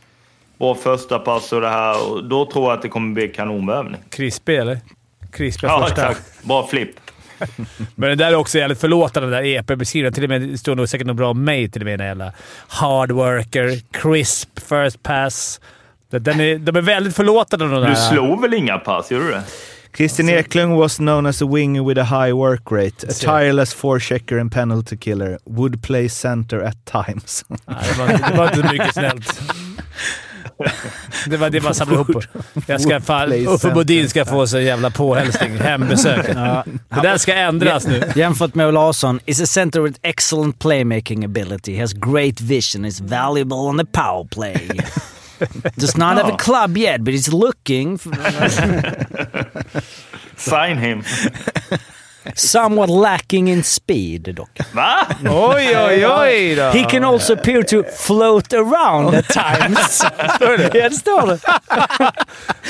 [0.60, 4.01] bra första pass och det här, och då tror jag att det kommer bli kanonvärvning.
[4.10, 4.80] Crispy, eller?
[5.32, 6.10] Crispy Ja, första.
[6.10, 6.43] exakt.
[6.43, 6.89] Bra flipp.
[7.95, 10.14] Men det där är också jävligt förlåtande, den där EP-beskrivningen.
[10.14, 11.99] Till och med det står nog säkert något bra om mig till och med.
[11.99, 12.32] Den jävla
[12.68, 15.62] hard worker, crisp first pass.
[16.10, 17.89] Den är, de är väldigt förlåtande de där.
[17.89, 19.12] Du slog väl inga pass?
[19.12, 19.43] Gjorde du det?
[19.96, 24.39] Christian Eklund was known as a winger with a high work rate, a tireless forechecker
[24.39, 27.46] and penalty killer, would play center at times.
[27.68, 29.41] Nej, det, var, det var inte mycket snällt.
[31.28, 32.24] Det var det man samlade ihop.
[32.68, 33.72] Jag ska Play Uffe.
[33.72, 35.58] Bodin ska få sig jävla påhälsning.
[35.58, 36.26] Hembesök.
[36.36, 36.64] Ja.
[36.89, 38.04] Det där ska ändras nu.
[38.16, 43.58] Jämfört med Olausson, is a center with excellent playmaking ability, has great vision, is valuable
[43.58, 44.70] on the power play.
[45.75, 47.97] Does not have a club yet, but he's looking.
[50.38, 51.03] Sign him.
[52.36, 54.49] Somewhat lacking in speed dock.
[54.73, 55.07] Va?
[55.25, 56.69] Oj, oj, oj då!
[56.71, 59.97] He can also appear to float around at times.
[60.36, 60.71] Står det?
[60.73, 61.39] ja, det står det.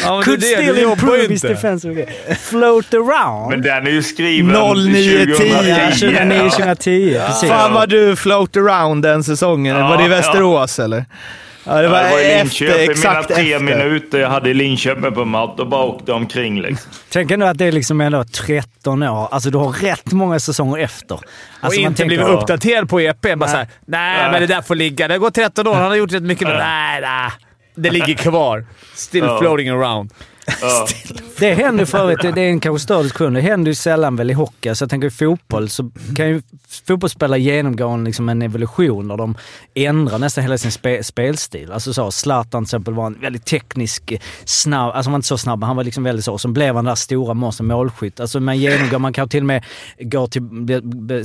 [0.04, 0.64] Ja, Could det det.
[0.64, 2.36] still ju improve his defensive game.
[2.36, 3.50] Float around.
[3.50, 5.26] Men den är ju skriven 0910.
[5.26, 5.70] 2010.
[5.70, 7.20] Ja, 2009, 2010.
[7.28, 7.50] Precis.
[7.50, 9.76] Fan vad du float around den säsongen.
[9.78, 10.10] Ja, var det i ja.
[10.16, 11.06] Västerås eller?
[11.66, 13.66] Ja, det Det var, var, i Linköping, exakt mina tre efter.
[13.66, 16.92] minuter jag hade i Linköping på matt och bara åkte omkring liksom.
[17.10, 19.28] Tänk ändå att det är liksom ändå 13 år.
[19.32, 21.16] Alltså du har rätt många säsonger efter.
[21.16, 21.24] Och
[21.62, 23.22] Alltså, man inte blivit uppdaterad på EP.
[23.22, 23.50] Bara Nej.
[23.50, 25.08] såhär, nej, men det där får ligga.
[25.08, 25.74] Det gått 13 år.
[25.74, 26.48] Han har gjort rätt mycket.
[26.48, 27.32] Nej, nej.
[27.76, 28.66] Det ligger kvar.
[28.96, 29.40] Still Ja.
[29.40, 30.12] floating around.
[30.62, 30.88] Ja.
[31.40, 34.30] Det händer för övrigt, det är en kanske större diskussion, det händer ju sällan väl
[34.32, 34.76] i hockey.
[34.76, 36.42] Så jag tänker i fotboll så kan ju
[36.88, 39.38] fotbollsspelare genomgå en, liksom en evolution och de
[39.74, 41.72] ändrar nästan hela sin spe, spelstil.
[41.72, 44.14] Alltså så, Zlatan till exempel var en väldigt teknisk,
[44.46, 46.38] snabb, alltså han var inte så snabb, men han var liksom väldigt så.
[46.38, 48.20] Sen blev han där stora monster målskytt.
[48.20, 49.64] Alltså man genomgår, man kan till och med
[50.00, 50.42] gå till,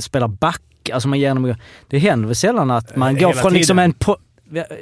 [0.01, 0.61] spela back.
[0.93, 1.55] Alltså man genomgår,
[1.87, 3.85] det händer väl sällan att man går Hela från liksom tiden.
[3.89, 3.93] en...
[3.93, 4.15] Po,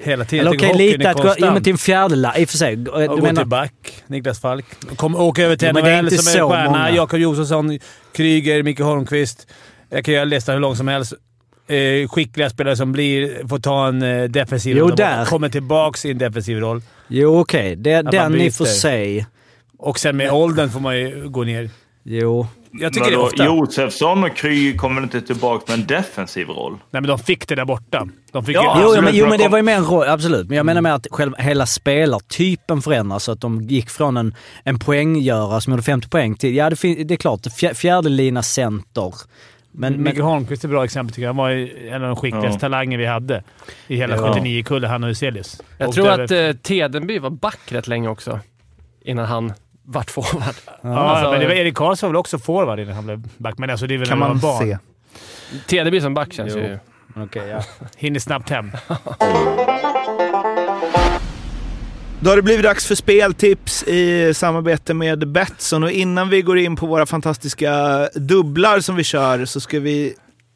[0.03, 0.47] Hela tiden.
[0.47, 2.75] eller okej, lite att gå, ja, men till en fjärdedel, i och för sig.
[2.75, 4.03] Du och gå menar- till back.
[4.07, 4.65] Niklas Falk.
[4.95, 6.69] Kom, åka över till NHL inte som är så stjärna.
[6.71, 6.91] många.
[6.91, 7.79] Jakob Josefsson,
[8.13, 9.47] Kryger, Micke Holmqvist.
[9.89, 11.13] Jag kan göra listan hur lång som helst.
[11.67, 14.95] Eh, skickliga spelare som blir, får ta en eh, defensiv Jo, roll.
[14.95, 15.25] Där.
[15.25, 16.81] Kommer tillbaka i en defensiv roll.
[17.07, 17.75] Jo, okej.
[17.75, 19.25] Det, man den i och för sig.
[19.77, 21.69] Och sen med åldern får man ju gå ner.
[22.03, 22.47] Jo.
[22.71, 23.45] Jag tycker det Vadå, ofta.
[23.45, 26.71] Josefsson och Kry kommer inte tillbaka med en defensiv roll?
[26.71, 28.07] Nej, men de fick det där borta.
[28.31, 30.47] De fick Ja, ju- Jo, men, jo, men det var ju mer en roll, absolut.
[30.47, 33.23] Men jag menar med att själva, hela spelartypen förändras.
[33.23, 37.03] Så att de gick från en, en poänggörare som gjorde 50 poäng till, ja det,
[37.03, 39.13] det är klart, fjär, fjärde lina center.
[39.71, 41.29] Men, men, Mikael Holmqvist är ett bra exempel tycker jag.
[41.29, 41.49] Han var
[41.87, 42.59] en av de skickligaste Ja.
[42.59, 43.43] talanger vi hade
[43.87, 44.33] i hela Ja.
[44.33, 45.61] 79-kullen, han och Huselius.
[45.77, 48.39] Jag Och tror att eh, Tedenby var back rätt länge också.
[49.05, 49.53] Innan han
[49.89, 50.55] vart forward.
[50.81, 53.57] Ja, Alltså, men det var Erik Karlsson var väl också forward innan han blev back.
[53.57, 54.63] Men alltså det är väl Kan man barn.
[54.67, 54.77] se.
[55.67, 56.61] Tedenby som back känns Jo.
[56.61, 56.79] ju...
[57.23, 57.63] Okej, ja.
[57.97, 58.71] Hinner snabbt hem.
[62.19, 66.57] Då har det blivit dags för speltips i samarbete med Betsson och innan vi går
[66.57, 70.13] in på våra fantastiska dubblar som vi kör så ska vi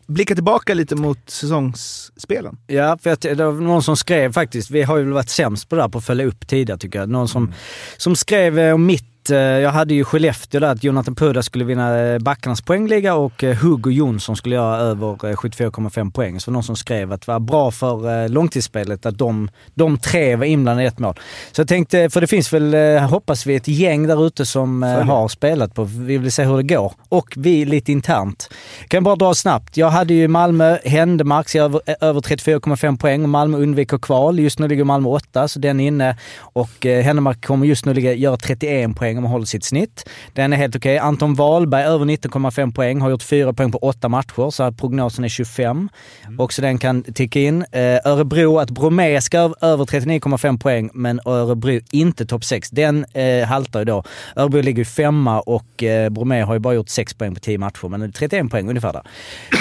[0.07, 2.57] blicka tillbaka lite mot säsongsspelen.
[2.67, 5.75] Ja, för att det var någon som skrev faktiskt, vi har ju varit sämst på
[5.75, 7.09] det här på att följa upp tidigare tycker jag.
[7.09, 7.53] Någon som,
[7.97, 11.65] som skrev eh, om mitt, eh, jag hade ju Skellefteå där att Jonathan Puda skulle
[11.65, 16.39] vinna eh, backarnas poängliga och eh, Hugo Jonsson skulle göra över eh, 74,5 poäng.
[16.39, 20.45] Så någon som skrev att det var bra för långtidsspelet att de, de tre var
[20.45, 21.15] inblandade i ett mål.
[21.51, 24.89] Så jag tänkte, för det finns väl, hoppas vi, ett gäng där ute som eh,
[24.89, 25.83] har spelat på.
[25.83, 26.93] Vi vill se hur det går.
[27.09, 28.49] Och vi lite internt.
[28.87, 29.77] Kan bara dra snabbt.
[29.77, 34.39] Jag hade ju Malmö, Händemark, över, över 34,5 poäng Malmö undviker kval.
[34.39, 36.17] Just nu ligger Malmö 8, så den är inne.
[36.37, 40.09] Och Händemark kommer just nu ligga, göra 31 poäng om han håller sitt snitt.
[40.33, 40.97] Den är helt okej.
[40.97, 45.23] Anton Wahlberg över 19,5 poäng, har gjort 4 poäng på 8 matcher, så att prognosen
[45.25, 45.89] är 25.
[46.37, 47.65] Och så den kan ticka in.
[47.71, 52.69] Eh, Örebro, att Bromé ska över- över 39,5 poäng, men Örebro inte topp 6.
[52.69, 54.03] Den eh, haltar ju då.
[54.35, 57.57] Örebro ligger ju femma och eh, Bromé har ju bara gjort 6 poäng på 10
[57.57, 59.01] matcher, men 31 poäng ungefär där.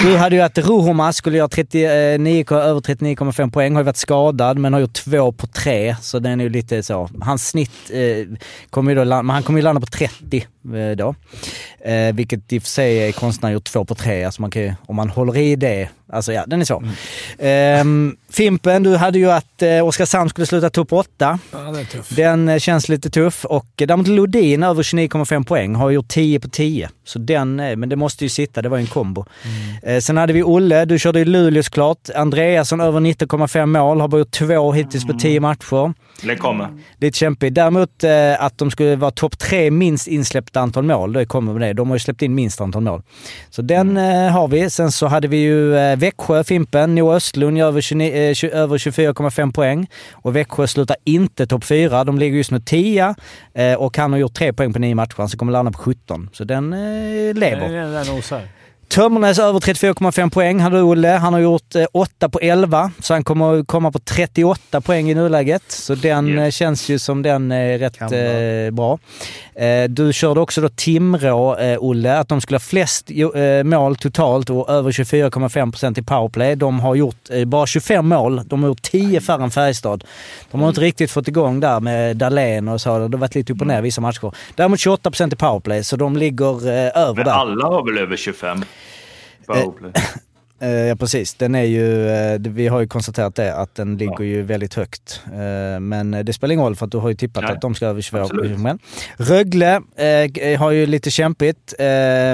[0.03, 4.57] Du hade ju att Ruhoma skulle göra 39, över 39,5 poäng, har ju varit skadad
[4.57, 7.09] men har gjort 2 på 3, så den är ju lite så.
[7.21, 8.27] Hans snitt eh,
[8.69, 10.47] kommer ju då, landa- han kommer ju landa på 30
[10.97, 11.15] då.
[11.85, 14.41] Eh, vilket i och för sig är konstigt när han gjort 2 på 3, alltså
[14.41, 16.83] man kan ju, om man håller i det, alltså ja, den är så.
[17.39, 21.39] Ehm, Fimpen, du hade ju att eh, Oskarshamn skulle sluta topp 8.
[21.51, 22.15] Ja, det är tufft.
[22.15, 26.39] Den eh, känns lite tuff och eh, däremot Lodin över 29,5 poäng har gjort 10
[26.39, 26.89] på 10.
[27.05, 29.25] Så den, eh, men det måste ju sitta, det var ju en kombo.
[29.83, 32.09] Eh, sen hade vi Olle, du körde i Luleå såklart.
[32.15, 35.93] Andreasson över 19,5 mål, har bara gjort två hittills på 10 matcher.
[36.23, 36.67] Det kommer.
[36.97, 37.55] Lite kämpigt.
[37.55, 40.07] Däremot eh, att de skulle vara topp tre minst
[40.51, 41.73] insläppta antal mål, det kommer med det.
[41.73, 43.01] De har ju släppt in minst antal mål.
[43.49, 44.69] Så den eh, har vi.
[44.69, 48.51] Sen så hade vi ju eh, Växjö, Fimpen, Noah Östlund gör över, 29, eh, 20,
[48.51, 49.87] över 24,5 poäng.
[50.23, 52.03] Och Växjö slutar inte topp fyra.
[52.03, 53.15] De ligger just nu 10
[53.53, 56.29] eh, och han har gjort tre poäng på nio matcher, så kommer landa på 17.
[56.33, 56.69] Så den
[57.33, 57.69] lever.
[57.69, 58.41] Den, den nosar.
[58.91, 61.07] Tömmernes över 34,5 poäng hade Olle.
[61.07, 65.13] Han har gjort eh, 8 på 11, så han kommer komma på 38 poäng i
[65.13, 65.63] nuläget.
[65.67, 66.39] Så den Yes.
[66.39, 68.99] eh, känns ju som den är rätt eh, bra.
[69.55, 73.95] Eh, du körde också då Timrå, eh, Olle, att de skulle ha flest eh, mål
[73.95, 76.55] totalt och över 24,5% i powerplay.
[76.55, 78.41] De har gjort eh, bara 25 mål.
[78.45, 80.03] De har gjort 10 färre än Färjestad.
[80.51, 82.89] De har inte riktigt fått igång där med Dahlén och så.
[82.97, 84.31] Det har varit lite upp och ner vissa matcher.
[84.55, 87.31] Däremot 28% i powerplay, så de ligger eh, över Men där.
[87.31, 88.63] alla har väl över 25?
[89.47, 89.91] Powerplay.
[90.63, 94.21] Eh, Ja precis, den är ju, eh, vi har ju konstaterat det, att den ligger
[94.23, 95.21] ju väldigt högt.
[95.25, 97.75] Eh, Men det spelar ingen roll för att du har ju tippat Nej, att de
[97.75, 98.59] ska över 24 absolut.
[98.59, 98.79] men.
[99.17, 99.75] Rögle
[100.41, 101.85] eh, har ju lite kämpigt, eh,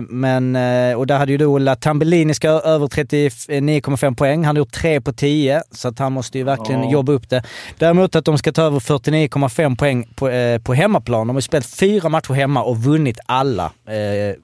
[0.09, 4.43] men, eh, och där hade ju du Ola Tambellini ska över 39,5 poäng.
[4.45, 6.91] Han har gjort 3 på 10, så att han måste ju verkligen Ja.
[6.91, 7.43] jobba upp det.
[7.77, 11.27] Däremot att de ska ta över 49,5 poäng på, eh, på hemmaplan.
[11.27, 13.71] De har ju spelat fyra matcher hemma och vunnit alla.
[13.87, 14.35] Eh, Yes.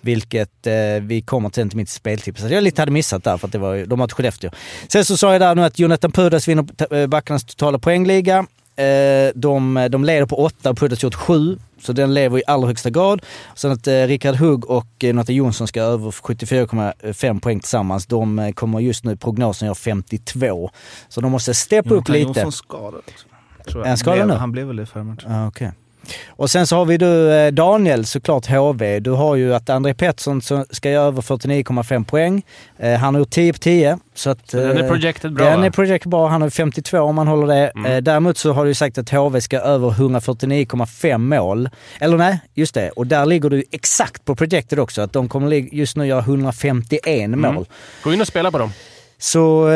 [0.00, 2.42] Vilket eh, vi kommer till inte mitt speltips.
[2.42, 4.50] Jag lite hade missat där för att det var, de ett Skellefteå.
[4.88, 8.46] Sen så sa jag där nu att Jonathan Pudas vinner eh, backarnas totala poängliga.
[8.76, 11.58] Eh, de, de leder på åtta och Pudas gjort sju.
[11.80, 13.22] Så den lever i allra högsta grad.
[13.54, 18.06] Sen att eh, Rickard Hugg och eh, Natte Jonsson ska över 74,5 poäng tillsammans.
[18.06, 20.70] De eh, kommer just nu, prognosen gör 52.
[21.08, 22.40] Så de måste steppa upp Jonathan lite.
[22.40, 23.02] Jonsson skadad
[23.84, 24.34] han skadad blev, nu?
[24.34, 25.32] Han blev väl det förra matchen.
[25.32, 25.72] Ja, okej.
[26.28, 29.00] Och sen så har vi du eh, Daniel, såklart HV.
[29.00, 32.42] Du har ju att André Pettersson ska göra över 49,5 poäng.
[32.78, 33.98] Eh, han har gjort 10 på 10.
[34.14, 36.28] Så att, Så den är eh, projected bra, Den är projected bra.
[36.28, 37.68] Han har ju 52 om man håller det.
[37.76, 38.04] Mm.
[38.04, 41.68] Däremot så har du sagt att HV ska över 149,5 mål.
[42.00, 42.90] Eller nej, just det.
[42.90, 45.02] Och där ligger du exakt på projected också.
[45.02, 47.54] Att de kommer just nu göra 151 Mm.
[47.54, 47.66] mål.
[48.04, 48.72] Gå in och spela på dem.
[49.18, 49.68] Så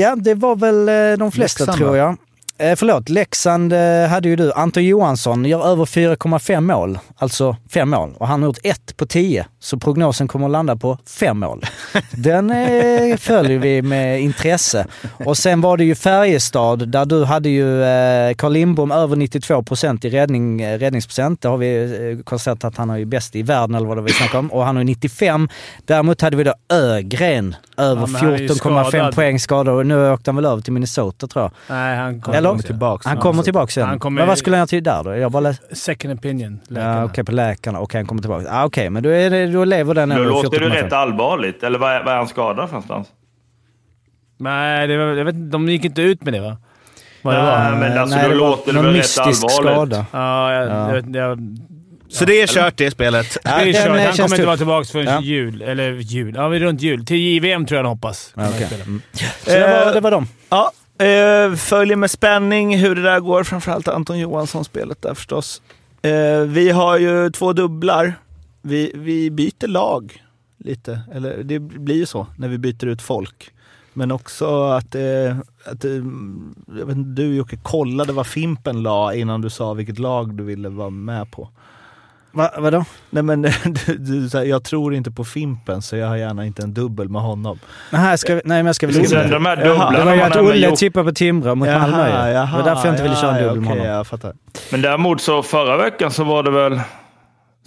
[0.00, 0.86] ja, det var väl
[1.18, 2.16] de flesta Leksand, tror jag.
[2.58, 4.52] Eh, förlåt, Leksand eh, hade ju du.
[4.52, 6.98] Anton Johansson gör över 4,5 mål.
[7.16, 8.14] Alltså fem mål.
[8.18, 9.46] Och han har gjort ett på 10.
[9.60, 11.64] Så prognosen kommer att landa på fem mål.
[12.10, 14.86] Den eh, följer vi med intresse.
[15.24, 19.62] Och sen var det ju Färjestad där du hade ju eh, Carl Lindbom över 92
[19.62, 21.42] procent i räddning, eh, räddningsprocent.
[21.42, 21.82] Det har vi
[22.18, 24.52] eh, konstaterat att han är ju bäst i världen eller vad det vi snackade om.
[24.52, 25.48] Och han har ju 95.
[25.84, 29.14] Däremot hade vi då Ögren över Ja, men han är ju 14,5 skadad.
[29.14, 29.72] poäng skador.
[29.72, 31.50] Och nu åkte han väl över till Minnesota tror jag.
[31.76, 32.62] Nej, han kommer Eller?
[32.62, 33.08] tillbaka.
[33.08, 33.88] Han kommer tillbaka sen.
[33.88, 35.16] Han kommer- Men vad skulle han till där då?
[35.16, 36.60] Jag bara läs- Second opinion.
[36.68, 37.04] Ja.
[37.04, 37.80] Okej, på läkarna.
[37.80, 38.46] Okej, han kommer tillbaka.
[38.50, 40.82] Ah, Okej, men då, är det, då lever den över låter det 14,5.
[40.84, 41.62] rätt allvarligt.
[41.62, 43.08] Eller vad är, vad är han skadad för någonstans?
[44.38, 46.56] Nej, det var, jag vet, inte, de gick inte ut med det va?
[47.22, 47.78] Vad det Nej, var.
[47.80, 49.72] men alltså, Nej, då det låter det någon väl rätt mystisk allvarligt.
[49.94, 50.06] skada.
[50.12, 50.88] Ja, jag, Ja.
[50.94, 51.38] Jag, vet- jag,
[52.08, 53.36] Så det är kört det spelet.
[53.44, 53.82] det är kört.
[53.86, 54.46] Han kommer inte tuff.
[54.46, 55.20] vara tillbaka förrän Ja.
[55.20, 55.62] jul.
[55.62, 56.34] Eller jul.
[56.36, 57.06] Ja, runt jul.
[57.06, 58.32] Till JVM tror jag han hoppas.
[58.36, 58.46] Ja.
[58.46, 58.84] Spela.
[58.84, 59.02] Mm.
[59.44, 60.28] Så det var, det var dem.
[60.48, 63.44] Ja, eh, följer med spänning hur det där går.
[63.44, 65.62] Framförallt Anton Johansson-spelet där förstås.
[66.02, 68.14] Eh, vi har ju två dubblar.
[68.62, 70.22] Vi, vi byter lag
[70.58, 71.00] lite.
[71.12, 73.50] Eller det blir ju så när vi byter ut folk.
[73.92, 75.90] Men också att, eh, att eh,
[76.78, 80.44] jag vet inte, du Jocke kollade vad Fimpen la innan du sa vilket lag du
[80.44, 81.48] ville vara med på.
[82.36, 82.84] Va, vadå?
[83.10, 83.42] Nej men
[83.86, 87.08] du, du, sa, jag tror inte på Fimpen så jag har gärna inte en dubbel
[87.08, 87.58] med honom.
[87.90, 89.28] Nähä, ska vi, nej, men jag ska väl inte.
[89.28, 89.66] de här Jaha.
[89.66, 92.34] dubblarna Det var ju att med Olle tippade på Timrå mot Malmö ju.
[92.34, 93.96] Det var därför jag inte ville köra en dubbel med okej, honom.
[93.96, 94.32] jag fattar.
[94.70, 96.80] Men däremot så förra veckan så var det väl...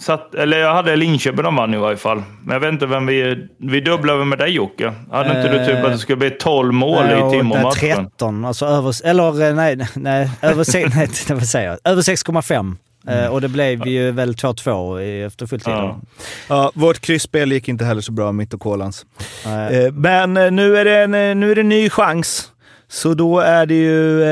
[0.00, 2.22] Satt, eller jag hade Linköping, de vann i varje fall.
[2.44, 3.48] Men jag vet inte vem vi...
[3.58, 4.92] Vi dubblade med dig Jocke.
[5.10, 7.96] Hade inte du typ att det skulle bli 12 mål Nej, i Timrå-matchen?
[8.10, 9.06] 13, alltså över...
[9.06, 11.78] Eller eh, nej, nej, över, nej, vad säger jag?
[11.92, 12.76] Över 6,5.
[13.06, 15.72] Eh, och det blev ju väl 2-2 i- efter fulltid.
[15.72, 16.00] Ja.
[16.48, 19.06] Ja, vårt kryssspel gick inte heller så bra, mitt och Kolans.
[19.46, 19.84] Nej.
[19.86, 22.52] Eh, Men eh, nu är, det en, nu är det en ny chans.
[22.88, 24.22] Så då är det ju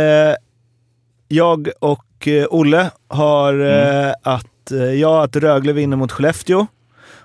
[1.29, 3.61] jag och Olle har
[4.07, 6.67] eh, att, jag att Rögle vinner mot Skellefteå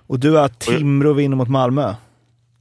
[0.07, 1.93] och du att Timrå vinner mot Malmö.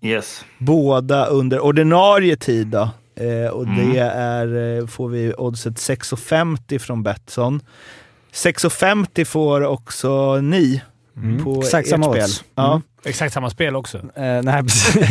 [0.03, 0.45] Yes.
[0.59, 2.89] Båda under ordinarie tid då.
[3.53, 7.61] Och det är, får vi oddset 6,50 från Betsson.
[8.35, 10.83] 6,50 får också ni
[11.45, 12.23] på Exakt samma spel.
[12.23, 12.45] odds.
[12.55, 12.71] Ja.
[12.71, 12.83] Mm.
[13.05, 13.99] Exakt samma spel också.
[13.99, 14.63] Eh, nej,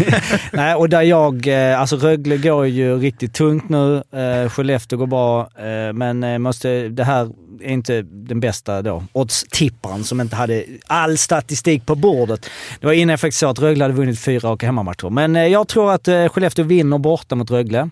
[0.54, 1.48] nej, och där jag...
[1.48, 4.04] Eh, alltså Rögle går ju riktigt tungt nu.
[4.14, 7.30] Eh, Skellefteå går bra, eh, men eh, måste, det här
[7.62, 9.04] är inte den bästa då.
[9.14, 12.50] Oddstipparen som inte hade all statistik på bordet.
[12.80, 15.10] Det var innan jag faktiskt sa att Rögle hade vunnit fyra raka hemmamatcher.
[15.10, 17.90] Men eh, jag tror att eh, Skellefteå vinner borta mot Rögle.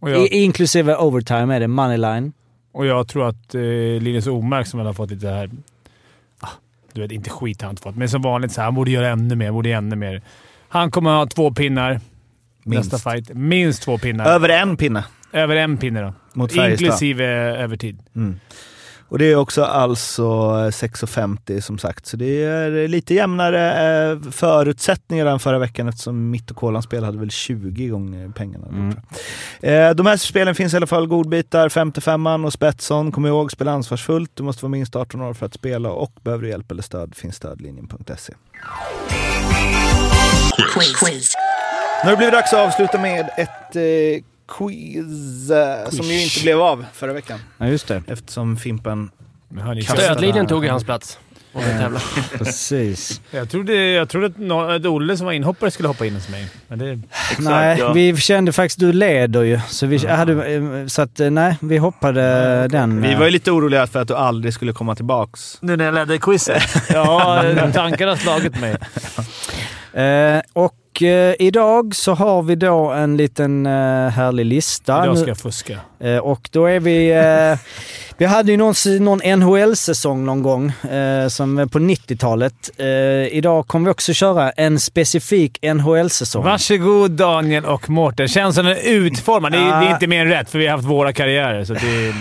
[0.00, 2.32] Och jag, I, inklusive overtime är det moneyline.
[2.72, 3.60] Och jag tror att eh,
[4.00, 5.50] Linus Omark som har fått lite här...
[6.40, 6.48] Ah,
[6.92, 8.90] du vet, inte skit har han inte fått, men som vanligt så här, han borde
[8.90, 9.52] göra ännu mer.
[9.52, 10.22] Borde ännu mer.
[10.68, 12.00] Han kommer ha två pinnar.
[12.64, 12.92] Minst.
[12.92, 13.30] Nästa fight.
[13.34, 14.26] Minst två pinnar.
[14.26, 16.14] Över en pinne Över en pinne då.
[16.32, 16.86] mot Färjestad.
[16.86, 18.02] Inklusive övertid.
[18.16, 18.40] Mm.
[19.12, 22.06] Och det är också alltså 6,50 som sagt.
[22.06, 27.04] Så det är lite jämnare eh, förutsättningar än förra veckan eftersom mitt och Kolans spel
[27.04, 28.66] hade väl 20 gånger pengarna.
[28.68, 28.88] Mm.
[29.60, 33.12] Eh, de här spelen finns i alla fall godbitar, 55an och Spetsson.
[33.12, 34.30] Kom ihåg, spela ansvarsfullt.
[34.34, 37.14] Du måste vara minst 18 år för att spela och behöver du hjälp eller stöd
[37.14, 38.34] finns stödlinjen.se.
[40.94, 41.34] Quiz.
[42.04, 44.24] Nu har det blivit dags att avsluta med ett eh,
[44.58, 48.02] quiz eh, som ju inte blev av förra veckan Ja, just det.
[48.06, 49.10] eftersom Fimpen
[49.88, 51.18] Stödlinjen tog ju hans plats.
[51.52, 52.00] Och fick tävla.
[52.38, 53.20] Precis.
[53.30, 56.28] Jag trodde, jag trodde att, nå- att Olle som var inhoppare skulle hoppa in hos
[56.28, 56.48] mig.
[56.68, 57.00] Men det,
[57.38, 57.92] nej, ja.
[57.92, 59.60] vi kände faktiskt du leder ju.
[59.68, 62.22] Så, vi, hade, eh, så att, eh, nej, vi hoppade
[62.68, 63.02] den.
[63.02, 65.58] Vi eh, var ju lite oroliga för att du aldrig skulle komma tillbaks.
[65.60, 66.62] nu när jag ledde quizet.
[66.88, 67.42] ja,
[67.74, 68.76] tankarna har slagit mig.
[69.92, 70.74] Eh, och
[71.04, 73.72] eh, idag så har vi då en liten eh,
[74.08, 75.04] härlig lista.
[75.04, 75.78] Idag ska jag fuska.
[76.00, 77.10] Eh, och då är vi...
[77.10, 77.58] Eh,
[78.18, 82.70] vi hade ju någon, någon NHL-säsong någon gång, eh, som på 90-talet.
[82.76, 82.86] Eh,
[83.36, 86.44] idag kommer vi också köra en specifik NHL-säsong.
[86.44, 88.28] Varsågod Daniel och Mårten.
[88.28, 89.52] Känns som den är utformad.
[89.52, 91.64] Det är, det är inte mer än rätt, för vi har haft våra karriärer.
[91.64, 92.14] Så det är,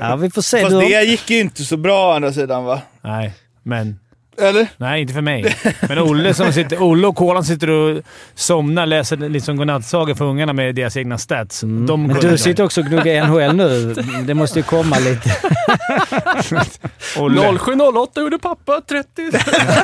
[0.00, 0.60] Ja, vi får se.
[0.60, 2.80] Fast Du, det gick ju inte så bra å andra sidan va?
[3.02, 3.98] nej, men...
[4.38, 4.66] Eller?
[4.76, 5.56] Nej, inte för mig.
[5.88, 8.02] Men Olle, som sitter, Olle och Kolan sitter och
[8.34, 11.60] somnar, läser liksom godnattsagor för ungarna med deras egna stats.
[11.60, 11.84] De Mm.
[12.02, 12.38] men kunde du det.
[12.38, 13.94] sitter också och gnuggar NHL nu.
[14.26, 15.30] Det måste ju komma lite.
[17.16, 17.58] Olle.
[17.58, 19.06] 0708 gjorde pappa 30.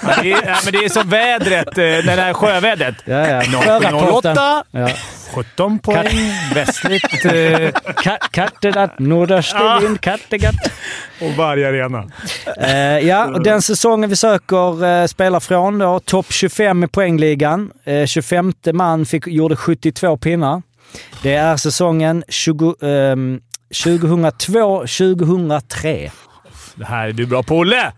[0.02, 2.94] Ja, det, är, ja, men det är som vädret, eh, det här sjövädret.
[3.04, 3.42] Ja, ja.
[3.42, 4.32] Sjörapporten.
[4.32, 4.88] 08, Ja.
[5.34, 10.54] 17 poäng, västligt eh, Ka- Kattegatt, nordöstra vind, Kattegatt.
[11.20, 12.04] och varje arena.
[12.60, 17.70] Eh, ja, och den säsongen vi söker eh, spelar från då, topp 25 i poängligan.
[17.84, 20.62] Eh, 25 man fick, gjorde 72 pinnar.
[21.22, 23.40] Det är säsongen 20, ehm,
[23.84, 26.10] 2002, 2003.
[26.80, 27.92] Det här är du bra på, Olle!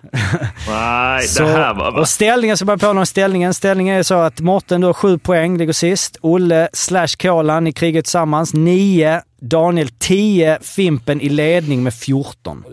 [0.69, 1.99] Nej, Så, det här var...
[1.99, 3.55] och ställningen, ska bara påminna om ställningen.
[3.55, 6.17] Ställningen är så att Mårten du har sju poäng, ligger sist.
[6.21, 9.23] Olle slash Kolan, ni krigar tillsammans, nio.
[9.41, 12.65] Daniel 10, Fimpen i ledning med 14.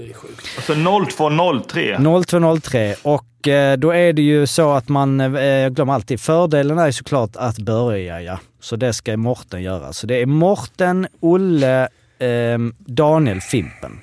[0.56, 0.74] Alltså
[1.10, 1.98] 0203.
[2.26, 6.78] 0203 och eh, då är det ju så att man, eh, jag glömmer alltid, fördelen
[6.78, 8.40] är såklart att börja ja.
[8.62, 9.94] Så det ska Morten göra.
[9.94, 11.82] Så det är Morten, Olle,
[12.20, 14.00] eh, Daniel, Fimpen.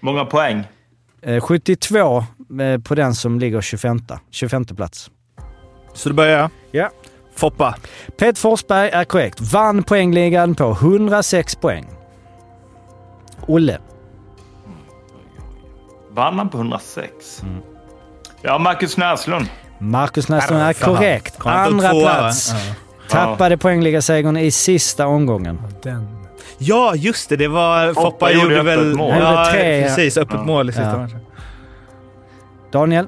[0.00, 0.64] Många poäng.
[1.22, 2.24] Eh, 72
[2.60, 5.10] eh, på den som ligger 25, 25 plats.
[5.94, 6.50] Så då börjar jag.
[6.70, 6.90] Ja.
[7.36, 7.74] Foppa.
[8.18, 9.40] Peter Forsberg är korrekt.
[9.40, 11.86] Vann poängligan på 106 poäng.
[13.46, 13.78] Olle.
[16.10, 17.42] Vann han på 106?
[18.42, 19.46] Ja, Marcus Näslund.
[19.78, 21.36] Marcus Näslund är korrekt.
[21.38, 22.52] Andra plats.
[23.08, 25.62] Tappade poängligasegern i sista omgången.
[25.82, 26.19] Den.
[26.62, 27.36] Ja, just det.
[27.36, 27.94] Det var...
[27.94, 28.78] Foppa, Foppa gjorde, gjorde väl...
[28.78, 29.14] öppet mål.
[29.20, 30.16] Ja, tre, precis.
[30.16, 30.42] Öppet Ja.
[30.44, 30.98] mål i sista Ja.
[30.98, 31.18] matchen.
[32.72, 33.06] Daniel.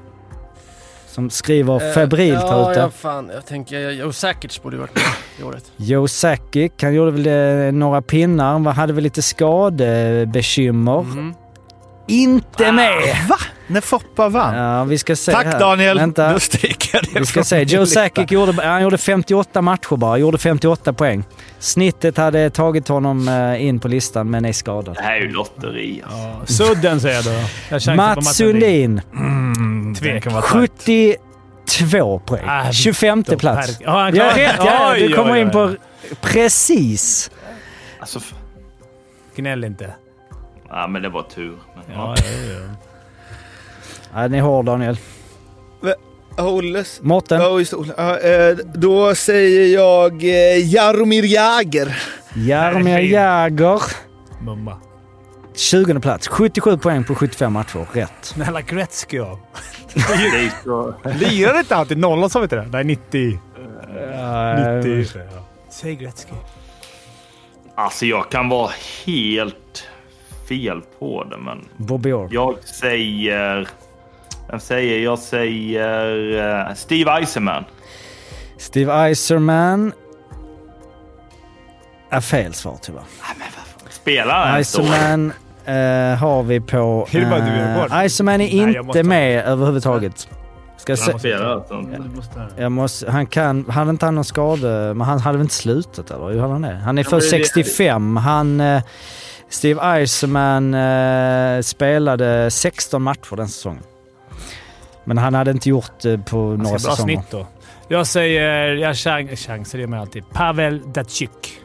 [1.07, 2.79] Som skriver febrilt här ja, ute.
[2.79, 3.31] ja, fan.
[3.33, 5.03] Jag tänker, Joe Sakic borde ju varit med
[5.39, 5.71] i året.
[5.77, 7.27] Joe Sakic, han gjorde väl
[7.67, 8.45] eh, några pinnar.
[8.53, 10.99] Han hade väl lite skadebekymmer.
[10.99, 11.33] Mm.
[12.07, 13.17] Inte med!
[13.29, 13.35] Va?
[13.67, 14.55] När Foppa vann?
[14.55, 15.59] Ja, vi ska se Tack här.
[15.59, 15.97] Daniel!
[15.99, 16.33] Vänta.
[16.33, 17.63] Då stryker jag det Vi ska se.
[17.63, 17.85] Joe.
[17.85, 20.17] Sakic gjorde, han gjorde 58 matcher bara.
[20.17, 21.23] Gjorde 58 poäng.
[21.59, 24.95] Snittet hade tagit honom eh, in på listan, men är skadad.
[24.95, 26.03] Det här är ju lotteri.
[26.39, 26.65] Alltså.
[26.65, 27.43] Sudden säger jag.
[27.69, 30.13] Jag på Mats Sundin, Mm, Tvek.
[30.13, 30.71] det kan vara tajt.
[31.69, 32.43] 72 poäng.
[32.47, 33.77] Ah, 25 Då, plats.
[33.77, 34.55] per- Ja, han Ja, klarar- rätt!
[34.57, 35.51] Ja, Oj, du kommer oj, in oj.
[35.53, 35.75] på
[36.21, 37.31] precis.
[37.99, 38.19] Alltså,
[39.35, 39.93] Gnäll inte.
[40.73, 41.59] Ja, men det var tur.
[41.75, 42.23] Men, Ja, ja.
[42.47, 42.69] ja, ja.
[44.21, 44.97] Ja, ni är hård Daniel.
[46.37, 47.01] Olles...
[47.01, 51.95] Mårten, Ja, just eh, då säger jag eh, Jaromir Jagr.
[52.35, 52.99] Jaromir.
[52.99, 53.81] Jagr.
[54.41, 54.77] Mumma.
[55.55, 56.27] 20 plats.
[56.27, 57.87] 77 poäng på 75 matcher.
[57.91, 58.11] Rätt.
[58.21, 59.39] Snälla Gretzky ja.
[60.63, 60.93] Så...
[61.03, 62.67] Lirade inte alltid nollan sa vi inte det?
[62.71, 63.27] Nej, 90.
[63.29, 65.05] Uh, 90.
[65.69, 66.33] Säg Gretzky.
[67.75, 68.71] Alltså, jag kan vara
[69.05, 69.87] helt
[70.49, 72.27] fel på det, men Bobby Orr.
[72.31, 73.67] jag säger...
[74.51, 77.63] Jag säger, jag säger eh, Steve Eisenman.
[78.57, 79.93] Steve Eiserman.
[82.09, 83.03] Är fel svar tyvärr.
[83.89, 84.81] Spelar han ens då?
[84.81, 85.33] Eiserman
[85.65, 87.07] eh, har vi på...
[87.15, 87.93] Uh?
[87.99, 90.27] Eiserman är Nej, inte måste- med överhuvudtaget.
[90.77, 91.85] Ska se, Han spelar alltså.
[92.57, 93.65] jag måste, han kan...
[93.69, 94.67] Hade inte han någon skada?
[94.93, 96.29] Men han hade väl inte slutat eller?
[96.29, 96.75] Hur hade han det?
[96.85, 98.17] Han är det- 65.
[98.17, 98.61] Han...
[98.61, 98.81] Eh,
[99.53, 103.83] Steve Eiserman eh, spelade 16 matcher den säsongen.
[105.03, 107.15] Men han hade inte gjort det på några Bra säsonger.
[107.15, 107.47] snitt då.
[107.87, 108.73] Jag säger...
[108.75, 110.23] Jag chans, chanser det med alltid.
[110.33, 111.59] Pavel Datsjuk.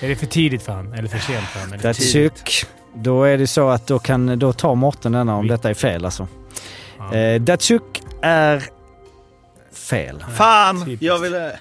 [0.00, 0.92] Är det för tidigt för han?
[0.92, 1.68] Eller för sent för han?
[1.68, 1.82] Tidigt?
[1.82, 2.66] Datsjuk.
[2.94, 6.04] Då är det så att då, kan, då tar Mårten denna om detta är fel
[6.04, 6.28] alltså.
[6.98, 7.14] Ja.
[7.16, 8.62] Eh, Datsjuk är
[9.74, 10.24] fel.
[10.36, 10.80] Fan!
[10.84, 11.02] Typiskt.
[11.02, 11.58] Jag ville...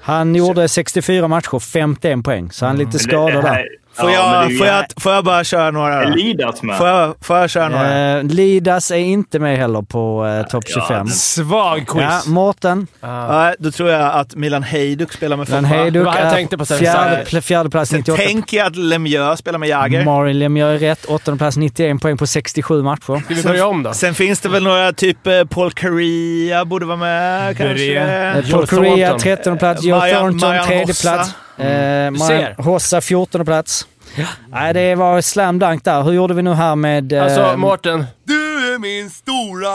[0.00, 3.64] Han gjorde 64 matcher, 51 poäng, så han är lite det- skadad det där.
[3.96, 6.12] Får, ja, jag, får, jag, får jag bara köra några då?
[6.12, 6.78] Elidas med.
[6.78, 8.16] Får jag, får jag köra några?
[8.18, 11.06] Eh, Lidas är inte med heller på eh, topp Ja, 25.
[11.08, 12.02] Svag quiz.
[12.04, 12.86] Ja, Mårten.
[13.00, 15.60] Ja, då tror jag att Milan Hejduk spelar med Foppa.
[15.60, 16.78] Hejduk jag är tänkte på sen.
[16.78, 18.22] fjärde, pl- fjärde plats Sen 98.
[18.22, 20.04] tänker jag att Lemieux spelar med Jagr.
[20.04, 21.04] Marin Lemieux är rätt.
[21.04, 23.22] Åttonde plats 91 poäng på 67 matcher.
[23.24, 23.92] Ska vi börja om då?
[23.92, 28.42] Sen finns det väl några, typ eh, Paul Correa borde vara med kanske.
[28.52, 29.18] Paul Correa Thornton.
[29.20, 29.82] 13 plats.
[29.84, 31.26] Joe Thornton Marian tredje Hossa.
[31.56, 32.30] Plats.
[32.30, 32.64] Eh.
[32.64, 33.86] Hossa 14 plats.
[34.48, 36.02] Nej, det var slam dunk där.
[36.02, 37.12] Hur gjorde vi nu här med...
[37.12, 38.04] eh, Alltså, Mårten.
[38.24, 39.72] Du är min stora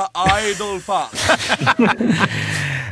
[0.51, 1.07] idol fan.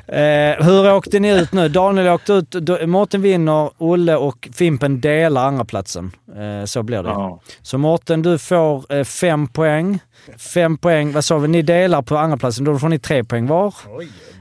[0.09, 1.69] Eh, hur åkte ni ut nu?
[1.69, 2.55] Daniel åkte ut,
[2.87, 6.11] Mårten vinner, Olle och Fimpen delar andra platsen.
[6.37, 7.09] Eh, så blir det.
[7.09, 7.39] Ja.
[7.61, 9.99] Så Mårten, du får eh, fem poäng.
[10.37, 11.47] Fem poäng, vad sa vi?
[11.47, 12.65] Ni delar på andra platsen.
[12.65, 13.73] då får ni tre poäng var.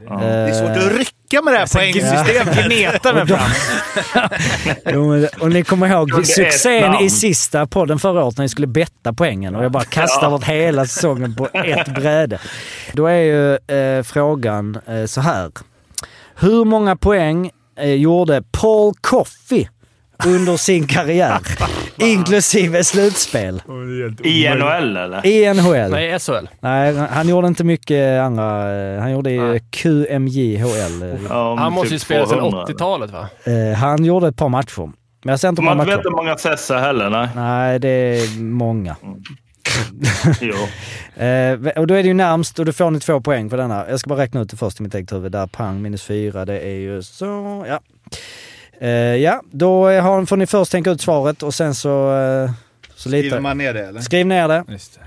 [0.08, 0.16] Ja.
[0.18, 2.66] Det är svårt att rycka med det här poängsystemet.
[2.66, 3.40] Gneta mig fram.
[4.92, 8.66] Jo, men- och ni kommer ihåg succén i sista podden förra året när ni skulle
[8.66, 12.38] betta poängen och jag bara kastade bort hela säsongen på ett bräde.
[12.92, 15.50] Då är ju eh, frågan eh, så här.
[16.34, 19.66] Hur många poäng eh, gjorde Paul Coffey
[20.26, 21.38] under sin karriär?
[21.96, 23.62] inklusive slutspel.
[24.24, 25.26] I NHL eller?
[25.26, 25.90] I NHL.
[25.90, 26.46] Nej, SHL.
[26.60, 28.74] Nej, han gjorde inte mycket andra.
[28.94, 31.02] eh, Han gjorde i QMJHL.
[31.02, 31.20] eh.
[31.28, 32.64] Ja, Han måste ju typ spela sedan 200.
[32.66, 33.28] 80-talet va?
[33.44, 34.90] Eh, Han gjorde ett par matcher.
[35.24, 37.28] Men jag ser inte Man många vet inte hur många Sessa heller, nej.
[37.36, 38.96] Nej, det är många.
[40.40, 40.54] Jo.
[41.22, 43.84] Eh, och då är det ju närmst och då får ni två poäng för denna.
[43.90, 45.32] Jag ska bara räkna ut det först i mitt eget huvud.
[45.32, 47.64] Där pang minus fyra, det är ju så.
[47.68, 47.80] Ja,
[48.80, 52.14] eh, ja då har, får ni först tänka ut svaret och sen så...
[52.16, 52.50] Eh,
[52.94, 53.40] Så Skriver lite.
[53.40, 54.00] man ner det eller?
[54.00, 54.64] Skriv ner det.
[54.68, 55.00] Just det.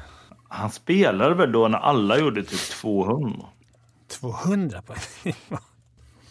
[0.50, 3.36] Han spelade väl då när alla gjorde typ 200?
[4.22, 5.00] 200 poäng.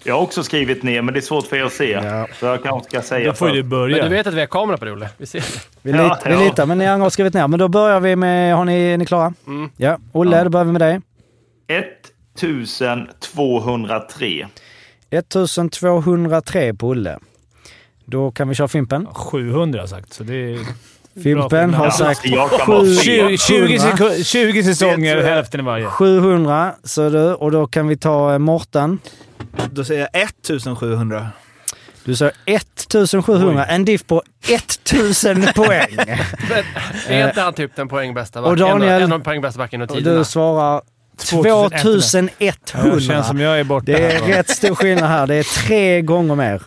[0.05, 2.01] Jag har också skrivit ner, men det är svårt för er att se.
[2.41, 3.97] Så jag kanske ska säga Då får ju du börja.
[3.97, 5.09] Men du vet att vi har kamera på det, Olle?
[5.17, 5.45] Vi ser.
[5.83, 6.41] Vi, Ja, lit, vi ja.
[6.41, 7.49] litar, men ni andra har skrivit ner.
[7.49, 8.57] Men då börjar vi med...
[8.57, 9.35] Har ni, är ni klara?
[9.77, 9.99] Ja.
[10.13, 11.01] Olle, då börjar vi med dig.
[11.69, 14.47] 1203.
[15.11, 17.19] 1203 på Olle.
[18.05, 19.07] Då kan vi köra Fimpen.
[19.07, 20.59] 700 har sagt, så det är...
[21.23, 23.39] Fimpen har sagt jag kan vara fel.
[23.39, 25.87] 20, 20, sek- 20 säsonger, hälften i varje.
[25.87, 27.35] 700, så du.
[27.35, 28.99] Och då kan vi ta eh, Morten.
[29.71, 31.29] Då säger jag 1700.
[32.05, 35.97] Du sa 1700, en diff på 1000 poäng.
[37.09, 38.67] Är inte han typ den poängbästa Och backen?
[38.67, 40.19] Daniel- En av de poängbästa backen Och tiderna.
[40.19, 40.83] du svarar
[41.19, 41.79] 2100.
[41.79, 42.95] 2100.
[42.95, 43.85] Det känns som jag är borta.
[43.87, 44.29] Det är här.
[44.29, 45.27] rätt stor skillnad här.
[45.27, 46.63] Det är tre gånger mer.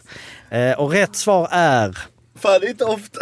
[0.50, 1.98] Eh, och rätt svar är...
[2.40, 3.20] Fan, inte ofta.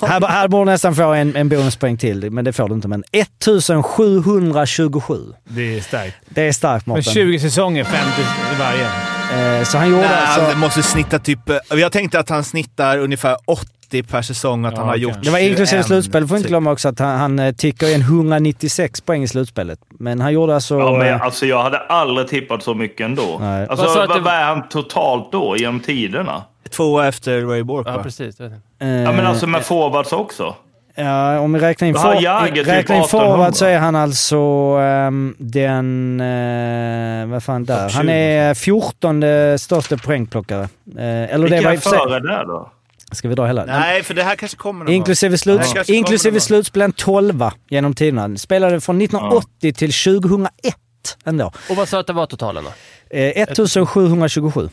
[0.06, 2.88] Här, här borde nästan få en, en bonuspoäng till, men det får du inte.
[2.88, 5.14] Men 1727.
[5.44, 6.16] Det är starkt.
[6.28, 7.12] Det är starkt Men Mårten.
[7.12, 7.98] 20 säsonger, 50
[8.54, 8.84] i varje.
[9.58, 10.40] Eh, så han gjorde Nej, alltså...
[10.40, 11.38] han måste snitta typ...
[11.70, 13.36] Jag tänkte att han snittar ungefär
[13.92, 15.30] 80 per säsong, att Ja, han har gjort kanske.
[15.30, 16.28] Det var inklusive 21, slutspel.
[16.28, 16.50] får inte typ.
[16.50, 19.78] glömma också att han, han eh, tickar in 196 poäng i slutspelet.
[19.90, 20.78] Men han gjorde alltså...
[20.78, 23.38] Ja, men eh, alltså, jag hade aldrig tippat så mycket ändå.
[23.40, 23.66] Nej.
[23.68, 26.42] Alltså, Vad vad, det- är han totalt då genom tiderna?
[26.70, 28.02] Tvåa efter Ray Bork Ja, va?
[28.02, 28.36] precis.
[28.36, 28.44] det
[28.78, 30.54] eh, Ja, men alltså med forwards också.
[30.94, 33.08] Ja, om vi räknar in, for, typ räknar in 1800.
[33.08, 34.36] forward så är han alltså
[34.80, 36.20] ehm, den...
[36.20, 37.90] Uh, vad fan där?
[37.90, 39.22] Han är 14
[39.58, 40.60] största poängplockare.
[40.62, 40.64] Uh,
[41.34, 42.70] eller det Vilka var i är före där då?
[43.12, 43.64] Ska vi dra hela?
[43.64, 47.44] Nej, för det här kanske kommer någon Inklusive, slut, Nej, kanske kommer inklusive slutspelen 12
[47.68, 48.36] genom tiderna.
[48.36, 50.76] Spelade från 1980 till 2001
[51.24, 51.52] ändå.
[51.70, 52.70] Och vad sa du att det var totalen då?
[53.16, 54.68] Eh, 1727.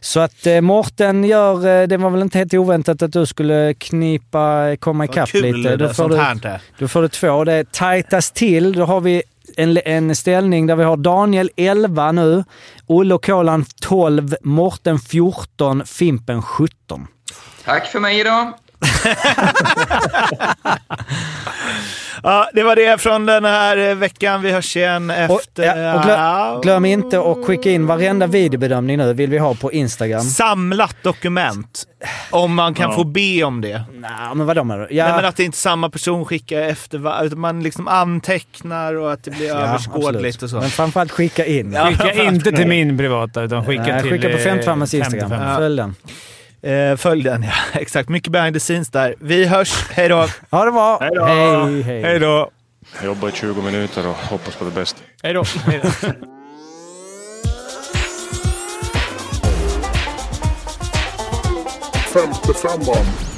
[0.00, 3.74] Så att eh, Mårten gör, eh, det var väl inte helt oväntat att du skulle
[3.74, 5.70] knipa, komma ikapp Kul lite.
[5.70, 7.44] det, Då får, du, då får du två.
[7.44, 8.72] Det tajtas till.
[8.72, 9.22] Då har vi
[9.56, 12.44] en, en ställning där vi har Daniel 11 nu,
[12.86, 17.06] Olle och Kolan 12, Mårten 14, Fimpen 17.
[17.64, 18.52] Tack för mig idag.
[22.24, 24.42] Ja, det var det från den här veckan.
[24.42, 25.62] Vi hörs igen Och, efter...
[25.76, 29.72] ja, och glöm, glöm inte att skicka in varenda videobedömning nu, vill vi ha på
[29.72, 30.20] Instagram.
[30.20, 31.84] Samlat dokument.
[32.30, 32.96] Om man kan Ja.
[32.96, 33.82] få be om det.
[33.92, 34.94] Nej, men vadå menar du?
[34.96, 38.94] Ja, Nej, men att det inte är samma person skickar efter utan man liksom antecknar
[38.94, 40.42] och att det blir överskådligt absolut.
[40.42, 40.60] och så.
[40.60, 41.72] Men framförallt skicka in.
[41.72, 41.86] Ja.
[41.86, 44.10] Skicka inte till min privata, utan skicka Nej, till...
[44.10, 45.10] skicka på eh, 55 Instagram.
[45.30, 45.56] 55.
[45.56, 45.94] Följ den.
[46.62, 47.52] Eh, följ den, ja.
[47.80, 48.08] Exakt.
[48.08, 49.14] Mycket behind the scenes där.
[49.20, 49.84] Vi hörs.
[49.90, 50.26] Hej då!
[50.50, 50.98] Ha det bra!
[51.00, 51.24] Hej då.
[51.24, 52.02] Hej, hej.
[52.02, 52.50] Hej då!
[52.96, 54.98] Jag jobbar i 20 minuter och hoppas på det bästa.
[55.22, 55.44] Hej då.
[62.12, 63.31] Femte femman.